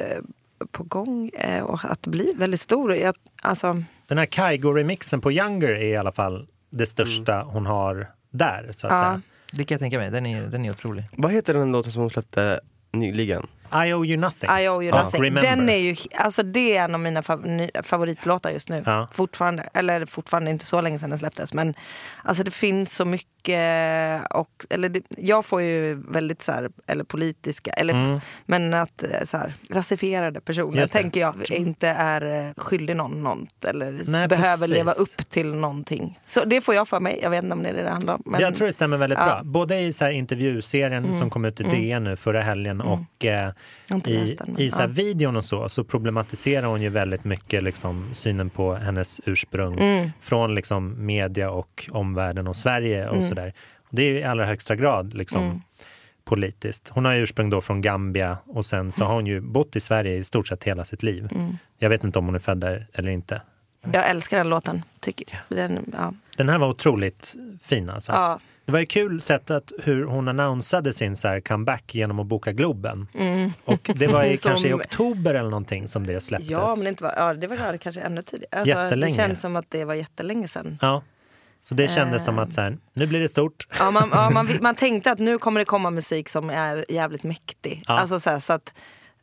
på 0.71 0.83
gång 0.83 1.29
eh, 1.29 1.63
och 1.63 1.79
att 1.85 2.07
bli 2.07 2.33
väldigt 2.37 2.61
stor. 2.61 2.95
Jag, 2.95 3.15
alltså, 3.43 3.83
Den 4.07 4.19
här 4.19 4.27
Kygo-remixen 4.27 5.21
på 5.21 5.33
Younger 5.33 5.69
är 5.69 5.85
i 5.85 5.97
alla 5.97 6.13
fall 6.13 6.47
det 6.71 6.87
största 6.87 7.43
hon 7.43 7.67
har 7.67 8.11
där, 8.31 8.69
så 8.73 8.87
att 8.87 8.93
Ja. 8.93 8.99
säga. 8.99 9.23
Det 9.53 9.65
kan 9.65 9.75
jag 9.75 9.81
tänka 9.81 9.99
mig, 9.99 10.11
den 10.11 10.27
är, 10.27 10.47
den 10.47 10.65
är 10.65 10.71
otrolig. 10.71 11.05
Vad 11.17 11.33
heter 11.33 11.55
den 11.55 11.73
låten 11.73 11.93
som 11.93 12.01
hon 12.03 12.11
släppte 12.11 12.61
nyligen? 12.93 13.47
I 13.75 13.93
owe 13.95 14.07
you 14.07 14.17
nothing. 14.17 14.51
I 14.51 14.69
owe 14.69 14.85
you 14.85 15.05
nothing. 15.05 15.23
Remember. 15.23 15.43
Den 15.43 15.69
är 15.69 15.77
ju, 15.77 15.97
alltså 16.15 16.43
det 16.43 16.77
är 16.77 16.85
en 16.85 16.95
av 16.95 17.01
mina 17.01 17.23
favoritlåtar 17.83 18.51
just 18.51 18.69
nu. 18.69 18.85
Fortfarande. 19.13 19.69
Eller 19.75 20.07
fortfarande 20.07 20.51
inte 20.51 20.67
så 20.67 20.81
länge 20.81 20.99
sedan 20.99 21.11
den 21.11 21.19
släpptes. 21.19 21.55
Men 21.55 21.75
alltså 22.23 22.43
det 22.45 22.51
finns 22.51 22.95
så 22.97 23.05
mycket 23.05 23.33
och, 24.31 24.67
eller 24.71 24.89
det, 24.89 25.03
jag 25.19 25.45
får 25.45 25.63
ju 25.63 25.95
väldigt 26.09 26.43
så 26.43 26.53
här, 26.53 26.71
eller 26.87 27.05
politiska, 27.05 27.71
eller, 27.73 28.21
men 28.47 28.75
att 28.75 29.03
eh, 29.03 29.09
så 29.25 29.37
här, 29.37 29.55
rasifierade 29.71 30.41
personer 30.41 30.73
Mm. 30.83 30.89
Tänker 30.89 31.21
jag 31.21 31.51
inte 31.51 31.89
är 31.89 32.47
eh, 32.49 32.55
skyldig 32.63 32.97
någon 32.97 33.23
något 33.23 33.65
eller 33.65 33.93
Nej, 34.11 34.29
behöver 34.29 34.49
precis. 34.49 34.69
leva 34.69 34.93
upp 34.93 35.29
till 35.29 35.55
någonting. 35.55 36.21
Så 36.25 36.45
det 36.45 36.61
får 36.61 36.75
jag 36.75 36.89
för 36.89 37.01
mig. 37.01 37.19
Jag 37.23 37.31
vet 37.31 37.43
inte 37.45 37.53
om 37.53 37.63
det 37.63 37.69
är 37.69 37.73
det 37.75 37.83
det 37.83 37.91
handlar 37.91 38.15
om. 38.15 38.23
Men, 38.27 38.41
jag 38.41 38.55
tror 38.55 38.67
det 38.67 38.73
stämmer 38.73 38.97
väldigt 38.97 39.19
Ja. 39.19 39.25
bra. 39.25 39.41
Både 39.45 39.79
i 39.81 39.93
så 39.93 40.05
här 40.05 40.13
intervjuserien 40.13 41.15
som 41.15 41.31
kom 41.31 41.45
ut 41.45 41.61
i 41.61 41.65
DN 41.65 42.05
nu 42.05 42.17
förra 42.17 42.43
helgen 42.43 42.81
och 42.81 43.25
eh, 43.25 43.51
i, 44.07 44.37
den, 44.39 44.59
i 44.59 44.71
så 44.71 44.79
här 44.81 44.89
ja. 44.89 44.93
videon 44.93 45.37
och 45.37 45.45
så, 45.45 45.69
så 45.69 45.85
problematiserar 45.85 46.67
hon 46.67 46.83
ju 46.83 46.89
väldigt 46.89 47.25
mycket 47.25 47.63
liksom, 47.63 48.11
synen 48.13 48.51
på 48.51 48.75
hennes 48.75 49.21
ursprung 49.25 49.79
Mm. 49.79 50.11
från 50.21 50.55
liksom, 50.55 51.07
media 51.07 51.51
och 51.51 51.89
omvärlden 51.93 52.47
och 52.49 52.57
Sverige 52.57 53.03
Mm. 53.05 53.19
och 53.19 53.25
sådär. 53.25 53.53
Det 53.91 54.03
är 54.03 54.07
ju 54.07 54.19
i 54.19 54.25
allra 54.25 54.47
högsta 54.47 54.77
grad 54.77 55.15
liksom, 55.15 55.63
politiskt. 56.25 56.89
Hon 56.89 57.05
har 57.05 57.13
ju 57.13 57.23
ursprung 57.23 57.51
då 57.51 57.61
från 57.61 57.81
Gambia 57.81 58.39
och 58.47 58.67
sen 58.67 58.93
så 58.93 59.05
har 59.05 59.15
hon 59.15 59.27
ju 59.27 59.41
bott 59.41 59.77
i 59.77 59.81
Sverige 59.81 60.17
i 60.17 60.25
stort 60.25 60.49
sett 60.49 60.65
hela 60.65 60.85
sitt 60.85 61.03
liv. 61.03 61.29
Mm. 61.35 61.57
Jag 61.79 61.89
vet 61.89 62.05
inte 62.05 62.19
om 62.19 62.27
hon 62.27 62.35
är 62.35 62.39
född 62.39 62.61
där 62.61 62.87
eller 62.93 63.11
inte. 63.11 63.43
Jag 63.93 64.09
älskar 64.11 64.37
den 64.39 64.49
låten. 64.49 64.83
Tycker, 65.01 65.41
den, 65.49 65.93
ja. 65.99 66.15
Den 66.37 66.49
här 66.49 66.59
var 66.59 66.69
otroligt 66.69 67.35
fin 67.63 67.91
alltså. 67.91 68.13
Ja. 68.13 68.39
Det 68.65 68.73
var 68.73 68.79
ju 68.81 68.87
kul 68.87 69.21
sätt 69.21 69.51
att 69.51 69.73
hur 69.83 70.05
hon 70.05 70.29
annonsade 70.29 70.93
sin 70.93 71.17
så 71.17 71.41
comeback 71.45 71.95
genom 71.95 72.21
att 72.21 72.27
boka 72.27 72.53
Globen. 72.53 73.07
Och 73.65 73.91
det 73.95 74.07
var 74.07 74.25
ju 74.25 74.37
Som- 74.37 74.49
kanske 74.49 74.69
i 74.69 74.73
oktober 74.73 75.35
eller 75.35 75.51
någonting 75.51 75.89
som 75.89 76.07
det 76.07 76.21
släpptes. 76.21 76.51
Ja, 76.51 76.75
men 76.77 76.85
det, 76.85 76.89
inte 76.89 77.03
var, 77.05 77.15
ja, 77.17 77.35
det 77.35 77.47
var 77.47 77.57
ja, 77.57 77.73
det 77.73 77.79
kanske 77.79 78.01
ännu 78.01 78.23
tidigare. 78.23 78.61
Alltså, 78.61 78.75
det 78.75 78.83
Jättelänge. 78.83 79.15
känns 79.15 79.41
som 79.41 79.57
att 79.57 79.67
det 79.71 79.85
var 79.85 79.95
jättelänge 79.95 80.49
sedan. 80.49 80.79
Ja. 80.81 81.03
Så 81.61 81.75
det 81.75 81.89
kändes 81.89 82.25
som 82.25 82.39
Eh. 82.39 82.43
att 82.45 82.53
så 82.53 82.61
här, 82.61 82.79
nu 82.93 83.07
blir 83.07 83.21
det 83.21 83.29
stort. 83.29 83.67
Ja, 83.79 83.91
man, 83.91 84.09
ja, 84.13 84.31
man, 84.31 84.49
man 84.61 84.75
tänkte 84.75 85.11
att 85.13 85.19
nu 85.19 85.39
kommer 85.39 85.59
det 85.61 85.65
komma 85.65 85.91
musik 85.91 86.29
som 86.29 86.51
är 86.51 86.85
jävligt 86.89 87.23
mäktig. 87.23 87.85
Ja. 87.87 87.99
Alltså, 87.99 88.21
så, 88.21 88.31
här, 88.31 88.39
så 88.41 88.53
att, 88.53 88.75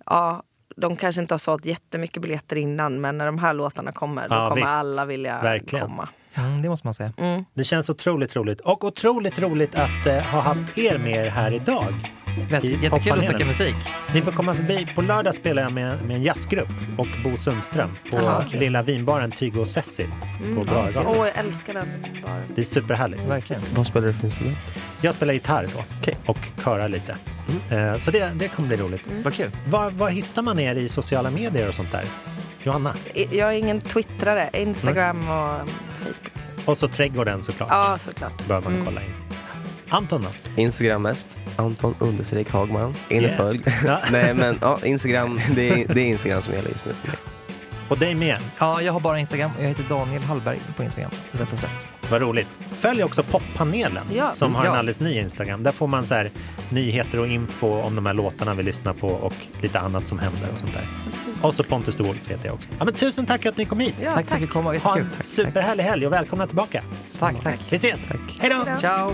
ja, 0.06 0.44
de 0.80 0.96
kanske 0.96 1.22
inte 1.22 1.34
har 1.34 1.40
sålt 1.40 1.66
jättemycket 1.66 2.22
biljetter 2.22 2.56
innan 2.56 3.02
men 3.02 3.18
när 3.18 3.26
de 3.26 3.40
här 3.40 3.54
låtarna 3.54 3.92
kommer 3.92 4.28
då 4.30 4.36
Ja, 4.36 4.50
kommer 4.50 4.62
visst. 4.62 4.74
alla 4.74 5.06
vilja 5.06 5.42
Verkligen. 5.42 5.88
komma. 5.88 6.10
Mm, 6.34 6.62
det 6.62 6.70
måste 6.70 6.88
man 6.88 6.94
säga. 6.94 7.12
Det 7.54 7.64
känns 7.64 7.90
otroligt 7.90 8.36
roligt. 8.36 8.62
Och 8.62 8.84
otroligt 8.84 9.40
roligt 9.40 9.76
att 9.76 10.06
eh, 10.08 10.14
ha 10.22 10.40
haft 10.42 10.78
er 10.78 10.98
med 10.98 11.26
er 11.26 11.30
här 11.30 11.52
idag. 11.52 11.94
Jättekul 12.82 13.20
att 13.20 13.26
snacka 13.26 13.46
musik. 13.46 13.76
Ni 14.14 14.22
får 14.22 14.32
komma 14.32 14.56
förbi. 14.56 14.88
På 14.96 15.02
lördag 15.02 15.36
spelar 15.36 15.62
jag 15.64 15.72
med, 15.72 16.06
med 16.06 16.16
en 16.16 16.22
jazzgrupp 16.24 16.70
och 16.98 17.08
Bo 17.24 17.38
Sundström 17.38 17.90
på 18.12 18.18
Jaha. 18.18 18.44
lilla 18.52 18.84
vinbaren 18.84 19.32
Tygo 19.32 19.60
och 19.62 19.68
Cecil 19.68 20.10
på 20.56 20.62
Bragatan. 20.62 21.06
Åh, 21.08 21.16
jag 21.28 21.38
älskar 21.38 21.74
den 21.74 21.88
baren. 22.24 22.42
Det 22.56 22.62
är 22.62 22.66
superhärligt. 22.66 23.22
Verkligen. 23.24 23.62
Vad 23.76 23.88
spelar 23.88 24.08
du 24.08 24.14
för 24.14 24.26
instrument? 24.26 24.58
Jag 25.02 25.16
spelar 25.16 25.34
gitarr 25.34 25.68
då 25.76 25.84
Okej. 26.00 26.18
och 26.26 26.38
körar 26.64 26.88
lite. 26.90 27.16
Eh, 27.70 27.98
Så 27.98 28.12
det, 28.12 28.32
det 28.36 28.48
kommer 28.48 28.68
bli 28.68 28.78
roligt. 28.78 29.02
Vad 29.24 29.34
kul. 29.34 29.52
Var, 29.68 29.90
var 29.92 30.10
hittar 30.10 30.42
man 30.42 30.60
er 30.60 30.76
i 30.76 30.90
sociala 30.90 31.32
medier 31.32 31.68
och 31.68 31.74
sånt 31.74 31.92
där? 31.92 32.04
Johanna? 32.64 32.94
Jag 33.14 33.50
är 33.54 33.58
ingen 33.58 33.82
twittrare. 33.82 34.50
Instagram 34.54 35.30
och 35.30 35.70
Facebook. 36.00 36.32
Och 36.66 36.78
så 36.78 36.88
trädgården 36.88 37.44
såklart. 37.44 37.70
Ja, 37.72 37.98
såklart. 38.00 38.48
Bör 38.48 38.62
man 38.62 38.74
Mm. 38.74 38.86
kolla 38.86 39.02
in. 39.04 39.14
Anton 39.90 40.22
då? 40.22 40.62
Instagram 40.62 41.02
mest. 41.02 41.38
Anton 41.56 41.96
understreck 42.00 42.50
Hagman. 42.50 42.96
In 43.10 43.24
Yeah. 43.24 43.56
Ja. 43.86 44.00
Nej 44.12 44.34
men 44.34 44.58
ja, 44.62 44.80
Instagram, 44.84 45.42
det 45.56 45.70
är, 45.70 45.94
det 45.94 46.02
är 46.02 46.06
Instagram 46.08 46.42
som 46.42 46.54
gäller 46.54 46.70
just 46.70 46.86
nu 46.86 46.94
för 46.94 47.08
mig. 47.08 47.18
Och 47.90 47.98
dig 47.98 48.16
med. 48.16 48.38
Ja, 48.60 48.82
jag 48.82 48.94
har 48.94 49.00
bara 49.00 49.20
Instagram. 49.20 49.52
Jag 49.60 49.68
heter 49.68 49.84
Daniel 49.90 50.24
Hallberg 50.24 50.60
på 50.78 50.84
Instagram. 50.84 51.12
Rätt 51.32 51.54
och 51.54 51.60
slätt. 51.60 51.86
Vad 52.12 52.22
roligt. 52.22 52.48
Följ 52.74 53.04
också 53.04 53.24
poppanelen 53.24 54.04
Ja. 54.14 54.34
som 54.34 54.56
har 54.56 54.66
en 54.66 54.72
alldeles 54.72 55.02
ny 55.02 55.20
Instagram. 55.20 55.64
Där 55.64 55.72
får 55.72 55.88
man 55.88 56.06
så 56.06 56.16
här, 56.16 56.30
nyheter 56.70 57.20
och 57.20 57.28
info 57.28 57.68
om 57.82 57.96
de 57.96 58.06
här 58.06 58.14
låtarna 58.14 58.54
vi 58.54 58.64
lyssnar 58.64 58.94
på 58.94 59.08
och 59.08 59.34
lite 59.62 59.80
annat 59.80 60.08
som 60.08 60.20
händer 60.20 60.50
och 60.52 60.58
sånt 60.58 60.74
där. 60.74 60.84
Och 61.42 61.54
så 61.54 61.64
Pontus 61.64 61.96
de 61.96 62.04
Wolf 62.04 62.28
heter 62.30 62.46
jag 62.46 62.54
också. 62.56 62.70
Ja, 62.80 62.86
men 62.86 62.94
tusen 62.94 63.26
tack 63.26 63.46
att 63.46 63.58
ni 63.58 63.66
kom 63.66 63.80
hit. 63.80 63.96
Ja, 64.04 64.14
tack 64.14 64.26
för 64.28 64.36
att 64.36 64.42
vi 64.42 64.48
kom. 64.48 64.66
Ha 64.66 64.98
en 64.98 65.10
superhärlig 65.20 65.84
helg 65.84 66.06
och 66.08 66.14
välkomna 66.14 66.48
tillbaka. 66.48 66.84
Tack, 67.20 67.36
tack. 67.44 67.60
Vi 67.70 67.76
ses. 67.76 68.08
Hej 68.40 68.50
då! 68.50 68.66
Ciao! 68.80 69.12